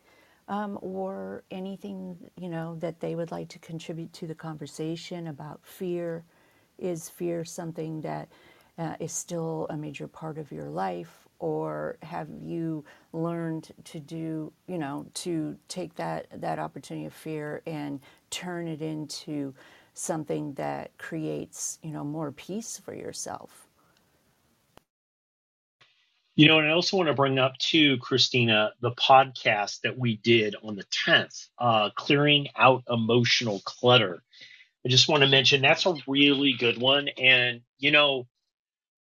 um, 0.48 0.80
or 0.82 1.44
anything, 1.52 2.18
you 2.36 2.50
know, 2.50 2.76
that 2.80 3.00
they 3.00 3.14
would 3.14 3.30
like 3.30 3.48
to 3.50 3.60
contribute 3.60 4.12
to 4.14 4.26
the 4.26 4.34
conversation 4.34 5.28
about 5.28 5.60
fear. 5.62 6.24
Is 6.80 7.08
fear 7.08 7.46
something 7.46 8.02
that 8.02 8.30
uh, 8.80 8.96
is 9.00 9.12
still 9.12 9.68
a 9.70 9.78
major 9.78 10.08
part 10.08 10.40
of 10.40 10.52
your 10.52 10.70
life? 10.70 11.28
Or 11.38 11.98
have 12.02 12.28
you 12.42 12.84
learned 13.14 13.74
to 13.84 14.00
do, 14.00 14.52
you 14.68 14.80
know, 14.80 15.06
to 15.14 15.56
take 15.68 15.94
that, 15.96 16.26
that 16.42 16.58
opportunity 16.58 17.06
of 17.06 17.14
fear 17.14 17.62
and 17.68 18.00
turn 18.32 18.68
it 18.68 18.82
into 18.82 19.54
something 19.94 20.54
that 20.56 20.98
creates, 20.98 21.78
you 21.84 21.92
know, 21.92 22.04
more 22.04 22.32
peace 22.32 22.82
for 22.84 22.96
yourself? 22.96 23.65
You 26.36 26.50
know, 26.50 26.60
and 26.60 26.68
I 26.68 26.74
also 26.74 26.98
want 26.98 27.08
to 27.08 27.14
bring 27.14 27.40
up 27.40 27.58
too, 27.60 27.98
Kristina, 27.98 28.72
the 28.82 28.92
podcast 28.92 29.80
that 29.84 29.98
we 29.98 30.18
did 30.18 30.54
on 30.62 30.76
the 30.76 30.84
10th, 30.84 31.48
uh, 31.58 31.92
Clearing 31.96 32.48
Out 32.58 32.84
Emotional 32.90 33.62
Clutter. 33.64 34.22
I 34.86 34.90
just 34.90 35.08
want 35.08 35.24
to 35.24 35.30
mention 35.30 35.62
that's 35.62 35.86
a 35.86 35.96
really 36.08 36.54
good 36.60 36.78
one. 36.78 37.08
And, 37.18 37.62
you 37.80 37.92
know, 37.92 38.28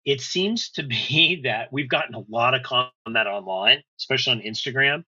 it 0.03 0.19
seems 0.19 0.71
to 0.71 0.83
be 0.87 1.41
that 1.43 1.71
we've 1.71 1.89
gotten 1.89 2.15
a 2.15 2.23
lot 2.27 2.53
of 2.53 2.63
comment 2.63 2.91
online, 3.15 3.81
especially 3.97 4.33
on 4.33 4.41
Instagram. 4.41 5.05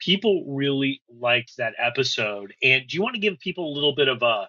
People 0.00 0.44
really 0.48 1.02
liked 1.10 1.58
that 1.58 1.74
episode. 1.78 2.54
And 2.62 2.86
do 2.88 2.96
you 2.96 3.02
want 3.02 3.16
to 3.16 3.20
give 3.20 3.38
people 3.38 3.70
a 3.70 3.74
little 3.74 3.94
bit 3.94 4.08
of 4.08 4.22
a 4.22 4.48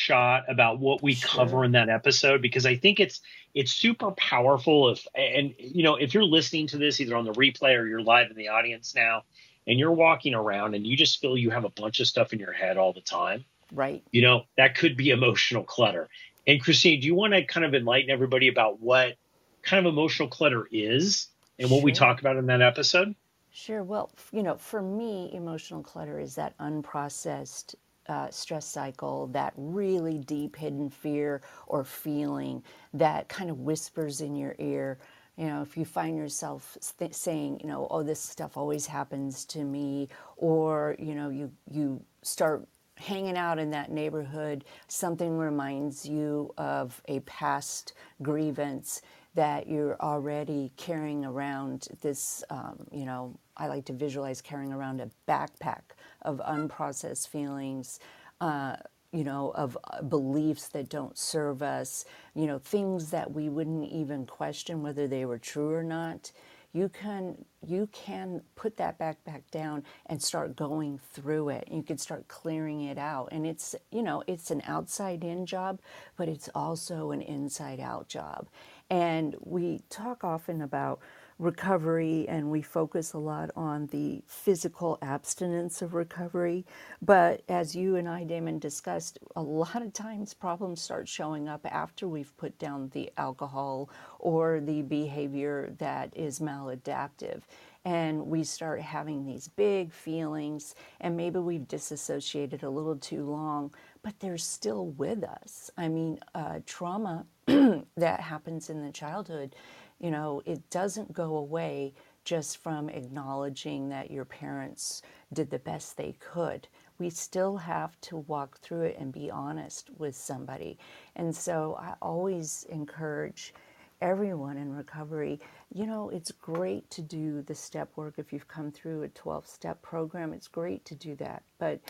shot 0.00 0.44
about 0.48 0.78
what 0.78 1.02
we 1.02 1.14
Sure. 1.14 1.28
cover 1.30 1.64
in 1.64 1.72
that 1.72 1.88
episode? 1.88 2.40
Because 2.42 2.66
I 2.66 2.76
think 2.76 2.98
it's 3.00 3.20
it's 3.54 3.72
super 3.72 4.10
powerful 4.12 4.90
if 4.90 5.06
and 5.14 5.54
you 5.58 5.82
know 5.82 5.96
if 5.96 6.14
you're 6.14 6.24
listening 6.24 6.66
to 6.68 6.78
this 6.78 7.00
either 7.00 7.16
on 7.16 7.24
the 7.24 7.32
replay 7.32 7.76
or 7.78 7.86
you're 7.86 8.02
live 8.02 8.30
in 8.30 8.36
the 8.36 8.48
audience 8.48 8.94
now 8.94 9.22
and 9.66 9.78
you're 9.78 9.92
walking 9.92 10.34
around 10.34 10.74
and 10.74 10.86
you 10.86 10.96
just 10.96 11.20
feel 11.20 11.36
you 11.36 11.50
have 11.50 11.64
a 11.64 11.70
bunch 11.70 12.00
of 12.00 12.06
stuff 12.06 12.32
in 12.32 12.38
your 12.38 12.52
head 12.52 12.76
all 12.78 12.92
the 12.92 13.00
time 13.00 13.44
Right. 13.72 14.02
you 14.12 14.22
know 14.22 14.44
that 14.56 14.76
could 14.76 14.96
be 14.96 15.10
emotional 15.10 15.64
clutter 15.64 16.08
and 16.46 16.62
christine 16.62 17.00
do 17.00 17.06
you 17.08 17.14
want 17.16 17.32
to 17.34 17.44
kind 17.44 17.66
of 17.66 17.74
enlighten 17.74 18.10
everybody 18.10 18.46
about 18.46 18.80
what 18.80 19.16
kind 19.62 19.84
of 19.84 19.92
emotional 19.92 20.28
clutter 20.28 20.68
is 20.70 21.26
and 21.58 21.68
what 21.70 21.82
we 21.82 21.90
talk 21.90 22.20
about 22.20 22.36
in 22.36 22.46
that 22.46 22.62
episode 22.62 23.14
Sure. 23.52 23.82
Well, 23.82 24.10
you 24.30 24.44
know, 24.44 24.54
for 24.58 24.80
me, 24.80 25.28
emotional 25.34 25.82
clutter 25.82 26.20
is 26.20 26.36
that 26.36 26.56
unprocessed 26.58 27.74
uh, 28.08 28.30
stress 28.30 28.66
cycle, 28.66 29.28
that 29.28 29.52
really 29.56 30.18
deep 30.18 30.56
hidden 30.56 30.90
fear 30.90 31.42
or 31.66 31.84
feeling 31.84 32.62
that 32.94 33.28
kind 33.28 33.50
of 33.50 33.60
whispers 33.60 34.20
in 34.20 34.34
your 34.34 34.54
ear. 34.58 34.98
You 35.36 35.46
know, 35.46 35.62
if 35.62 35.76
you 35.76 35.84
find 35.84 36.16
yourself 36.16 36.76
th- 36.98 37.14
saying, 37.14 37.60
you 37.60 37.68
know, 37.68 37.86
oh, 37.90 38.02
this 38.02 38.20
stuff 38.20 38.56
always 38.56 38.86
happens 38.86 39.44
to 39.46 39.64
me, 39.64 40.08
or 40.36 40.96
you 40.98 41.14
know, 41.14 41.30
you 41.30 41.50
you 41.70 42.02
start 42.22 42.66
hanging 42.96 43.36
out 43.36 43.58
in 43.58 43.70
that 43.70 43.90
neighborhood, 43.90 44.64
something 44.86 45.38
reminds 45.38 46.06
you 46.06 46.52
of 46.58 47.00
a 47.08 47.20
past 47.20 47.94
grievance 48.22 49.00
that 49.34 49.68
you're 49.68 49.96
already 50.00 50.72
carrying 50.76 51.24
around 51.24 51.88
this, 52.02 52.44
um, 52.50 52.86
you 52.92 53.04
know, 53.04 53.38
I 53.56 53.68
like 53.68 53.84
to 53.86 53.92
visualize 53.92 54.40
carrying 54.40 54.72
around 54.72 55.00
a 55.00 55.10
backpack 55.28 55.82
of 56.22 56.40
unprocessed 56.46 57.28
feelings, 57.28 58.00
uh, 58.40 58.76
you 59.12 59.24
know, 59.24 59.52
of 59.54 59.78
uh, 59.84 60.02
beliefs 60.02 60.68
that 60.68 60.88
don't 60.88 61.16
serve 61.18 61.62
us, 61.62 62.04
you 62.34 62.46
know, 62.46 62.58
things 62.58 63.10
that 63.10 63.32
we 63.32 63.48
wouldn't 63.48 63.90
even 63.90 64.26
question 64.26 64.82
whether 64.82 65.06
they 65.08 65.24
were 65.24 65.38
true 65.38 65.72
or 65.72 65.82
not 65.84 66.32
you 66.72 66.88
can 66.88 67.44
you 67.66 67.88
can 67.92 68.42
put 68.56 68.76
that 68.78 68.98
backpack 68.98 69.42
down 69.50 69.84
and 70.06 70.22
start 70.22 70.56
going 70.56 70.98
through 71.12 71.50
it. 71.50 71.68
You 71.70 71.82
can 71.82 71.98
start 71.98 72.28
clearing 72.28 72.82
it 72.82 72.98
out. 72.98 73.28
And 73.32 73.46
it's 73.46 73.74
you 73.90 74.02
know 74.02 74.22
it's 74.26 74.50
an 74.50 74.62
outside 74.66 75.24
in 75.24 75.46
job 75.46 75.80
but 76.16 76.28
it's 76.28 76.48
also 76.54 77.10
an 77.10 77.22
inside 77.22 77.80
out 77.80 78.08
job. 78.08 78.48
And 78.88 79.36
we 79.40 79.82
talk 79.90 80.24
often 80.24 80.62
about 80.62 81.00
recovery 81.40 82.26
and 82.28 82.50
we 82.50 82.62
focus 82.62 83.14
a 83.14 83.18
lot 83.18 83.50
on 83.56 83.86
the 83.88 84.22
physical 84.26 84.98
abstinence 85.02 85.82
of 85.82 85.94
recovery. 85.94 86.66
But 87.02 87.42
as 87.48 87.74
you 87.74 87.96
and 87.96 88.08
I, 88.08 88.24
Damon, 88.24 88.58
discussed, 88.58 89.18
a 89.36 89.42
lot 89.42 89.82
of 89.82 89.92
times 89.94 90.34
problems 90.34 90.82
start 90.82 91.08
showing 91.08 91.48
up 91.48 91.62
after 91.64 92.06
we've 92.06 92.36
put 92.36 92.58
down 92.58 92.90
the 92.92 93.10
alcohol 93.16 93.90
or 94.18 94.60
the 94.60 94.82
behavior 94.82 95.72
that 95.78 96.12
is 96.16 96.40
maladaptive. 96.40 97.42
And 97.86 98.26
we 98.26 98.44
start 98.44 98.82
having 98.82 99.24
these 99.24 99.48
big 99.48 99.92
feelings, 99.92 100.74
and 101.00 101.16
maybe 101.16 101.38
we've 101.38 101.66
disassociated 101.66 102.62
a 102.62 102.68
little 102.70 102.96
too 102.96 103.24
long, 103.24 103.74
but 104.02 104.20
they're 104.20 104.36
still 104.38 104.88
with 104.88 105.24
us. 105.24 105.70
I 105.78 105.88
mean, 105.88 106.18
uh, 106.34 106.60
trauma 106.66 107.24
that 107.46 108.20
happens 108.20 108.68
in 108.68 108.84
the 108.84 108.92
childhood 108.92 109.54
you 110.00 110.10
know, 110.10 110.42
it 110.46 110.68
doesn't 110.70 111.12
go 111.12 111.36
away 111.36 111.94
just 112.24 112.58
from 112.58 112.88
acknowledging 112.88 113.88
that 113.88 114.10
your 114.10 114.24
parents 114.24 115.02
did 115.32 115.50
the 115.50 115.58
best 115.58 115.96
they 115.96 116.14
could. 116.20 116.68
We 116.98 117.10
still 117.10 117.56
have 117.56 118.00
to 118.02 118.18
walk 118.18 118.58
through 118.60 118.82
it 118.82 118.96
and 118.98 119.12
be 119.12 119.30
honest 119.30 119.90
with 119.98 120.14
somebody. 120.14 120.78
And 121.16 121.34
so 121.34 121.76
I 121.80 121.94
always 122.02 122.66
encourage 122.68 123.54
everyone 124.00 124.56
in 124.56 124.74
recovery, 124.74 125.40
you 125.72 125.86
know, 125.86 126.08
it's 126.10 126.30
great 126.30 126.90
to 126.90 127.02
do 127.02 127.42
the 127.42 127.54
step 127.54 127.90
work. 127.96 128.14
If 128.16 128.32
you've 128.32 128.48
come 128.48 128.70
through 128.70 129.02
a 129.02 129.08
12 129.08 129.46
step 129.46 129.80
program, 129.82 130.32
it's 130.32 130.48
great 130.48 130.84
to 130.86 130.94
do 130.94 131.14
that. 131.16 131.42
But 131.58 131.80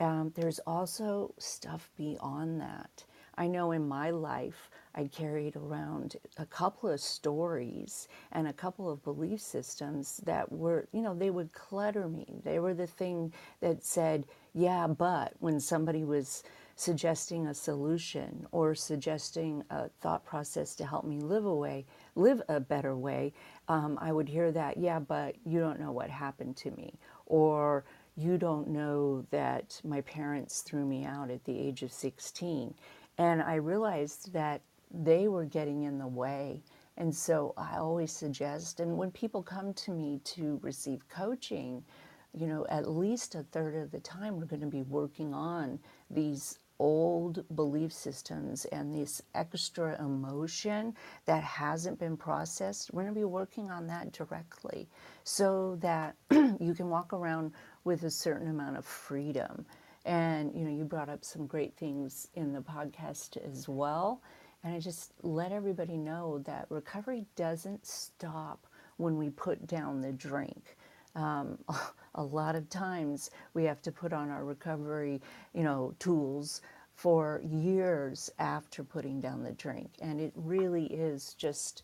um, 0.00 0.32
there's 0.34 0.58
also 0.60 1.34
stuff 1.38 1.90
beyond 1.96 2.60
that. 2.60 3.04
I 3.40 3.46
know 3.46 3.72
in 3.72 3.88
my 3.88 4.10
life, 4.10 4.68
I 4.94 5.06
carried 5.06 5.56
around 5.56 6.16
a 6.36 6.44
couple 6.44 6.90
of 6.90 7.00
stories 7.00 8.06
and 8.32 8.46
a 8.46 8.52
couple 8.52 8.90
of 8.90 9.02
belief 9.02 9.40
systems 9.40 10.18
that 10.26 10.52
were, 10.52 10.88
you 10.92 11.00
know, 11.00 11.14
they 11.14 11.30
would 11.30 11.54
clutter 11.54 12.06
me. 12.06 12.42
They 12.44 12.58
were 12.58 12.74
the 12.74 12.86
thing 12.86 13.32
that 13.62 13.82
said, 13.82 14.26
yeah, 14.52 14.86
but 14.86 15.32
when 15.38 15.58
somebody 15.58 16.04
was 16.04 16.42
suggesting 16.76 17.46
a 17.46 17.54
solution 17.54 18.46
or 18.52 18.74
suggesting 18.74 19.64
a 19.70 19.88
thought 19.88 20.22
process 20.26 20.74
to 20.76 20.84
help 20.84 21.06
me 21.06 21.18
live 21.18 21.46
a 21.46 21.54
way, 21.54 21.86
live 22.16 22.42
a 22.50 22.60
better 22.60 22.94
way, 22.94 23.32
um, 23.68 23.98
I 24.02 24.12
would 24.12 24.28
hear 24.28 24.52
that, 24.52 24.76
yeah, 24.76 24.98
but 24.98 25.36
you 25.46 25.60
don't 25.60 25.80
know 25.80 25.92
what 25.92 26.10
happened 26.10 26.58
to 26.58 26.72
me. 26.72 26.98
Or 27.24 27.86
you 28.16 28.36
don't 28.36 28.68
know 28.68 29.24
that 29.30 29.80
my 29.82 30.02
parents 30.02 30.60
threw 30.60 30.84
me 30.84 31.06
out 31.06 31.30
at 31.30 31.44
the 31.44 31.58
age 31.58 31.82
of 31.82 31.90
16. 31.90 32.74
And 33.20 33.42
I 33.42 33.56
realized 33.56 34.32
that 34.32 34.62
they 34.90 35.28
were 35.28 35.44
getting 35.44 35.82
in 35.82 35.98
the 35.98 36.06
way. 36.06 36.62
And 36.96 37.14
so 37.14 37.52
I 37.54 37.76
always 37.76 38.10
suggest, 38.10 38.80
and 38.80 38.96
when 38.96 39.10
people 39.10 39.42
come 39.42 39.74
to 39.74 39.90
me 39.90 40.22
to 40.24 40.58
receive 40.62 41.06
coaching, 41.10 41.84
you 42.32 42.46
know, 42.46 42.64
at 42.70 42.88
least 42.88 43.34
a 43.34 43.42
third 43.42 43.74
of 43.74 43.90
the 43.90 44.00
time 44.00 44.38
we're 44.38 44.46
going 44.46 44.62
to 44.62 44.66
be 44.68 44.84
working 44.84 45.34
on 45.34 45.78
these 46.08 46.60
old 46.78 47.44
belief 47.54 47.92
systems 47.92 48.64
and 48.66 48.94
this 48.94 49.20
extra 49.34 50.02
emotion 50.02 50.94
that 51.26 51.44
hasn't 51.44 51.98
been 51.98 52.16
processed. 52.16 52.90
We're 52.94 53.02
going 53.02 53.14
to 53.14 53.20
be 53.20 53.24
working 53.26 53.70
on 53.70 53.86
that 53.88 54.12
directly 54.12 54.88
so 55.24 55.76
that 55.82 56.16
you 56.30 56.72
can 56.74 56.88
walk 56.88 57.12
around 57.12 57.52
with 57.84 58.04
a 58.04 58.10
certain 58.10 58.48
amount 58.48 58.78
of 58.78 58.86
freedom. 58.86 59.66
And, 60.04 60.54
you 60.54 60.64
know, 60.64 60.70
you 60.70 60.84
brought 60.84 61.08
up 61.08 61.24
some 61.24 61.46
great 61.46 61.76
things 61.76 62.28
in 62.34 62.52
the 62.52 62.60
podcast 62.60 63.36
as 63.36 63.68
well. 63.68 64.22
And 64.62 64.74
I 64.74 64.80
just 64.80 65.12
let 65.22 65.52
everybody 65.52 65.96
know 65.96 66.38
that 66.46 66.66
recovery 66.68 67.24
doesn't 67.36 67.86
stop 67.86 68.66
when 68.96 69.16
we 69.16 69.30
put 69.30 69.66
down 69.66 70.00
the 70.00 70.12
drink. 70.12 70.76
Um, 71.14 71.58
a 72.14 72.22
lot 72.22 72.56
of 72.56 72.68
times 72.68 73.30
we 73.54 73.64
have 73.64 73.82
to 73.82 73.92
put 73.92 74.12
on 74.12 74.30
our 74.30 74.44
recovery, 74.44 75.20
you 75.54 75.62
know, 75.62 75.94
tools 75.98 76.60
for 76.94 77.40
years 77.42 78.30
after 78.38 78.84
putting 78.84 79.20
down 79.20 79.42
the 79.42 79.52
drink. 79.52 79.90
And 80.02 80.20
it 80.20 80.32
really 80.36 80.84
is 80.86 81.34
just 81.34 81.82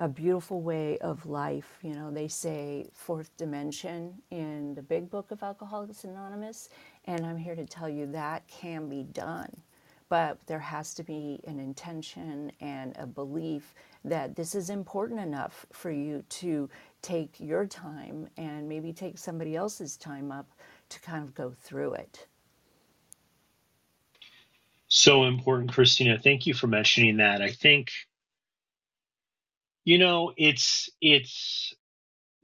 a 0.00 0.08
beautiful 0.08 0.60
way 0.60 0.98
of 0.98 1.24
life. 1.24 1.78
You 1.82 1.94
know, 1.94 2.10
they 2.10 2.28
say 2.28 2.88
fourth 2.92 3.34
dimension 3.36 4.14
in 4.30 4.74
the 4.74 4.82
big 4.82 5.08
book 5.08 5.30
of 5.30 5.42
Alcoholics 5.42 6.04
Anonymous. 6.04 6.68
And 7.06 7.24
I'm 7.24 7.38
here 7.38 7.54
to 7.54 7.66
tell 7.66 7.88
you 7.88 8.06
that 8.12 8.46
can 8.48 8.88
be 8.88 9.04
done 9.04 9.62
but 10.08 10.38
there 10.46 10.58
has 10.60 10.94
to 10.94 11.02
be 11.02 11.40
an 11.46 11.58
intention 11.58 12.52
and 12.60 12.96
a 12.96 13.06
belief 13.06 13.74
that 14.04 14.36
this 14.36 14.54
is 14.54 14.70
important 14.70 15.20
enough 15.20 15.66
for 15.72 15.90
you 15.90 16.22
to 16.28 16.68
take 17.02 17.34
your 17.40 17.66
time 17.66 18.28
and 18.36 18.68
maybe 18.68 18.92
take 18.92 19.18
somebody 19.18 19.56
else's 19.56 19.96
time 19.96 20.30
up 20.30 20.48
to 20.88 21.00
kind 21.00 21.24
of 21.24 21.34
go 21.34 21.52
through 21.60 21.94
it. 21.94 22.26
So 24.88 25.24
important, 25.24 25.72
Kristina. 25.72 26.22
Thank 26.22 26.46
you 26.46 26.54
for 26.54 26.68
mentioning 26.68 27.16
that. 27.16 27.42
I 27.42 27.50
think, 27.50 27.90
you 29.84 29.98
know, 29.98 30.32
it's 30.36 30.88
it's 31.00 31.74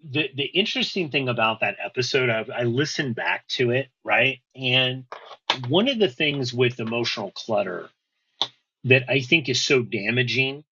the 0.02 0.30
the 0.34 0.44
interesting 0.44 1.10
thing 1.10 1.28
about 1.28 1.60
that 1.60 1.76
episode. 1.84 2.30
I, 2.30 2.44
I 2.54 2.62
listened 2.64 3.14
back 3.14 3.46
to 3.48 3.70
it, 3.70 3.88
right, 4.04 4.40
and 4.54 5.04
one 5.68 5.88
of 5.88 5.98
the 5.98 6.08
things 6.08 6.52
with 6.52 6.80
emotional 6.80 7.30
clutter 7.32 7.88
that 8.84 9.04
I 9.08 9.20
think 9.20 9.48
is 9.48 9.60
so 9.62 9.82
damaging 9.82 10.64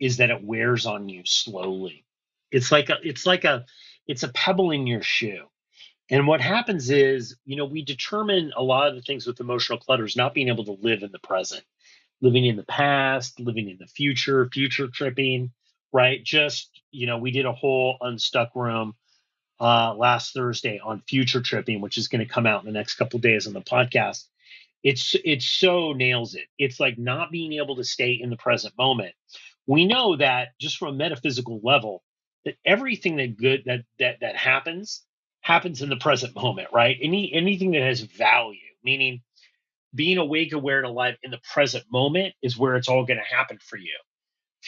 is 0.00 0.18
that 0.18 0.30
it 0.30 0.44
wears 0.44 0.86
on 0.86 1.08
you 1.08 1.22
slowly. 1.24 2.04
It's 2.50 2.70
like 2.72 2.90
a 2.90 2.96
it's 3.02 3.26
like 3.26 3.44
a 3.44 3.64
it's 4.06 4.22
a 4.22 4.28
pebble 4.28 4.70
in 4.70 4.86
your 4.86 5.02
shoe. 5.02 5.44
And 6.10 6.26
what 6.26 6.40
happens 6.40 6.88
is, 6.88 7.36
you 7.44 7.56
know, 7.56 7.66
we 7.66 7.84
determine 7.84 8.52
a 8.56 8.62
lot 8.62 8.88
of 8.88 8.94
the 8.94 9.02
things 9.02 9.26
with 9.26 9.40
emotional 9.40 9.78
clutter 9.78 10.04
is 10.06 10.16
not 10.16 10.32
being 10.32 10.48
able 10.48 10.64
to 10.64 10.78
live 10.80 11.02
in 11.02 11.12
the 11.12 11.18
present, 11.18 11.62
living 12.22 12.46
in 12.46 12.56
the 12.56 12.64
past, 12.64 13.38
living 13.38 13.68
in 13.68 13.76
the 13.78 13.86
future, 13.86 14.48
future 14.50 14.88
tripping, 14.88 15.52
right? 15.92 16.22
Just, 16.22 16.70
you 16.90 17.06
know, 17.06 17.18
we 17.18 17.30
did 17.30 17.46
a 17.46 17.52
whole 17.52 17.96
unstuck 18.00 18.50
room 18.54 18.94
uh, 19.60 19.94
last 19.94 20.34
Thursday 20.34 20.80
on 20.84 21.02
future 21.08 21.40
tripping, 21.40 21.80
which 21.80 21.98
is 21.98 22.08
going 22.08 22.26
to 22.26 22.32
come 22.32 22.46
out 22.46 22.60
in 22.60 22.66
the 22.66 22.78
next 22.78 22.94
couple 22.94 23.18
days 23.18 23.46
on 23.46 23.52
the 23.52 23.60
podcast. 23.60 24.24
It's 24.82 25.14
it 25.24 25.42
so 25.42 25.92
nails 25.92 26.34
it. 26.34 26.44
It's 26.58 26.78
like 26.78 26.98
not 26.98 27.32
being 27.32 27.54
able 27.54 27.76
to 27.76 27.84
stay 27.84 28.12
in 28.12 28.30
the 28.30 28.36
present 28.36 28.74
moment. 28.78 29.14
We 29.66 29.86
know 29.86 30.16
that 30.16 30.48
just 30.60 30.78
from 30.78 30.94
a 30.94 30.96
metaphysical 30.96 31.60
level, 31.62 32.02
that 32.44 32.54
everything 32.64 33.16
that 33.16 33.36
good 33.36 33.64
that 33.66 33.80
that 33.98 34.20
that 34.20 34.36
happens 34.36 35.02
happens 35.40 35.82
in 35.82 35.88
the 35.88 35.96
present 35.96 36.34
moment, 36.36 36.68
right? 36.72 36.96
Any 37.02 37.32
anything 37.32 37.72
that 37.72 37.82
has 37.82 38.00
value, 38.00 38.60
meaning 38.84 39.22
being 39.94 40.18
awake, 40.18 40.52
aware, 40.52 40.78
and 40.78 40.86
alive 40.86 41.16
in 41.22 41.30
the 41.30 41.40
present 41.52 41.84
moment 41.90 42.34
is 42.42 42.56
where 42.56 42.76
it's 42.76 42.88
all 42.88 43.04
going 43.04 43.18
to 43.18 43.36
happen 43.36 43.58
for 43.60 43.76
you. 43.76 43.96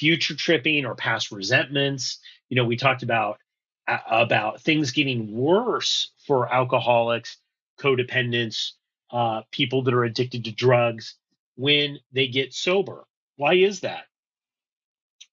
Future 0.01 0.35
tripping 0.35 0.87
or 0.87 0.95
past 0.95 1.31
resentments. 1.31 2.21
You 2.49 2.57
know, 2.57 2.65
we 2.65 2.77
talked 2.77 3.03
about 3.03 3.39
about 3.87 4.63
things 4.63 4.93
getting 4.93 5.31
worse 5.31 6.13
for 6.27 6.51
alcoholics, 6.51 7.37
codependents, 7.79 8.71
uh, 9.11 9.43
people 9.53 9.83
that 9.83 9.93
are 9.93 10.05
addicted 10.05 10.45
to 10.45 10.53
drugs 10.53 11.17
when 11.57 11.99
they 12.13 12.29
get 12.29 12.55
sober. 12.55 13.05
Why 13.37 13.57
is 13.57 13.81
that? 13.81 14.05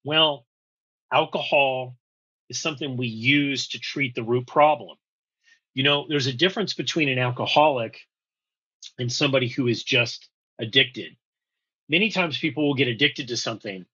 Well, 0.04 0.44
alcohol 1.10 1.96
is 2.50 2.60
something 2.60 2.98
we 2.98 3.06
use 3.06 3.68
to 3.68 3.78
treat 3.78 4.14
the 4.14 4.22
root 4.22 4.46
problem. 4.46 4.98
You 5.72 5.82
know, 5.82 6.04
there's 6.10 6.26
a 6.26 6.32
difference 6.34 6.74
between 6.74 7.08
an 7.08 7.18
alcoholic 7.18 8.00
and 8.98 9.10
somebody 9.10 9.48
who 9.48 9.66
is 9.66 9.82
just 9.82 10.28
addicted. 10.58 11.16
Many 11.88 12.10
times 12.10 12.36
people 12.36 12.66
will 12.66 12.74
get 12.74 12.88
addicted 12.88 13.28
to 13.28 13.36
something, 13.38 13.86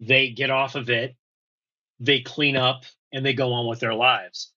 they 0.00 0.30
get 0.30 0.50
off 0.50 0.74
of 0.74 0.90
it, 0.90 1.16
they 2.00 2.20
clean 2.20 2.56
up, 2.56 2.84
and 3.12 3.24
they 3.24 3.34
go 3.34 3.52
on 3.52 3.68
with 3.68 3.80
their 3.80 3.94
lives. 3.94 4.52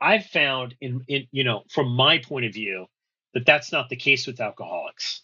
I've 0.00 0.26
found 0.26 0.74
in, 0.80 1.02
in 1.08 1.26
you 1.32 1.44
know 1.44 1.64
from 1.70 1.88
my 1.90 2.18
point 2.18 2.46
of 2.46 2.54
view 2.54 2.86
that 3.34 3.46
that's 3.46 3.72
not 3.72 3.88
the 3.88 3.96
case 3.96 4.26
with 4.26 4.40
alcoholics. 4.40 5.22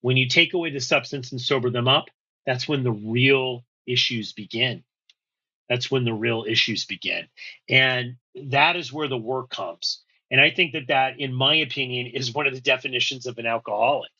When 0.00 0.16
you 0.16 0.28
take 0.28 0.54
away 0.54 0.70
the 0.70 0.80
substance 0.80 1.32
and 1.32 1.40
sober 1.40 1.70
them 1.70 1.88
up, 1.88 2.06
that's 2.46 2.68
when 2.68 2.84
the 2.84 2.92
real 2.92 3.64
issues 3.86 4.32
begin. 4.32 4.84
That's 5.68 5.90
when 5.90 6.04
the 6.04 6.14
real 6.14 6.44
issues 6.48 6.86
begin. 6.86 7.26
And 7.68 8.16
that 8.34 8.76
is 8.76 8.92
where 8.92 9.08
the 9.08 9.18
work 9.18 9.50
comes. 9.50 10.02
And 10.30 10.40
I 10.40 10.50
think 10.50 10.72
that 10.72 10.88
that, 10.88 11.20
in 11.20 11.32
my 11.32 11.56
opinion, 11.56 12.08
is 12.08 12.34
one 12.34 12.46
of 12.46 12.54
the 12.54 12.60
definitions 12.60 13.26
of 13.26 13.38
an 13.38 13.46
alcoholic, 13.46 14.10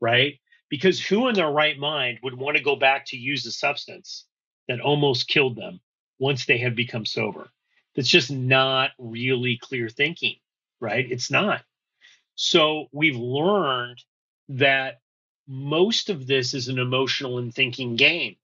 right? 0.00 0.40
Because 0.72 0.98
who 0.98 1.28
in 1.28 1.34
their 1.34 1.50
right 1.50 1.78
mind 1.78 2.20
would 2.22 2.32
want 2.32 2.56
to 2.56 2.62
go 2.62 2.76
back 2.76 3.04
to 3.08 3.18
use 3.18 3.44
a 3.44 3.52
substance 3.52 4.24
that 4.68 4.80
almost 4.80 5.28
killed 5.28 5.54
them 5.54 5.80
once 6.18 6.46
they 6.46 6.56
have 6.56 6.74
become 6.74 7.04
sober. 7.04 7.50
That's 7.94 8.08
just 8.08 8.30
not 8.30 8.92
really 8.98 9.58
clear 9.60 9.90
thinking, 9.90 10.36
right? 10.80 11.04
It's 11.10 11.30
not. 11.30 11.60
So 12.36 12.86
we've 12.90 13.18
learned 13.18 14.02
that 14.48 15.00
most 15.46 16.08
of 16.08 16.26
this 16.26 16.54
is 16.54 16.68
an 16.68 16.78
emotional 16.78 17.36
and 17.36 17.54
thinking 17.54 17.96
game 17.96 18.36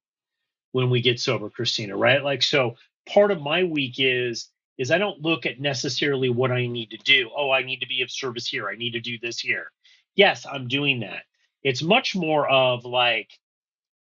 when 0.73 0.91
we 0.91 1.01
get 1.01 1.19
sober, 1.21 1.49
Kristina, 1.49 1.99
right? 1.99 2.23
Like, 2.23 2.43
so 2.43 2.77
part 3.09 3.31
of 3.31 3.41
my 3.41 3.65
week 3.65 3.95
is 3.97 4.51
is 4.77 4.91
I 4.91 4.99
don't 4.99 5.23
look 5.23 5.47
at 5.47 5.59
necessarily 5.59 6.29
what 6.29 6.53
I 6.53 6.67
need 6.67 6.91
to 6.91 6.99
do. 6.99 7.31
Oh, 7.35 7.51
I 7.51 7.63
need 7.63 7.81
to 7.81 7.87
be 7.87 8.03
of 8.03 8.11
service 8.11 8.47
here. 8.47 8.69
I 8.69 8.77
need 8.77 8.93
to 8.93 9.01
do 9.01 9.19
this 9.19 9.41
here. 9.41 9.73
Yes, 10.15 10.45
I'm 10.45 10.69
doing 10.69 11.01
that. 11.01 11.23
It's 11.63 11.83
much 11.83 12.15
more 12.15 12.49
of 12.49 12.85
like 12.85 13.31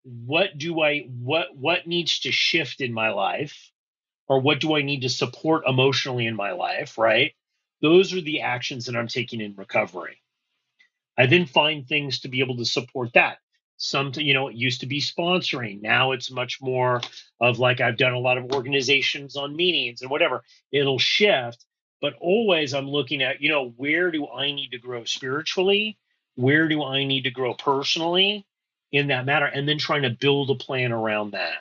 what 0.05 0.57
do 0.59 0.81
I 0.81 1.01
what 1.01 1.57
what 1.57 1.87
needs 1.87 2.21
to 2.21 2.33
shift 2.33 2.81
in 2.81 2.93
my 2.93 3.11
life 3.11 3.71
or 4.29 4.41
what 4.41 4.61
do 4.61 4.77
I 4.77 4.83
need 4.83 5.03
to 5.03 5.09
support 5.09 5.67
emotionally 5.67 6.27
in 6.27 6.37
my 6.37 6.53
life, 6.53 6.99
right? 6.99 7.33
Those 7.83 8.15
are 8.15 8.21
the 8.21 8.41
actions 8.41 8.87
that 8.87 8.97
I'm 8.97 9.09
taking 9.09 9.41
in 9.41 9.55
recovery. 9.57 10.19
I 11.17 11.27
then 11.27 11.47
find 11.47 11.87
things 11.87 12.21
to 12.21 12.29
be 12.29 12.41
able 12.41 12.57
to 12.57 12.65
support 12.65 13.13
that. 13.15 13.39
Some, 13.77 14.13
you 14.17 14.35
know, 14.35 14.49
it 14.49 14.57
used 14.57 14.81
to 14.81 14.87
be 14.87 15.01
sponsoring. 15.01 15.83
Now 15.83 16.13
it's 16.13 16.31
much 16.31 16.61
more 16.61 17.01
of 17.41 17.59
like 17.59 17.81
I've 17.81 17.99
done 17.99 18.13
a 18.13 18.19
lot 18.19 18.39
of 18.39 18.53
organizations 18.53 19.37
on 19.37 19.57
meetings 19.57 20.01
and 20.03 20.11
whatever. 20.11 20.43
It'll 20.73 20.99
shift, 20.99 21.65
but 22.01 22.15
always 22.21 22.73
I'm 22.73 22.89
looking 22.89 23.23
at, 23.23 23.41
you 23.41 23.51
know, 23.51 23.71
where 23.77 24.11
do 24.11 24.29
I 24.29 24.53
need 24.53 24.71
to 24.71 24.79
grow 24.79 25.05
spiritually? 25.05 25.99
Where 26.37 26.69
do 26.69 26.85
I 26.85 27.05
need 27.05 27.23
to 27.25 27.31
grow 27.31 27.55
personally 27.55 28.47
in 28.93 29.09
that 29.09 29.27
matter? 29.27 29.47
And 29.47 29.69
then 29.69 29.79
trying 29.79 30.03
to 30.03 30.11
build 30.11 30.51
a 30.51 30.55
plan 30.57 30.93
around 30.93 31.33
that. 31.33 31.59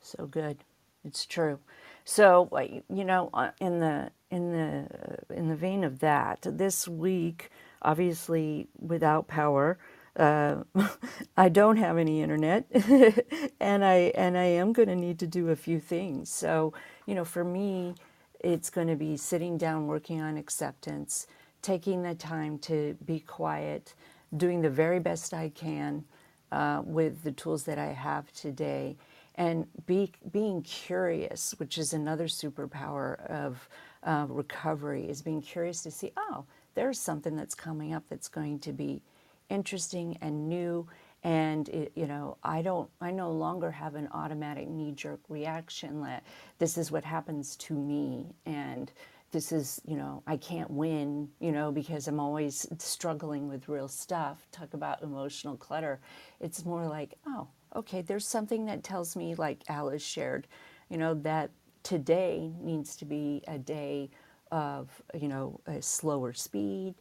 So 0.00 0.26
good. 0.26 0.58
It's 1.04 1.26
true. 1.26 1.58
So, 2.04 2.48
uh, 2.52 2.80
you 2.94 3.04
know, 3.04 3.30
uh, 3.34 3.50
in 3.60 3.80
the 3.80 4.10
in 4.30 4.52
the 4.52 4.86
in 5.34 5.48
the 5.48 5.56
vein 5.56 5.84
of 5.84 6.00
that, 6.00 6.42
this 6.42 6.88
week, 6.88 7.50
obviously, 7.82 8.68
without 8.78 9.28
power, 9.28 9.78
uh, 10.16 10.64
I 11.36 11.48
don't 11.48 11.76
have 11.76 11.98
any 11.98 12.22
internet, 12.22 12.66
and 13.60 13.84
I 13.84 14.12
and 14.16 14.38
I 14.38 14.44
am 14.44 14.72
going 14.72 14.88
to 14.88 14.96
need 14.96 15.18
to 15.20 15.26
do 15.26 15.50
a 15.50 15.56
few 15.56 15.80
things. 15.80 16.30
So, 16.30 16.72
you 17.06 17.14
know, 17.14 17.24
for 17.24 17.44
me, 17.44 17.94
it's 18.40 18.70
going 18.70 18.88
to 18.88 18.96
be 18.96 19.16
sitting 19.16 19.58
down, 19.58 19.86
working 19.86 20.20
on 20.20 20.36
acceptance, 20.36 21.26
taking 21.62 22.02
the 22.02 22.14
time 22.14 22.58
to 22.60 22.96
be 23.04 23.20
quiet, 23.20 23.94
doing 24.36 24.62
the 24.62 24.70
very 24.70 25.00
best 25.00 25.34
I 25.34 25.48
can 25.50 26.04
uh, 26.52 26.82
with 26.84 27.22
the 27.22 27.32
tools 27.32 27.64
that 27.64 27.78
I 27.78 27.92
have 27.92 28.32
today, 28.32 28.96
and 29.34 29.66
be, 29.86 30.12
being 30.32 30.62
curious, 30.62 31.54
which 31.58 31.78
is 31.78 31.92
another 31.92 32.26
superpower 32.26 33.24
of 33.26 33.68
uh, 34.02 34.26
recovery, 34.28 35.08
is 35.08 35.22
being 35.22 35.42
curious 35.42 35.82
to 35.82 35.90
see, 35.90 36.12
oh, 36.16 36.44
there's 36.74 36.98
something 36.98 37.36
that's 37.36 37.54
coming 37.54 37.92
up 37.92 38.04
that's 38.08 38.28
going 38.28 38.58
to 38.60 38.72
be 38.72 39.02
interesting 39.48 40.16
and 40.20 40.48
new. 40.48 40.86
And 41.24 41.68
it, 41.70 41.92
you 41.96 42.06
know, 42.06 42.38
I 42.44 42.62
don't, 42.62 42.88
I 43.00 43.10
no 43.10 43.32
longer 43.32 43.70
have 43.72 43.96
an 43.96 44.08
automatic 44.12 44.68
knee-jerk 44.68 45.20
reaction 45.28 46.00
that 46.02 46.24
this 46.58 46.78
is 46.78 46.92
what 46.92 47.04
happens 47.04 47.56
to 47.56 47.74
me, 47.74 48.34
and 48.46 48.92
this 49.30 49.52
is, 49.52 49.80
you 49.84 49.96
know, 49.96 50.22
I 50.26 50.36
can't 50.36 50.70
win, 50.70 51.28
you 51.40 51.52
know, 51.52 51.70
because 51.72 52.08
I'm 52.08 52.20
always 52.20 52.66
struggling 52.78 53.48
with 53.48 53.68
real 53.68 53.88
stuff. 53.88 54.46
Talk 54.52 54.72
about 54.74 55.02
emotional 55.02 55.56
clutter. 55.56 56.00
It's 56.40 56.64
more 56.64 56.86
like, 56.86 57.14
oh, 57.26 57.48
okay, 57.76 58.00
there's 58.00 58.26
something 58.26 58.64
that 58.66 58.84
tells 58.84 59.16
me, 59.16 59.34
like 59.34 59.64
Alice 59.68 60.02
shared, 60.02 60.46
you 60.88 60.96
know, 60.96 61.12
that 61.14 61.50
today 61.82 62.52
needs 62.60 62.96
to 62.96 63.04
be 63.04 63.42
a 63.48 63.58
day 63.58 64.08
of, 64.50 65.02
you 65.12 65.28
know, 65.28 65.60
a 65.66 65.82
slower 65.82 66.32
speed, 66.32 66.94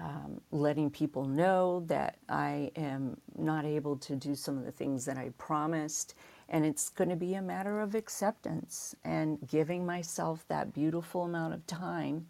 um, 0.00 0.40
letting 0.52 0.90
people 0.90 1.24
know 1.26 1.84
that 1.88 2.18
I 2.28 2.72
am 2.76 3.18
not 3.36 3.64
able 3.64 3.96
to 3.98 4.16
do 4.16 4.34
some 4.34 4.58
of 4.58 4.64
the 4.64 4.72
things 4.72 5.04
that 5.06 5.18
I 5.18 5.30
promised. 5.38 6.14
And 6.48 6.66
it's 6.66 6.90
going 6.90 7.10
to 7.10 7.16
be 7.16 7.34
a 7.34 7.42
matter 7.42 7.80
of 7.80 7.94
acceptance 7.94 8.94
and 9.04 9.38
giving 9.48 9.86
myself 9.86 10.44
that 10.48 10.74
beautiful 10.74 11.24
amount 11.24 11.54
of 11.54 11.66
time 11.66 12.26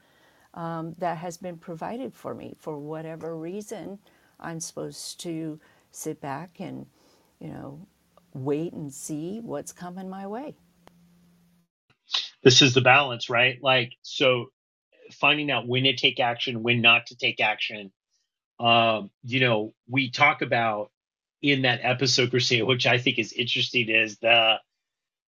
um, 0.54 0.94
that 0.98 1.18
has 1.18 1.36
been 1.38 1.58
provided 1.58 2.14
for 2.14 2.34
me 2.34 2.54
for 2.58 2.78
whatever 2.78 3.36
reason. 3.36 3.98
I'm 4.40 4.60
supposed 4.60 5.20
to 5.22 5.60
sit 5.92 6.20
back 6.20 6.60
and 6.60 6.86
you 7.40 7.48
know, 7.48 7.86
wait 8.34 8.72
and 8.74 8.92
see 8.92 9.40
what's 9.40 9.72
coming 9.72 10.08
my 10.10 10.26
way. 10.26 10.56
This 12.44 12.62
is 12.62 12.74
the 12.74 12.80
balance, 12.82 13.30
right? 13.30 13.58
Like, 13.62 13.94
so 14.02 14.46
finding 15.12 15.50
out 15.50 15.66
when 15.66 15.84
to 15.84 15.94
take 15.94 16.20
action, 16.20 16.62
when 16.62 16.80
not 16.80 17.06
to 17.06 17.16
take 17.16 17.40
action. 17.40 17.92
Um, 18.60 19.10
you 19.22 19.40
know, 19.40 19.74
we 19.88 20.10
talk 20.10 20.42
about 20.42 20.90
in 21.42 21.62
that 21.62 21.80
episode, 21.82 22.30
Kristina, 22.30 22.66
which 22.66 22.86
I 22.86 22.98
think 22.98 23.18
is 23.18 23.32
interesting, 23.32 23.88
is 23.88 24.18
the 24.18 24.54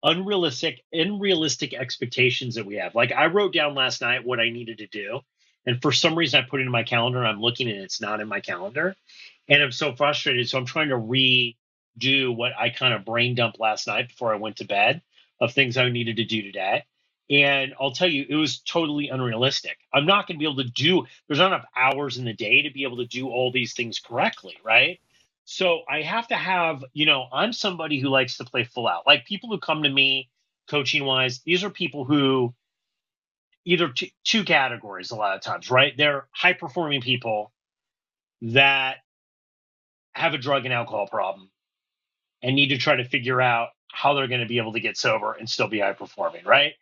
unrealistic, 0.03 0.81
unrealistic 0.91 1.73
expectations 1.73 2.55
that 2.55 2.65
we 2.65 2.75
have. 2.75 2.95
Like, 2.95 3.11
I 3.11 3.27
wrote 3.27 3.53
down 3.53 3.75
last 3.75 4.01
night 4.01 4.25
what 4.25 4.39
I 4.39 4.49
needed 4.49 4.79
to 4.79 4.87
do, 4.87 5.21
and 5.65 5.81
for 5.81 5.91
some 5.91 6.17
reason, 6.17 6.41
I 6.43 6.49
put 6.49 6.59
it 6.59 6.65
in 6.65 6.71
my 6.71 6.83
calendar. 6.83 7.19
And 7.19 7.27
I'm 7.27 7.39
looking, 7.39 7.69
and 7.69 7.79
it's 7.79 8.01
not 8.01 8.19
in 8.19 8.27
my 8.27 8.39
calendar, 8.39 8.95
and 9.47 9.61
I'm 9.61 9.71
so 9.71 9.95
frustrated. 9.95 10.49
So 10.49 10.57
I'm 10.57 10.65
trying 10.65 10.89
to 10.89 10.95
redo 10.95 12.35
what 12.35 12.53
I 12.59 12.69
kind 12.69 12.93
of 12.93 13.05
brain 13.05 13.35
dumped 13.35 13.59
last 13.59 13.87
night 13.87 14.07
before 14.09 14.33
I 14.33 14.37
went 14.37 14.57
to 14.57 14.65
bed 14.65 15.01
of 15.39 15.53
things 15.53 15.77
I 15.77 15.89
needed 15.89 16.17
to 16.17 16.25
do 16.25 16.41
today. 16.41 16.83
And 17.31 17.75
I'll 17.81 17.93
tell 17.93 18.09
you, 18.09 18.27
it 18.29 18.35
was 18.35 18.59
totally 18.61 19.09
unrealistic. 19.09 19.79
I'm 19.93 20.05
not 20.07 20.27
going 20.27 20.37
to 20.37 20.39
be 20.39 20.45
able 20.51 20.63
to 20.63 20.71
do, 20.71 21.07
there's 21.27 21.39
not 21.39 21.49
enough 21.49 21.65
hours 21.75 22.19
in 22.19 22.25
the 22.25 22.33
day 22.33 22.63
to 22.63 22.71
be 22.71 22.83
able 22.83 22.99
to 22.99 23.07
do 23.07 23.29
all 23.29 23.51
these 23.51 23.73
things 23.73 23.99
correctly, 23.99 24.57
right? 24.65 24.99
So 25.45 25.81
I 25.89 26.03
have 26.03 26.29
to 26.29 26.35
have, 26.37 26.85
you 26.93 27.07
know, 27.07 27.27
I'm 27.33 27.53
somebody 27.53 27.99
who 28.01 28.09
likes 28.09 28.37
to 28.37 28.45
play 28.45 28.65
full 28.65 28.87
out. 28.87 29.07
Like 29.07 29.25
people 29.25 29.49
who 29.49 29.59
come 29.59 29.83
to 29.83 29.89
me 29.89 30.29
coaching 30.69 31.05
wise, 31.05 31.41
these 31.41 31.65
are 31.65 31.71
people 31.71 32.05
who 32.05 32.53
either 33.65 33.89
t- 33.89 34.13
two 34.23 34.43
categories 34.43 35.11
a 35.11 35.15
lot 35.15 35.35
of 35.35 35.41
times, 35.41 35.71
right? 35.71 35.93
They're 35.97 36.27
high 36.31 36.53
performing 36.53 37.01
people 37.01 37.53
that 38.43 38.97
have 40.13 40.33
a 40.33 40.39
drug 40.39 40.65
and 40.65 40.73
alcohol 40.73 41.07
problem 41.07 41.49
and 42.43 42.55
need 42.55 42.69
to 42.69 42.77
try 42.79 42.97
to 42.97 43.05
figure 43.05 43.41
out 43.41 43.69
how 43.91 44.15
they're 44.15 44.27
going 44.29 44.41
to 44.41 44.47
be 44.47 44.59
able 44.59 44.73
to 44.73 44.81
get 44.81 44.97
sober 44.97 45.33
and 45.33 45.49
still 45.49 45.69
be 45.69 45.79
high 45.81 45.93
performing, 45.93 46.45
right? 46.45 46.73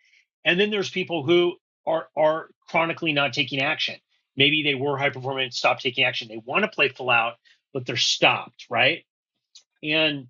And 0.46 0.60
then 0.60 0.72
there's 0.72 0.90
people 0.90 1.24
who 1.24 1.56
are 1.86 2.08
are 2.16 2.50
chronically 2.68 3.14
not 3.14 3.34
taking 3.34 3.62
action. 3.62 3.96
Maybe 4.36 4.64
they 4.64 4.76
were 4.76 4.98
high 4.98 5.10
performing 5.10 5.52
stopped 5.52 5.82
taking 5.82 6.06
action. 6.06 6.28
They 6.28 6.42
want 6.44 6.64
to 6.64 6.70
play 6.70 6.90
full 6.90 7.10
out, 7.10 7.36
but 7.74 7.86
they're 7.86 7.98
stopped, 7.98 8.66
right? 8.70 9.04
And 9.84 10.28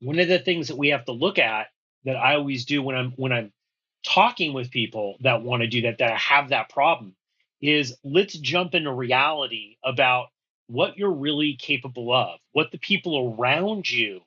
one 0.00 0.18
of 0.18 0.28
the 0.28 0.38
things 0.38 0.68
that 0.68 0.78
we 0.78 0.88
have 0.88 1.04
to 1.06 1.12
look 1.12 1.38
at 1.38 1.68
that 2.04 2.16
I 2.16 2.34
always 2.34 2.64
do 2.64 2.82
when 2.82 2.96
I'm 2.96 3.12
when 3.12 3.32
I'm 3.32 3.52
talking 4.04 4.52
with 4.52 4.70
people 4.70 5.16
that 5.20 5.42
want 5.42 5.62
to 5.62 5.68
do 5.68 5.82
that 5.82 5.98
that 5.98 6.18
have 6.18 6.48
that 6.50 6.68
problem 6.68 7.14
is 7.60 7.96
let's 8.02 8.34
jump 8.34 8.74
into 8.74 8.92
reality 8.92 9.76
about 9.84 10.26
what 10.66 10.96
you're 10.96 11.12
really 11.12 11.56
capable 11.56 12.12
of, 12.12 12.40
what 12.52 12.72
the 12.72 12.78
people 12.78 13.36
around 13.38 13.88
you 13.88 14.20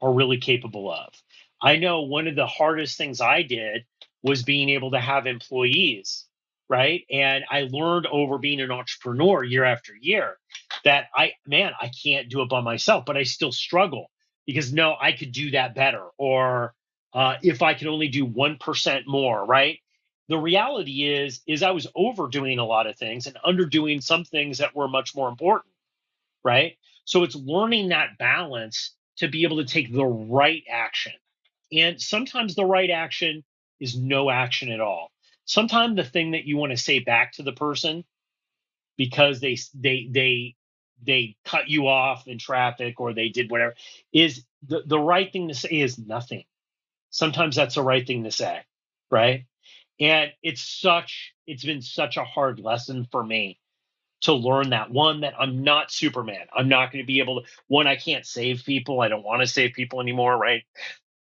are 0.00 0.12
really 0.12 0.38
capable 0.38 0.92
of. 0.92 1.12
I 1.60 1.76
know 1.76 2.02
one 2.02 2.28
of 2.28 2.36
the 2.36 2.46
hardest 2.46 2.96
things 2.96 3.20
I 3.20 3.42
did 3.42 3.84
was 4.22 4.42
being 4.42 4.70
able 4.70 4.92
to 4.92 5.00
have 5.00 5.26
employees, 5.26 6.26
right? 6.68 7.02
And 7.10 7.44
I 7.50 7.68
learned 7.70 8.06
over 8.06 8.38
being 8.38 8.60
an 8.60 8.72
entrepreneur 8.72 9.44
year 9.44 9.64
after 9.64 9.92
year 10.00 10.38
that 10.84 11.06
I, 11.14 11.32
man, 11.46 11.72
I 11.80 11.90
can't 12.04 12.28
do 12.30 12.42
it 12.42 12.50
by 12.50 12.60
myself, 12.60 13.04
but 13.06 13.16
I 13.16 13.24
still 13.24 13.52
struggle 13.52 14.10
because 14.46 14.72
no, 14.72 14.96
I 15.00 15.12
could 15.12 15.32
do 15.32 15.52
that 15.52 15.74
better. 15.74 16.04
Or 16.18 16.74
uh, 17.14 17.36
if 17.42 17.62
I 17.62 17.74
could 17.74 17.88
only 17.88 18.08
do 18.08 18.26
1% 18.26 19.02
more, 19.06 19.44
right? 19.46 19.78
The 20.28 20.38
reality 20.38 21.04
is, 21.12 21.40
is 21.46 21.62
I 21.62 21.72
was 21.72 21.86
overdoing 21.96 22.58
a 22.58 22.66
lot 22.66 22.86
of 22.86 22.96
things 22.98 23.26
and 23.26 23.36
underdoing 23.44 24.02
some 24.02 24.24
things 24.24 24.58
that 24.58 24.76
were 24.76 24.88
much 24.88 25.14
more 25.16 25.28
important 25.28 25.64
right? 26.44 26.76
So 27.04 27.22
it's 27.22 27.34
learning 27.34 27.88
that 27.88 28.18
balance 28.18 28.94
to 29.18 29.28
be 29.28 29.42
able 29.44 29.58
to 29.58 29.64
take 29.64 29.92
the 29.92 30.04
right 30.06 30.62
action. 30.70 31.12
And 31.72 32.00
sometimes 32.00 32.54
the 32.54 32.64
right 32.64 32.90
action 32.90 33.44
is 33.80 33.96
no 33.98 34.30
action 34.30 34.70
at 34.70 34.80
all. 34.80 35.10
Sometimes 35.44 35.96
the 35.96 36.04
thing 36.04 36.32
that 36.32 36.44
you 36.44 36.56
want 36.56 36.72
to 36.72 36.76
say 36.78 37.00
back 37.00 37.32
to 37.34 37.42
the 37.42 37.52
person 37.52 38.04
because 38.98 39.40
they 39.40 39.58
they 39.74 40.08
they 40.12 40.56
they 41.04 41.36
cut 41.46 41.68
you 41.68 41.88
off 41.88 42.28
in 42.28 42.38
traffic 42.38 43.00
or 43.00 43.14
they 43.14 43.30
did 43.30 43.50
whatever 43.50 43.74
is 44.14 44.44
the, 44.66 44.82
the 44.86 45.00
right 45.00 45.32
thing 45.32 45.48
to 45.48 45.54
say 45.54 45.70
is 45.70 45.98
nothing. 45.98 46.44
Sometimes 47.10 47.56
that's 47.56 47.76
the 47.76 47.82
right 47.82 48.06
thing 48.06 48.24
to 48.24 48.30
say, 48.32 48.60
right? 49.10 49.46
And 50.00 50.32
it's 50.42 50.62
such 50.62 51.34
it's 51.46 51.64
been 51.64 51.82
such 51.82 52.16
a 52.16 52.24
hard 52.24 52.60
lesson 52.60 53.06
for 53.10 53.24
me 53.24 53.58
to 54.22 54.34
learn 54.34 54.70
that 54.70 54.90
one 54.90 55.22
that 55.22 55.34
I'm 55.38 55.64
not 55.64 55.92
Superman. 55.92 56.46
I'm 56.56 56.68
not 56.68 56.92
going 56.92 57.04
to 57.04 57.06
be 57.06 57.20
able 57.20 57.42
to 57.42 57.48
one 57.68 57.86
I 57.88 57.96
can't 57.96 58.26
save 58.26 58.64
people. 58.66 59.00
I 59.00 59.08
don't 59.08 59.24
want 59.24 59.42
to 59.42 59.48
save 59.48 59.74
people 59.74 60.00
anymore, 60.00 60.36
right? 60.38 60.64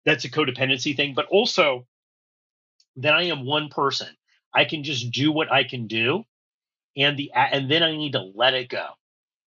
That's 0.05 0.25
a 0.25 0.31
codependency 0.31 0.95
thing, 0.95 1.13
but 1.15 1.27
also 1.27 1.87
that 2.97 3.13
I 3.13 3.23
am 3.23 3.45
one 3.45 3.69
person. 3.69 4.07
I 4.53 4.65
can 4.65 4.83
just 4.83 5.11
do 5.11 5.31
what 5.31 5.51
I 5.51 5.63
can 5.63 5.87
do 5.87 6.25
and 6.97 7.17
the 7.17 7.31
and 7.33 7.69
then 7.69 7.83
I 7.83 7.91
need 7.91 8.13
to 8.13 8.31
let 8.35 8.53
it 8.53 8.69
go. 8.69 8.85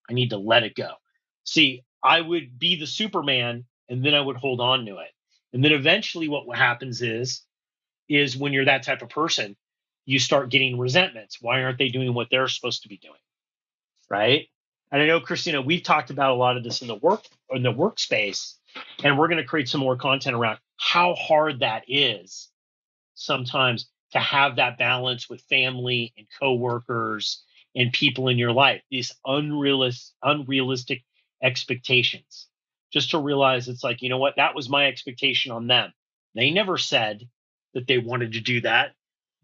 I 0.08 0.14
need 0.14 0.30
to 0.30 0.38
let 0.38 0.62
it 0.62 0.74
go. 0.74 0.92
See, 1.44 1.82
I 2.02 2.20
would 2.20 2.58
be 2.58 2.76
the 2.76 2.86
Superman 2.86 3.64
and 3.88 4.04
then 4.04 4.14
I 4.14 4.20
would 4.20 4.36
hold 4.36 4.60
on 4.60 4.86
to 4.86 4.98
it. 4.98 5.10
And 5.52 5.64
then 5.64 5.72
eventually 5.72 6.28
what 6.28 6.56
happens 6.56 7.02
is 7.02 7.42
is 8.08 8.36
when 8.36 8.52
you're 8.52 8.66
that 8.66 8.82
type 8.82 9.02
of 9.02 9.08
person, 9.08 9.56
you 10.04 10.18
start 10.18 10.50
getting 10.50 10.78
resentments. 10.78 11.38
Why 11.40 11.62
aren't 11.62 11.78
they 11.78 11.88
doing 11.88 12.12
what 12.12 12.28
they're 12.30 12.48
supposed 12.48 12.82
to 12.82 12.88
be 12.88 12.98
doing? 12.98 13.14
Right? 14.10 14.48
And 14.92 15.02
I 15.02 15.06
know 15.06 15.20
Kristina, 15.20 15.64
we've 15.64 15.82
talked 15.82 16.10
about 16.10 16.32
a 16.32 16.34
lot 16.34 16.56
of 16.56 16.64
this 16.64 16.82
in 16.82 16.88
the 16.88 16.94
work 16.94 17.24
in 17.50 17.62
the 17.62 17.72
workspace, 17.72 18.54
and 19.02 19.18
we're 19.18 19.28
going 19.28 19.38
to 19.42 19.48
create 19.48 19.68
some 19.68 19.80
more 19.80 19.96
content 19.96 20.36
around 20.36 20.58
how 20.76 21.14
hard 21.14 21.60
that 21.60 21.84
is 21.88 22.48
sometimes 23.14 23.88
to 24.12 24.18
have 24.18 24.56
that 24.56 24.78
balance 24.78 25.28
with 25.28 25.42
family 25.42 26.12
and 26.16 26.26
coworkers 26.40 27.42
and 27.74 27.92
people 27.92 28.28
in 28.28 28.38
your 28.38 28.52
life. 28.52 28.82
These 28.90 29.12
unrealistic 29.24 30.14
unrealistic 30.22 31.02
expectations. 31.42 32.48
Just 32.92 33.10
to 33.10 33.18
realize 33.18 33.68
it's 33.68 33.82
like, 33.82 34.02
you 34.02 34.08
know 34.08 34.18
what, 34.18 34.36
that 34.36 34.54
was 34.54 34.68
my 34.68 34.86
expectation 34.86 35.50
on 35.50 35.66
them. 35.66 35.92
They 36.34 36.50
never 36.50 36.78
said 36.78 37.28
that 37.74 37.86
they 37.88 37.98
wanted 37.98 38.32
to 38.32 38.40
do 38.40 38.60
that. 38.60 38.92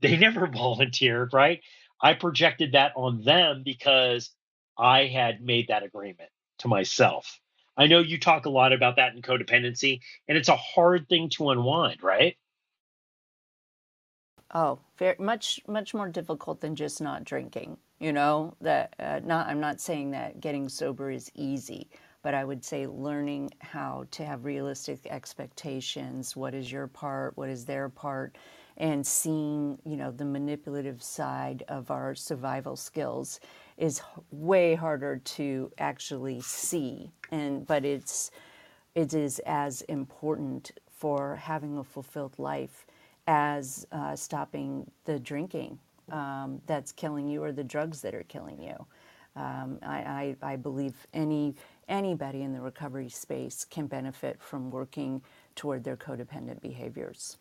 They 0.01 0.17
never 0.19 0.47
volunteered, 0.47 1.33
right? 1.33 1.61
I 2.01 2.15
projected 2.15 2.73
that 2.73 2.93
on 2.97 3.23
them 3.23 3.63
because 3.65 4.31
I 4.79 5.07
had 5.07 5.43
made 5.43 5.69
that 5.69 5.83
agreement 5.83 6.31
to 6.59 6.69
myself. 6.69 7.39
I 7.77 7.87
know 7.87 8.01
you 8.01 8.19
talk 8.19 8.47
a 8.47 8.51
lot 8.51 8.73
about 8.73 8.97
that 8.97 9.15
in 9.15 9.23
codependency, 9.23 10.01
and 10.29 10.39
it's 10.39 10.49
a 10.49 10.57
hard 10.57 11.09
thing 11.09 11.29
to 11.31 11.51
unwind, 11.51 12.03
right? 12.03 12.37
Oh, 14.55 14.81
very 14.99 15.17
much 15.19 15.61
much 15.69 15.95
more 15.95 16.09
difficult 16.09 16.61
than 16.61 16.75
just 16.75 17.01
not 17.01 17.25
drinking. 17.25 17.77
You 18.01 18.13
know 18.13 18.55
that 18.61 18.95
uh, 18.99 19.21
not. 19.23 19.47
I'm 19.47 19.61
not 19.61 19.81
saying 19.81 20.11
that 20.13 20.41
getting 20.41 20.69
sober 20.69 21.11
is 21.11 21.31
easy, 21.35 21.89
but 22.23 22.35
I 22.35 22.45
would 22.45 22.65
say 22.65 22.87
learning 22.87 23.51
how 23.61 24.07
to 24.13 24.25
have 24.25 24.45
realistic 24.45 25.07
expectations. 25.07 26.37
What 26.37 26.55
is 26.55 26.73
your 26.73 26.89
part? 26.89 27.37
What 27.37 27.49
is 27.49 27.65
their 27.65 27.89
part? 27.89 28.37
And 28.77 29.07
seeing, 29.07 29.79
you 29.85 29.97
know, 29.97 30.11
the 30.11 30.25
manipulative 30.25 31.03
side 31.03 31.65
of 31.69 31.91
our 31.91 32.15
survival 32.15 32.77
skills 32.77 33.39
is 33.77 34.01
way 34.31 34.75
harder 34.75 35.19
to 35.19 35.71
actually 35.79 36.41
see. 36.41 37.13
And 37.31 37.67
but 37.67 37.85
it's 37.85 38.31
it 38.95 39.15
is 39.15 39.39
as 39.47 39.83
important 39.83 40.73
for 40.89 41.37
having 41.37 41.79
a 41.79 41.85
fulfilled 41.85 42.35
life 42.39 42.87
as 43.31 43.87
uh, 43.93 44.17
stopping 44.17 44.91
the 45.05 45.17
drinking 45.21 45.79
um, 46.11 46.61
that's 46.67 46.91
killing 46.91 47.29
you 47.29 47.41
or 47.45 47.53
the 47.53 47.63
drugs 47.63 48.01
that 48.01 48.13
are 48.13 48.25
killing 48.25 48.61
you. 48.61 48.75
Um, 49.37 49.79
I, 49.83 50.35
I, 50.43 50.53
I, 50.53 50.57
believe 50.57 51.07
any 51.15 51.55
anybody 51.89 52.43
in 52.43 52.53
the 52.53 52.61
recovery 52.61 53.09
space 53.09 53.65
can 53.65 53.87
benefit 53.87 54.43
from 54.43 54.73
working 54.73 55.23
toward 55.55 55.85
their 55.85 55.97
codependent 55.97 56.61
behaviors. 56.61 57.39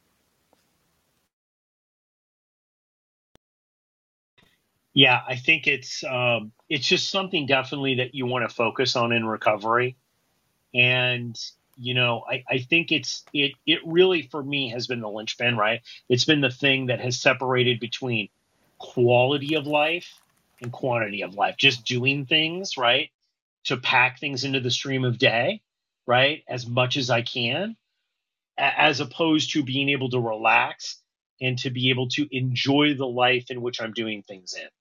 Yeah, 4.94 5.22
I 5.28 5.36
think 5.36 5.66
it's 5.66 6.04
um, 6.04 6.52
it's 6.70 6.86
just 6.86 7.10
something 7.10 7.48
definitely 7.48 7.96
that 7.96 8.14
you 8.14 8.28
want 8.28 8.48
to 8.48 8.56
focus 8.56 8.96
on 8.96 9.12
in 9.12 9.26
recovery, 9.26 9.98
and 10.76 11.36
you 11.80 11.96
know, 11.96 12.24
I, 12.30 12.44
I 12.50 12.60
think 12.60 12.92
it's 12.94 13.26
it 13.34 13.54
it 13.68 13.80
really 13.86 14.24
for 14.24 14.44
me 14.44 14.72
has 14.72 14.88
been 14.88 15.02
the 15.02 15.10
linchpin, 15.10 15.58
right? 15.58 15.82
It's 16.10 16.26
been 16.26 16.42
the 16.42 16.52
thing 16.52 16.88
that 16.88 17.02
has 17.02 17.22
separated 17.22 17.82
between 17.82 18.30
quality 18.80 19.56
of 19.56 19.68
life 19.68 20.14
and 20.62 20.72
quantity 20.72 21.24
of 21.24 21.36
life. 21.36 21.58
Just 21.58 21.86
doing 21.86 22.28
things, 22.28 22.78
right? 22.78 23.12
To 23.66 23.78
pack 23.78 24.20
things 24.20 24.46
into 24.46 24.62
the 24.62 24.72
stream 24.72 25.06
of 25.06 25.20
day, 25.20 25.62
right? 26.08 26.44
As 26.50 26.68
much 26.68 26.98
as 26.98 27.10
I 27.12 27.24
can, 27.24 27.78
as 28.58 29.02
opposed 29.02 29.54
to 29.54 29.64
being 29.64 29.90
able 29.90 30.12
to 30.12 30.20
relax 30.22 31.02
and 31.42 31.60
to 31.60 31.72
be 31.72 31.92
able 31.92 32.10
to 32.10 32.28
enjoy 32.36 32.96
the 32.96 33.08
life 33.08 33.52
in 33.52 33.62
which 33.62 33.82
I'm 33.82 33.94
doing 33.94 34.24
things 34.24 34.56
in. 34.56 34.79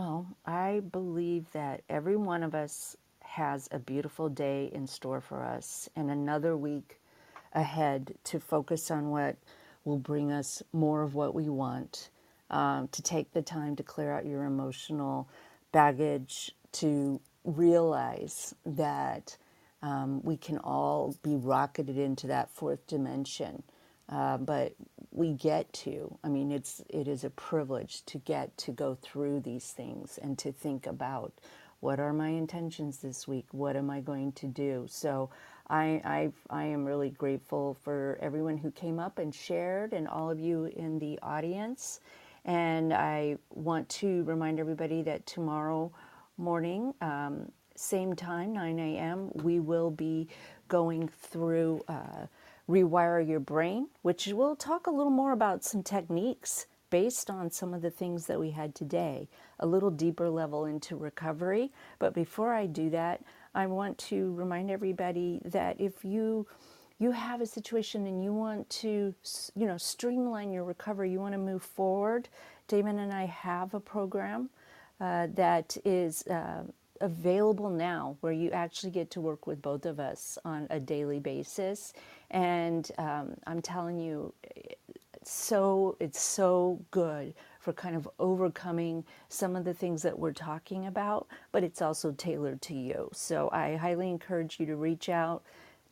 Well, 0.00 0.34
I 0.46 0.80
believe 0.80 1.52
that 1.52 1.82
every 1.90 2.16
one 2.16 2.42
of 2.42 2.54
us 2.54 2.96
has 3.20 3.68
a 3.70 3.78
beautiful 3.78 4.30
day 4.30 4.70
in 4.72 4.86
store 4.86 5.20
for 5.20 5.44
us 5.44 5.90
and 5.94 6.10
another 6.10 6.56
week 6.56 6.98
ahead 7.52 8.14
to 8.24 8.40
focus 8.40 8.90
on 8.90 9.10
what 9.10 9.36
will 9.84 9.98
bring 9.98 10.32
us 10.32 10.62
more 10.72 11.02
of 11.02 11.14
what 11.14 11.34
we 11.34 11.50
want, 11.50 12.08
um, 12.48 12.88
to 12.92 13.02
take 13.02 13.34
the 13.34 13.42
time 13.42 13.76
to 13.76 13.82
clear 13.82 14.10
out 14.10 14.24
your 14.24 14.44
emotional 14.44 15.28
baggage, 15.70 16.50
to 16.72 17.20
realize 17.44 18.54
that 18.64 19.36
um, 19.82 20.22
we 20.22 20.38
can 20.38 20.56
all 20.56 21.14
be 21.22 21.36
rocketed 21.36 21.98
into 21.98 22.26
that 22.26 22.50
fourth 22.50 22.86
dimension. 22.86 23.62
Uh, 24.10 24.38
but 24.38 24.74
we 25.12 25.32
get 25.32 25.72
to. 25.72 26.18
I 26.24 26.28
mean, 26.28 26.52
it's 26.52 26.82
it 26.90 27.08
is 27.08 27.24
a 27.24 27.30
privilege 27.30 28.04
to 28.06 28.18
get 28.18 28.56
to 28.58 28.72
go 28.72 28.96
through 29.00 29.40
these 29.40 29.72
things 29.72 30.18
and 30.22 30.38
to 30.40 30.52
think 30.52 30.86
about 30.86 31.34
what 31.80 32.00
are 32.00 32.12
my 32.12 32.30
intentions 32.30 32.98
this 32.98 33.28
week. 33.28 33.46
What 33.52 33.76
am 33.76 33.90
I 33.90 34.00
going 34.00 34.32
to 34.32 34.46
do? 34.48 34.86
So 34.88 35.30
I, 35.68 36.02
I, 36.04 36.32
I 36.50 36.64
am 36.64 36.84
really 36.84 37.10
grateful 37.10 37.78
for 37.82 38.18
everyone 38.22 38.58
who 38.58 38.70
came 38.70 38.98
up 38.98 39.18
and 39.18 39.34
shared 39.34 39.92
and 39.92 40.08
all 40.08 40.30
of 40.30 40.40
you 40.40 40.66
in 40.66 40.98
the 40.98 41.18
audience. 41.22 42.00
And 42.44 42.92
I 42.92 43.38
want 43.50 43.88
to 43.90 44.24
remind 44.24 44.60
everybody 44.60 45.02
that 45.02 45.26
tomorrow 45.26 45.92
morning, 46.38 46.94
um, 47.00 47.52
same 47.76 48.14
time, 48.14 48.52
9 48.52 48.78
a.m., 48.78 49.30
we 49.36 49.60
will 49.60 49.90
be 49.90 50.28
going 50.68 51.08
through 51.08 51.82
uh, 51.88 52.26
Rewire 52.70 53.26
Your 53.26 53.40
Brain, 53.40 53.88
which 54.02 54.28
we'll 54.28 54.54
talk 54.54 54.86
a 54.86 54.92
little 54.92 55.10
more 55.10 55.32
about 55.32 55.64
some 55.64 55.82
techniques 55.82 56.66
based 56.88 57.28
on 57.28 57.50
some 57.50 57.74
of 57.74 57.82
the 57.82 57.90
things 57.90 58.26
that 58.26 58.38
we 58.38 58.50
had 58.50 58.74
today, 58.74 59.28
a 59.58 59.66
little 59.66 59.90
deeper 59.90 60.30
level 60.30 60.64
into 60.66 60.96
recovery. 60.96 61.72
But 61.98 62.14
before 62.14 62.54
I 62.54 62.66
do 62.66 62.90
that, 62.90 63.22
I 63.54 63.66
want 63.66 63.98
to 63.98 64.32
remind 64.34 64.70
everybody 64.70 65.40
that 65.44 65.80
if 65.80 66.04
you 66.04 66.46
you 67.00 67.12
have 67.12 67.40
a 67.40 67.46
situation 67.46 68.06
and 68.06 68.22
you 68.22 68.32
want 68.32 68.68
to 68.70 69.14
you 69.56 69.66
know 69.66 69.76
streamline 69.76 70.52
your 70.52 70.64
recovery, 70.64 71.10
you 71.10 71.18
want 71.18 71.32
to 71.32 71.38
move 71.38 71.62
forward. 71.62 72.28
Damon 72.68 73.00
and 73.00 73.12
I 73.12 73.26
have 73.26 73.74
a 73.74 73.80
program 73.80 74.50
uh, 75.00 75.26
that 75.34 75.76
is 75.84 76.24
uh, 76.28 76.62
available 77.00 77.70
now 77.70 78.16
where 78.20 78.32
you 78.32 78.50
actually 78.50 78.90
get 78.92 79.10
to 79.10 79.20
work 79.20 79.46
with 79.46 79.62
both 79.62 79.86
of 79.86 79.98
us 79.98 80.38
on 80.44 80.66
a 80.70 80.78
daily 80.78 81.18
basis. 81.18 81.92
And 82.30 82.90
um, 82.98 83.34
I'm 83.46 83.60
telling 83.60 83.98
you, 83.98 84.32
so 85.24 85.96
it's 86.00 86.20
so 86.20 86.80
good 86.90 87.34
for 87.58 87.72
kind 87.72 87.94
of 87.94 88.08
overcoming 88.18 89.04
some 89.28 89.54
of 89.54 89.64
the 89.64 89.74
things 89.74 90.02
that 90.02 90.18
we're 90.18 90.32
talking 90.32 90.86
about, 90.86 91.26
but 91.52 91.62
it's 91.62 91.82
also 91.82 92.12
tailored 92.12 92.62
to 92.62 92.74
you. 92.74 93.10
So 93.12 93.50
I 93.52 93.76
highly 93.76 94.08
encourage 94.08 94.58
you 94.58 94.66
to 94.66 94.76
reach 94.76 95.08
out, 95.08 95.42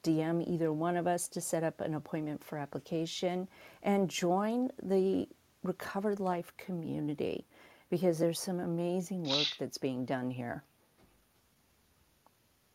DM 0.03 0.47
either 0.49 0.73
one 0.73 0.97
of 0.97 1.07
us 1.07 1.29
to 1.29 1.41
set 1.41 1.63
up 1.63 1.81
an 1.81 1.95
appointment 1.95 2.43
for 2.43 2.57
application, 2.57 3.49
and 3.83 4.09
join 4.09 4.71
the 4.83 5.29
Recovered 5.63 6.21
Life 6.21 6.53
community 6.57 7.45
because 7.91 8.19
there's 8.19 8.41
some 8.41 8.61
amazing 8.61 9.25
work 9.25 9.49
that's 9.59 9.79
being 9.79 10.05
done 10.05 10.31
here. 10.31 10.63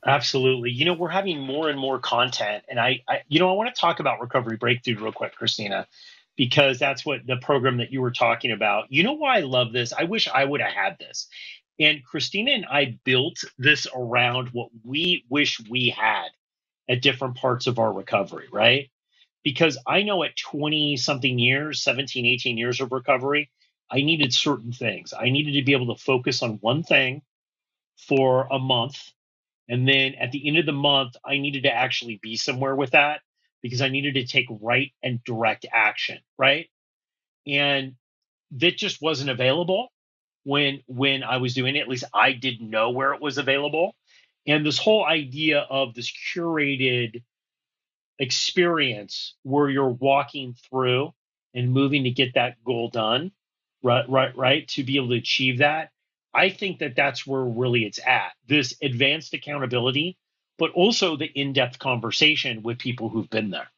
Absolutely. 0.05 0.71
You 0.71 0.85
know, 0.85 0.93
we're 0.93 1.09
having 1.09 1.39
more 1.41 1.69
and 1.69 1.79
more 1.79 1.99
content, 1.99 2.63
and 2.69 2.79
I, 2.79 3.01
I 3.07 3.21
you 3.27 3.39
know, 3.39 3.49
I 3.49 3.53
want 3.53 3.73
to 3.73 3.79
talk 3.79 3.99
about 3.99 4.21
recovery 4.21 4.57
breakthrough 4.57 4.97
real 4.99 5.11
quick, 5.13 5.33
Kristina, 5.39 5.85
because 6.37 6.79
that's 6.79 7.05
what 7.05 7.27
the 7.27 7.37
program 7.37 7.77
that 7.77 7.91
you 7.91 8.01
were 8.01 8.11
talking 8.11 8.51
about. 8.51 8.91
You 8.91 9.03
know 9.03 9.13
why 9.13 9.37
I 9.37 9.41
love 9.41 9.73
this? 9.73 9.93
I 9.93 10.05
wish 10.05 10.27
I 10.27 10.45
would 10.45 10.61
have 10.61 10.73
had 10.73 10.97
this. 10.99 11.27
And 11.79 12.01
Kristina 12.05 12.51
and 12.55 12.65
I 12.65 12.99
built 13.05 13.43
this 13.59 13.87
around 13.95 14.49
what 14.49 14.69
we 14.83 15.25
wish 15.29 15.61
we 15.69 15.89
had 15.91 16.29
at 16.89 17.01
different 17.01 17.37
parts 17.37 17.67
of 17.67 17.79
our 17.79 17.93
recovery, 17.93 18.47
right? 18.51 18.89
Because 19.43 19.77
I 19.87 20.03
know 20.03 20.23
at 20.23 20.37
20 20.37 20.97
something 20.97 21.39
years, 21.39 21.81
17, 21.83 22.25
18 22.25 22.57
years 22.57 22.81
of 22.81 22.91
recovery, 22.91 23.51
I 23.91 23.97
needed 24.03 24.33
certain 24.33 24.73
things. 24.73 25.13
I 25.17 25.29
needed 25.29 25.53
to 25.53 25.63
be 25.65 25.73
able 25.73 25.95
to 25.95 26.01
focus 26.03 26.43
on 26.43 26.59
one 26.61 26.83
thing 26.83 27.23
for 28.07 28.47
a 28.51 28.59
month. 28.59 29.12
And 29.69 29.87
then 29.87 30.15
at 30.15 30.31
the 30.31 30.47
end 30.47 30.57
of 30.57 30.65
the 30.65 30.73
month, 30.73 31.15
I 31.25 31.37
needed 31.37 31.63
to 31.63 31.73
actually 31.73 32.19
be 32.21 32.35
somewhere 32.35 32.75
with 32.75 32.91
that 32.91 33.21
because 33.61 33.81
I 33.81 33.89
needed 33.89 34.15
to 34.15 34.25
take 34.25 34.47
right 34.49 34.91
and 35.01 35.23
direct 35.23 35.65
action, 35.71 36.19
right? 36.37 36.67
And 37.47 37.95
that 38.51 38.77
just 38.77 39.01
wasn't 39.01 39.29
available 39.29 39.89
when 40.43 40.81
when 40.87 41.23
I 41.23 41.37
was 41.37 41.53
doing 41.53 41.75
it. 41.75 41.81
At 41.81 41.89
least 41.89 42.03
I 42.13 42.33
didn't 42.33 42.69
know 42.69 42.91
where 42.91 43.13
it 43.13 43.21
was 43.21 43.37
available. 43.37 43.95
And 44.45 44.65
this 44.65 44.77
whole 44.77 45.05
idea 45.05 45.59
of 45.59 45.93
this 45.93 46.11
curated 46.35 47.23
experience 48.19 49.35
where 49.43 49.69
you're 49.69 49.89
walking 49.89 50.55
through 50.69 51.13
and 51.53 51.71
moving 51.71 52.03
to 52.03 52.11
get 52.11 52.35
that 52.35 52.63
goal 52.63 52.89
done, 52.89 53.31
right, 53.83 54.07
right, 54.09 54.35
right, 54.35 54.67
to 54.69 54.83
be 54.83 54.97
able 54.97 55.09
to 55.09 55.15
achieve 55.15 55.59
that. 55.59 55.91
I 56.33 56.49
think 56.49 56.79
that 56.79 56.95
that's 56.95 57.27
where 57.27 57.43
really 57.43 57.85
it's 57.85 57.99
at 58.05 58.33
this 58.47 58.73
advanced 58.81 59.33
accountability, 59.33 60.17
but 60.57 60.71
also 60.71 61.15
the 61.15 61.25
in 61.25 61.53
depth 61.53 61.79
conversation 61.79 62.63
with 62.63 62.79
people 62.79 63.09
who've 63.09 63.29
been 63.29 63.49
there. 63.51 63.69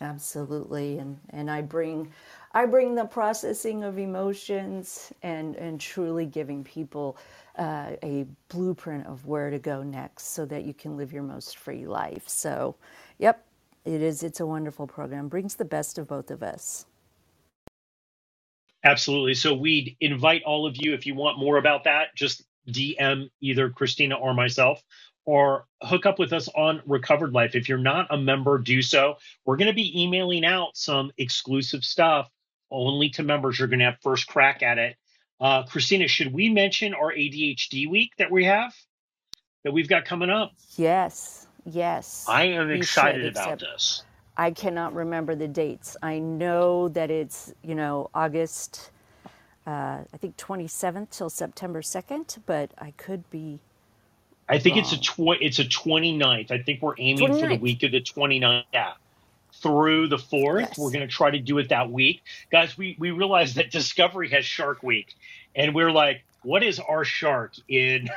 Absolutely, 0.00 0.98
and 0.98 1.18
and 1.30 1.50
I 1.50 1.62
bring 1.62 2.12
I 2.52 2.66
bring 2.66 2.94
the 2.94 3.04
processing 3.04 3.82
of 3.82 3.98
emotions 3.98 5.12
and 5.22 5.56
and 5.56 5.80
truly 5.80 6.24
giving 6.24 6.62
people 6.62 7.16
uh, 7.58 7.92
a 8.02 8.26
blueprint 8.48 9.06
of 9.06 9.26
where 9.26 9.50
to 9.50 9.58
go 9.58 9.82
next, 9.82 10.28
so 10.28 10.46
that 10.46 10.64
you 10.64 10.72
can 10.72 10.96
live 10.96 11.12
your 11.12 11.24
most 11.24 11.56
free 11.56 11.86
life. 11.86 12.28
So, 12.28 12.76
yep, 13.18 13.44
it 13.84 14.00
is. 14.00 14.22
It's 14.22 14.38
a 14.38 14.46
wonderful 14.46 14.86
program. 14.86 15.26
Brings 15.28 15.56
the 15.56 15.64
best 15.64 15.98
of 15.98 16.06
both 16.06 16.30
of 16.30 16.44
us. 16.44 16.86
Absolutely. 18.88 19.34
So 19.34 19.52
we'd 19.52 19.96
invite 20.00 20.44
all 20.44 20.66
of 20.66 20.76
you, 20.78 20.94
if 20.94 21.04
you 21.04 21.14
want 21.14 21.38
more 21.38 21.58
about 21.58 21.84
that, 21.84 22.14
just 22.16 22.42
DM 22.70 23.28
either 23.42 23.68
Kristina 23.68 24.18
or 24.18 24.32
myself, 24.32 24.82
or 25.26 25.66
hook 25.82 26.06
up 26.06 26.18
with 26.18 26.32
us 26.32 26.48
on 26.56 26.80
Recovered 26.86 27.34
Life. 27.34 27.54
If 27.54 27.68
you're 27.68 27.76
not 27.76 28.06
a 28.08 28.16
member, 28.16 28.56
do 28.56 28.80
so. 28.80 29.16
We're 29.44 29.58
going 29.58 29.68
to 29.68 29.74
be 29.74 30.02
emailing 30.02 30.46
out 30.46 30.70
some 30.74 31.12
exclusive 31.18 31.84
stuff 31.84 32.30
only 32.70 33.10
to 33.10 33.22
members. 33.22 33.58
You're 33.58 33.68
going 33.68 33.80
to 33.80 33.84
have 33.84 33.98
first 34.02 34.26
crack 34.26 34.62
at 34.62 34.78
it. 34.78 34.96
Uh, 35.38 35.64
Kristina, 35.64 36.08
should 36.08 36.32
we 36.32 36.48
mention 36.48 36.94
our 36.94 37.12
ADHD 37.12 37.90
week 37.90 38.12
that 38.16 38.30
we 38.30 38.46
have, 38.46 38.74
that 39.64 39.74
we've 39.74 39.88
got 39.88 40.06
coming 40.06 40.30
up? 40.30 40.52
Yes, 40.76 41.46
yes. 41.66 42.24
I 42.26 42.44
am 42.44 42.70
excited 42.70 43.20
should, 43.20 43.32
about 43.32 43.52
except 43.52 43.60
this. 43.60 44.02
I 44.38 44.52
cannot 44.52 44.94
remember 44.94 45.34
the 45.34 45.48
dates. 45.48 45.96
I 46.02 46.20
know 46.20 46.88
that 46.90 47.10
it's, 47.10 47.52
you 47.62 47.74
know, 47.74 48.08
August, 48.14 48.92
uh, 49.66 49.98
I 50.12 50.16
think 50.18 50.36
27th 50.36 51.10
till 51.10 51.30
September 51.30 51.82
2nd, 51.82 52.38
but 52.46 52.72
I 52.78 52.92
could 52.92 53.28
be 53.30 53.60
I 54.48 54.58
think 54.58 54.76
it's 54.78 54.92
a 54.92 54.98
tw- 54.98 55.40
it's 55.42 55.58
a 55.58 55.64
29th. 55.64 56.50
I 56.50 56.62
think 56.62 56.80
we're 56.82 56.94
aiming 56.98 57.34
for 57.38 57.48
the 57.48 57.56
week 57.56 57.82
of 57.82 57.92
the 57.92 58.00
29th. 58.00 58.64
Yeah. 58.72 58.92
Through 59.62 60.08
the 60.08 60.16
4th. 60.18 60.78
We're 60.78 60.90
going 60.92 61.06
to 61.06 61.08
try 61.08 61.30
to 61.30 61.38
do 61.40 61.58
it 61.58 61.70
that 61.70 61.90
week. 61.90 62.22
Guys, 62.52 62.78
we, 62.78 62.96
we 62.98 63.10
realized 63.10 63.56
that 63.56 63.70
Discovery 63.70 64.30
has 64.30 64.44
Shark 64.44 64.82
Week. 64.82 65.14
And 65.56 65.74
we're 65.74 65.90
like, 65.90 66.24
what 66.42 66.62
is 66.62 66.78
our 66.78 67.04
shark 67.04 67.54
in 67.68 68.08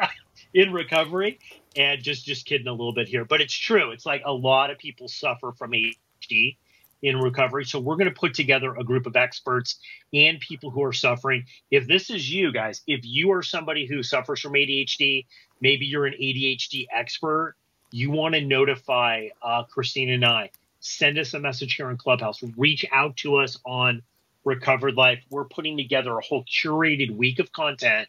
in 0.54 0.72
recovery? 0.72 1.40
And 1.76 2.02
just 2.02 2.24
just 2.26 2.46
kidding 2.46 2.66
a 2.66 2.72
little 2.72 2.92
bit 2.92 3.08
here. 3.08 3.24
But 3.24 3.40
it's 3.40 3.54
true. 3.54 3.92
It's 3.92 4.06
like 4.06 4.22
a 4.24 4.32
lot 4.32 4.70
of 4.70 4.78
people 4.78 5.08
suffer 5.08 5.52
from 5.52 5.72
ADHD 5.72 6.56
in 7.02 7.18
recovery. 7.18 7.64
So 7.64 7.80
we're 7.80 7.96
going 7.96 8.12
to 8.12 8.18
put 8.18 8.34
together 8.34 8.74
a 8.74 8.84
group 8.84 9.06
of 9.06 9.16
experts 9.16 9.78
and 10.12 10.40
people 10.40 10.70
who 10.70 10.82
are 10.84 10.92
suffering. 10.92 11.46
If 11.70 11.86
this 11.86 12.10
is 12.10 12.30
you 12.30 12.52
guys, 12.52 12.82
if 12.86 13.00
you 13.04 13.32
are 13.32 13.42
somebody 13.42 13.86
who 13.86 14.02
suffers 14.02 14.40
from 14.40 14.52
ADHD, 14.52 15.26
maybe 15.60 15.86
you're 15.86 16.06
an 16.06 16.14
ADHD 16.14 16.86
expert, 16.92 17.54
you 17.90 18.10
want 18.10 18.34
to 18.34 18.40
notify 18.40 19.28
uh, 19.42 19.64
Christine 19.64 20.10
and 20.10 20.24
I, 20.24 20.50
send 20.80 21.18
us 21.18 21.34
a 21.34 21.40
message 21.40 21.74
here 21.74 21.88
on 21.88 21.96
Clubhouse, 21.96 22.42
reach 22.56 22.84
out 22.92 23.16
to 23.18 23.36
us 23.36 23.58
on 23.64 24.02
Recovered 24.44 24.94
Life. 24.96 25.22
We're 25.30 25.44
putting 25.44 25.76
together 25.76 26.16
a 26.16 26.22
whole 26.22 26.44
curated 26.44 27.10
week 27.16 27.38
of 27.38 27.52
content 27.52 28.08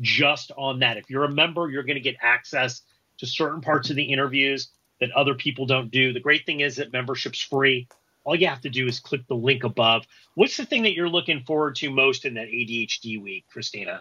just 0.00 0.50
on 0.56 0.80
that. 0.80 0.96
If 0.96 1.10
you're 1.10 1.24
a 1.24 1.30
member, 1.30 1.70
you're 1.70 1.82
going 1.82 1.96
to 1.96 2.00
get 2.00 2.16
access 2.20 2.82
to 3.22 3.26
certain 3.26 3.60
parts 3.60 3.88
of 3.88 3.96
the 3.96 4.02
interviews 4.02 4.68
that 5.00 5.12
other 5.12 5.34
people 5.34 5.64
don't 5.64 5.90
do. 5.90 6.12
The 6.12 6.20
great 6.20 6.44
thing 6.44 6.60
is 6.60 6.76
that 6.76 6.92
membership's 6.92 7.40
free. 7.40 7.86
All 8.24 8.34
you 8.34 8.48
have 8.48 8.60
to 8.62 8.70
do 8.70 8.86
is 8.86 8.98
click 8.98 9.26
the 9.28 9.36
link 9.36 9.62
above. 9.62 10.04
What's 10.34 10.56
the 10.56 10.66
thing 10.66 10.82
that 10.82 10.94
you're 10.94 11.08
looking 11.08 11.44
forward 11.44 11.76
to 11.76 11.90
most 11.90 12.24
in 12.24 12.34
that 12.34 12.48
ADHD 12.48 13.22
week, 13.22 13.46
Kristina? 13.54 14.00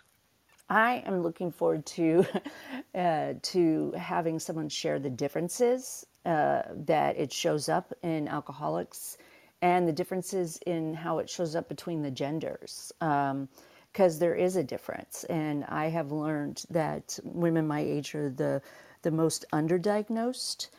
I 0.69 1.03
am 1.05 1.22
looking 1.22 1.51
forward 1.51 1.86
to 1.88 2.26
uh, 2.95 3.34
to 3.41 3.91
having 3.91 4.39
someone 4.39 4.69
share 4.69 4.99
the 4.99 5.09
differences 5.09 6.05
uh, 6.26 6.63
that 6.86 7.17
it 7.17 7.32
shows 7.32 7.69
up 7.69 7.93
in 8.01 8.28
alcoholics 8.28 9.17
and 9.61 9.88
the 9.88 9.93
differences 9.93 10.57
in 10.65 10.95
how 10.95 11.19
it 11.19 11.30
shows 11.30 11.55
up 11.55 11.69
between 11.69 12.01
the 12.01 12.11
genders. 12.11 12.91
Because 12.99 14.19
there 14.19 14.36
is 14.36 14.55
a 14.55 14.63
difference, 14.63 15.26
and 15.26 15.65
I 15.65 15.89
have 15.89 16.11
learned 16.11 16.63
that 16.69 17.19
women 17.24 17.67
my 17.67 17.82
age 17.82 18.15
are 18.15 18.30
the 18.30 18.61
the 19.04 19.12
most 19.12 19.45
underdiagnosed, 19.54 20.70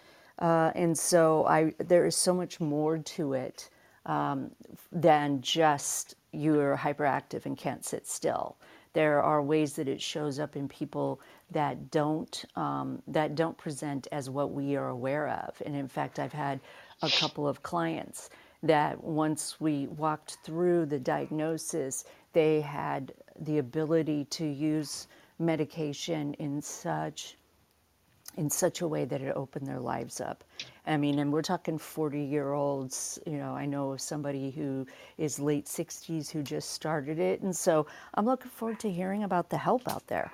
uh, 0.41 0.73
and 0.75 0.99
so 0.99 1.47
I 1.47 1.75
there 1.79 2.07
is 2.07 2.17
so 2.17 2.35
much 2.35 2.61
more 2.61 2.99
to 2.99 3.35
it 3.35 3.71
than 4.93 5.41
just 5.43 6.17
you're 6.33 6.77
hyperactive 6.77 7.47
and 7.47 7.57
can't 7.57 7.85
sit 7.85 8.07
still. 8.09 8.57
There 8.95 9.23
are 9.23 9.43
ways 9.43 9.75
that 9.75 9.89
it 9.89 10.03
shows 10.03 10.39
up 10.41 10.57
in 10.57 10.69
people 10.69 11.21
that 11.53 11.91
don't 11.91 12.45
um, 12.57 13.03
that 13.09 13.35
don't 13.37 13.59
present 13.59 14.09
as 14.13 14.31
what 14.31 14.53
we 14.53 14.77
are 14.77 14.89
aware 14.89 15.29
of. 15.29 15.63
And 15.67 15.77
in 15.77 15.89
fact, 15.89 16.19
I've 16.19 16.33
had 16.33 16.61
a 17.03 17.11
couple 17.11 17.49
of 17.49 17.63
clients 17.63 18.31
that 18.63 19.03
once 19.03 19.61
we 19.61 19.89
walked 19.89 20.39
through 20.45 20.87
the 20.87 20.99
diagnosis, 20.99 22.05
they 22.33 22.61
had 22.63 23.13
the 23.41 23.59
ability 23.59 24.27
to 24.27 24.47
use 24.47 25.09
medication 25.39 26.35
in 26.35 26.63
such 26.63 27.37
in 28.37 28.49
such 28.49 28.81
a 28.81 28.89
way 28.89 29.05
that 29.05 29.21
it 29.21 29.35
opened 29.37 29.67
their 29.67 29.81
lives 29.81 30.21
up. 30.21 30.45
I 30.87 30.97
mean, 30.97 31.19
and 31.19 31.33
we're 31.33 31.43
talking 31.43 31.79
40 31.79 32.21
year 32.21 32.53
olds. 32.53 33.19
You 33.27 33.39
know, 33.39 33.55
I 33.55 33.67
know 33.67 33.93
of 33.93 34.01
somebody 34.01 34.51
who 34.51 34.87
is 35.19 35.39
late 35.39 35.67
60s 35.67 36.31
who 36.31 36.43
just 36.43 36.71
started 36.71 37.19
it. 37.19 37.43
And 37.43 37.55
so 37.55 37.87
I'm 38.15 38.25
looking 38.25 38.51
forward 38.51 38.81
to 38.81 38.91
hearing 38.91 39.23
about 39.23 39.51
the 39.51 39.59
help 39.59 39.89
out 39.89 40.07
there. 40.07 40.33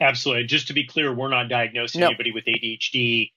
Absolutely. 0.00 0.44
Just 0.44 0.66
to 0.68 0.72
be 0.72 0.84
clear, 0.84 1.14
we're 1.14 1.28
not 1.28 1.48
diagnosing 1.48 2.00
No. 2.00 2.08
anybody 2.08 2.32
with 2.32 2.44
ADHD 2.46 3.32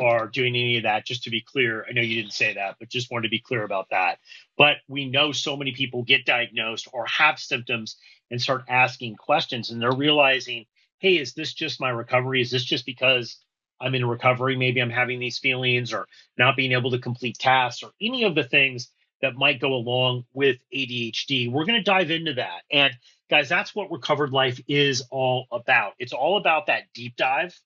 or 0.00 0.28
doing 0.28 0.54
any 0.54 0.76
of 0.78 0.84
that. 0.84 1.04
Just 1.04 1.24
to 1.24 1.30
be 1.30 1.40
clear, 1.40 1.84
I 1.88 1.92
know 1.92 2.00
you 2.02 2.22
didn't 2.22 2.32
say 2.32 2.54
that, 2.54 2.76
but 2.78 2.88
just 2.88 3.10
wanted 3.10 3.24
to 3.24 3.30
be 3.30 3.40
clear 3.40 3.64
about 3.64 3.90
that. 3.90 4.18
But 4.56 4.76
we 4.86 5.06
know 5.06 5.32
so 5.32 5.56
many 5.56 5.72
people 5.72 6.02
get 6.02 6.24
diagnosed 6.24 6.88
or 6.92 7.04
have 7.06 7.38
symptoms 7.38 7.96
and 8.30 8.40
start 8.40 8.64
asking 8.68 9.16
questions, 9.16 9.70
and 9.70 9.80
they're 9.80 9.92
realizing, 9.92 10.66
hey, 10.98 11.16
is 11.16 11.34
this 11.34 11.52
just 11.52 11.80
my 11.80 11.90
recovery? 11.90 12.40
Is 12.40 12.50
this 12.50 12.64
just 12.64 12.86
because 12.86 13.38
I'm 13.80 13.94
in 13.94 14.06
recovery? 14.06 14.56
Maybe 14.56 14.80
I'm 14.80 14.90
having 14.90 15.20
these 15.20 15.38
feelings 15.38 15.92
or 15.92 16.06
not 16.36 16.56
being 16.56 16.72
able 16.72 16.90
to 16.92 16.98
complete 16.98 17.38
tasks 17.38 17.82
or 17.82 17.90
any 18.00 18.24
of 18.24 18.34
the 18.34 18.44
things 18.44 18.88
that 19.20 19.34
might 19.34 19.60
go 19.60 19.72
along 19.74 20.24
with 20.32 20.58
ADHD. 20.74 21.50
We're 21.50 21.64
going 21.64 21.78
to 21.78 21.90
dive 21.90 22.10
into 22.10 22.34
that. 22.34 22.62
And 22.70 22.92
guys, 23.30 23.48
that's 23.48 23.74
what 23.74 23.90
recovered 23.90 24.32
life 24.32 24.60
is 24.68 25.02
all 25.10 25.46
about. 25.50 25.94
It's 25.98 26.12
all 26.12 26.36
about 26.36 26.66
that 26.66 26.84
deep 26.94 27.16
dive 27.16 27.58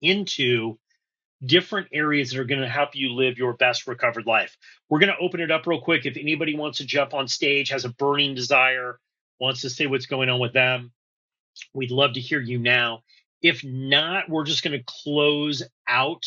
into 0.00 0.78
different 1.44 1.88
areas 1.92 2.30
that 2.30 2.40
are 2.40 2.44
going 2.44 2.60
to 2.60 2.68
help 2.68 2.94
you 2.94 3.12
live 3.12 3.38
your 3.38 3.54
best 3.54 3.86
recovered 3.86 4.26
life. 4.26 4.56
We're 4.88 5.00
going 5.00 5.12
to 5.12 5.18
open 5.18 5.40
it 5.40 5.50
up 5.50 5.66
real 5.66 5.80
quick. 5.80 6.06
If 6.06 6.16
anybody 6.16 6.56
wants 6.56 6.78
to 6.78 6.86
jump 6.86 7.12
on 7.12 7.28
stage, 7.28 7.70
has 7.70 7.84
a 7.84 7.90
burning 7.90 8.34
desire, 8.34 8.98
wants 9.38 9.60
to 9.62 9.70
say 9.70 9.86
what's 9.86 10.06
going 10.06 10.30
on 10.30 10.40
with 10.40 10.52
them, 10.52 10.92
we'd 11.74 11.90
love 11.90 12.14
to 12.14 12.20
hear 12.20 12.40
you 12.40 12.58
now. 12.58 13.02
If 13.42 13.62
not, 13.64 14.28
we're 14.28 14.44
just 14.44 14.62
going 14.62 14.78
to 14.78 14.84
close 14.86 15.62
out 15.88 16.24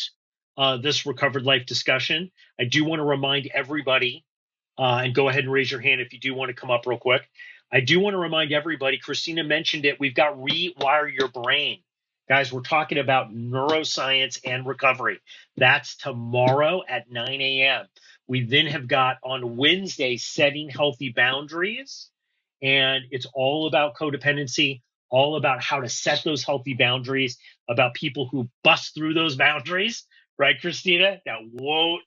uh, 0.56 0.76
this 0.76 1.06
recovered 1.06 1.44
life 1.44 1.66
discussion. 1.66 2.30
I 2.58 2.64
do 2.64 2.84
want 2.84 3.00
to 3.00 3.04
remind 3.04 3.50
everybody, 3.52 4.24
uh, 4.78 5.02
and 5.04 5.14
go 5.14 5.28
ahead 5.28 5.44
and 5.44 5.52
raise 5.52 5.70
your 5.70 5.80
hand 5.80 6.00
if 6.00 6.12
you 6.12 6.20
do 6.20 6.34
want 6.34 6.50
to 6.50 6.54
come 6.54 6.70
up 6.70 6.86
real 6.86 6.98
quick. 6.98 7.22
I 7.72 7.80
do 7.80 8.00
want 8.00 8.14
to 8.14 8.18
remind 8.18 8.52
everybody, 8.52 8.98
Kristina 8.98 9.46
mentioned 9.46 9.84
it, 9.84 10.00
we've 10.00 10.14
got 10.14 10.36
Rewire 10.36 11.12
Your 11.12 11.28
Brain. 11.28 11.78
Guys, 12.28 12.52
we're 12.52 12.62
talking 12.62 12.98
about 12.98 13.32
neuroscience 13.32 14.38
and 14.44 14.66
recovery. 14.66 15.20
That's 15.56 15.96
tomorrow 15.96 16.82
at 16.88 17.10
9 17.10 17.40
a.m. 17.40 17.86
We 18.28 18.44
then 18.44 18.66
have 18.66 18.86
got 18.86 19.16
on 19.24 19.56
Wednesday 19.56 20.16
setting 20.16 20.68
healthy 20.68 21.12
boundaries, 21.14 22.08
and 22.62 23.04
it's 23.10 23.26
all 23.34 23.66
about 23.66 23.96
codependency, 23.96 24.82
all 25.10 25.36
about 25.36 25.62
how 25.62 25.80
to 25.80 25.88
set 25.88 26.22
those 26.24 26.44
healthy 26.44 26.74
boundaries, 26.74 27.38
about 27.68 27.94
people 27.94 28.28
who 28.30 28.48
bust 28.64 28.94
through 28.94 29.14
those 29.14 29.36
boundaries, 29.36 30.04
right, 30.38 30.56
Kristina? 30.60 31.20
That 31.26 31.38
won't 31.52 32.02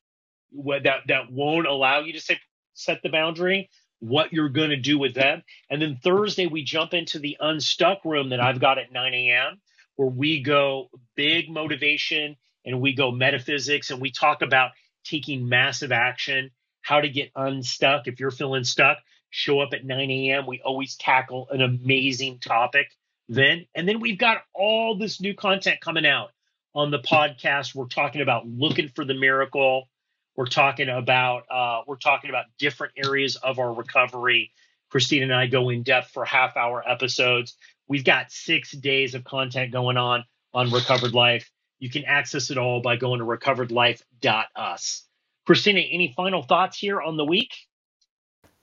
that 0.84 1.01
that 1.08 1.32
won't 1.32 1.68
allow 1.68 2.01
you 2.01 2.14
to 2.14 2.22
set 2.22 2.38
set 2.74 3.01
the 3.04 3.10
boundary 3.10 3.70
what 3.99 4.34
you're 4.34 4.49
going 4.49 4.72
to 4.72 4.78
do 4.78 4.99
with 4.99 5.14
them. 5.16 5.43
And 5.70 5.82
then 5.82 5.99
Thursday, 6.04 6.47
we 6.47 6.64
jump 6.64 6.93
into 6.93 7.20
the 7.20 7.38
unstuck 7.39 8.04
room 8.06 8.30
that 8.30 8.41
I've 8.41 8.60
got 8.60 8.78
at 8.78 8.91
9 8.91 9.14
a.m., 9.14 9.62
where 9.95 10.10
we 10.10 10.43
go 10.43 10.89
big 11.16 11.49
motivation 11.49 12.36
and 12.66 12.82
we 12.82 12.93
go 12.93 13.12
metaphysics 13.12 13.91
and 13.91 14.01
we 14.01 14.12
talk 14.12 14.41
about 14.41 14.72
taking 15.06 15.47
massive 15.47 15.91
action, 15.93 16.51
how 16.82 17.01
to 17.01 17.10
get 17.10 17.32
unstuck. 17.36 18.08
If 18.08 18.20
you're 18.20 18.32
feeling 18.32 18.66
stuck, 18.66 18.97
show 19.34 19.61
up 19.61 19.73
at 19.73 19.84
9 19.84 20.11
a.m. 20.11 20.45
We 20.45 20.61
always 20.63 20.95
tackle 20.95 21.47
an 21.49 21.61
amazing 21.61 22.38
topic 22.38 22.88
then. 23.27 23.65
And 23.73 23.88
then 23.88 23.99
we've 23.99 24.19
got 24.19 24.43
all 24.53 24.95
this 24.95 25.19
new 25.19 25.34
content 25.34 25.81
coming 25.81 26.05
out 26.05 26.29
on 26.75 26.91
the 26.91 26.99
podcast. 26.99 27.73
We're 27.73 27.88
talking 27.88 28.21
about 28.21 28.47
looking 28.47 28.89
for 28.89 29.03
the 29.03 29.15
miracle. 29.15 29.89
We're 30.36 30.45
talking 30.45 30.88
about 30.88 31.45
uh, 31.49 31.81
we're 31.88 31.97
talking 31.97 32.29
about 32.29 32.45
different 32.59 32.93
areas 32.95 33.36
of 33.38 33.57
our 33.57 33.73
recovery. 33.73 34.51
Kristina 34.93 35.23
and 35.23 35.34
I 35.34 35.47
go 35.47 35.69
in 35.69 35.81
depth 35.81 36.11
for 36.11 36.25
half 36.25 36.55
hour 36.55 36.88
episodes. 36.88 37.57
We've 37.88 38.05
got 38.05 38.31
six 38.31 38.71
days 38.71 39.15
of 39.15 39.23
content 39.23 39.71
going 39.71 39.97
on 39.97 40.25
on 40.53 40.69
Recovered 40.69 41.15
Life. 41.15 41.49
You 41.79 41.89
can 41.89 42.05
access 42.05 42.51
it 42.51 42.59
all 42.59 42.81
by 42.81 42.97
going 42.97 43.19
to 43.19 43.25
recoveredlife.us. 43.25 45.03
Kristina, 45.49 45.88
any 45.91 46.13
final 46.15 46.43
thoughts 46.43 46.77
here 46.77 47.01
on 47.01 47.17
the 47.17 47.25
week? 47.25 47.51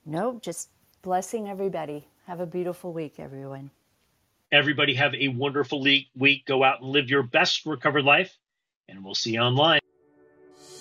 Nope, 0.05 0.41
just 0.41 0.69
blessing 1.01 1.49
everybody. 1.49 2.07
Have 2.27 2.39
a 2.39 2.45
beautiful 2.45 2.93
week, 2.93 3.15
everyone. 3.19 3.71
Everybody 4.51 4.93
have 4.95 5.15
a 5.15 5.29
wonderful 5.29 5.81
week. 5.81 6.45
Go 6.45 6.63
out 6.63 6.81
and 6.81 6.89
live 6.89 7.09
your 7.09 7.23
best 7.23 7.65
recovered 7.65 8.03
life, 8.03 8.37
and 8.89 9.03
we'll 9.03 9.15
see 9.15 9.33
you 9.33 9.39
online. 9.39 9.79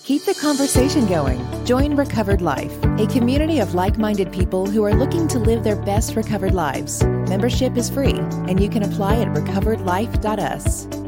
Keep 0.05 0.25
the 0.25 0.35
conversation 0.35 1.07
going. 1.07 1.39
Join 1.65 1.95
Recovered 1.95 2.43
Life, 2.43 2.77
a 2.99 3.07
community 3.07 3.61
of 3.61 3.75
like 3.75 3.97
minded 3.97 4.33
people 4.33 4.67
who 4.67 4.83
are 4.83 4.95
looking 4.95 5.29
to 5.29 5.39
live 5.39 5.63
their 5.63 5.77
best 5.77 6.17
recovered 6.17 6.55
lives. 6.55 7.05
Membership 7.05 7.77
is 7.77 7.89
free, 7.89 8.19
and 8.49 8.61
you 8.61 8.69
can 8.69 8.83
apply 8.83 9.21
at 9.21 9.29
recoveredlife.us. 9.29 11.00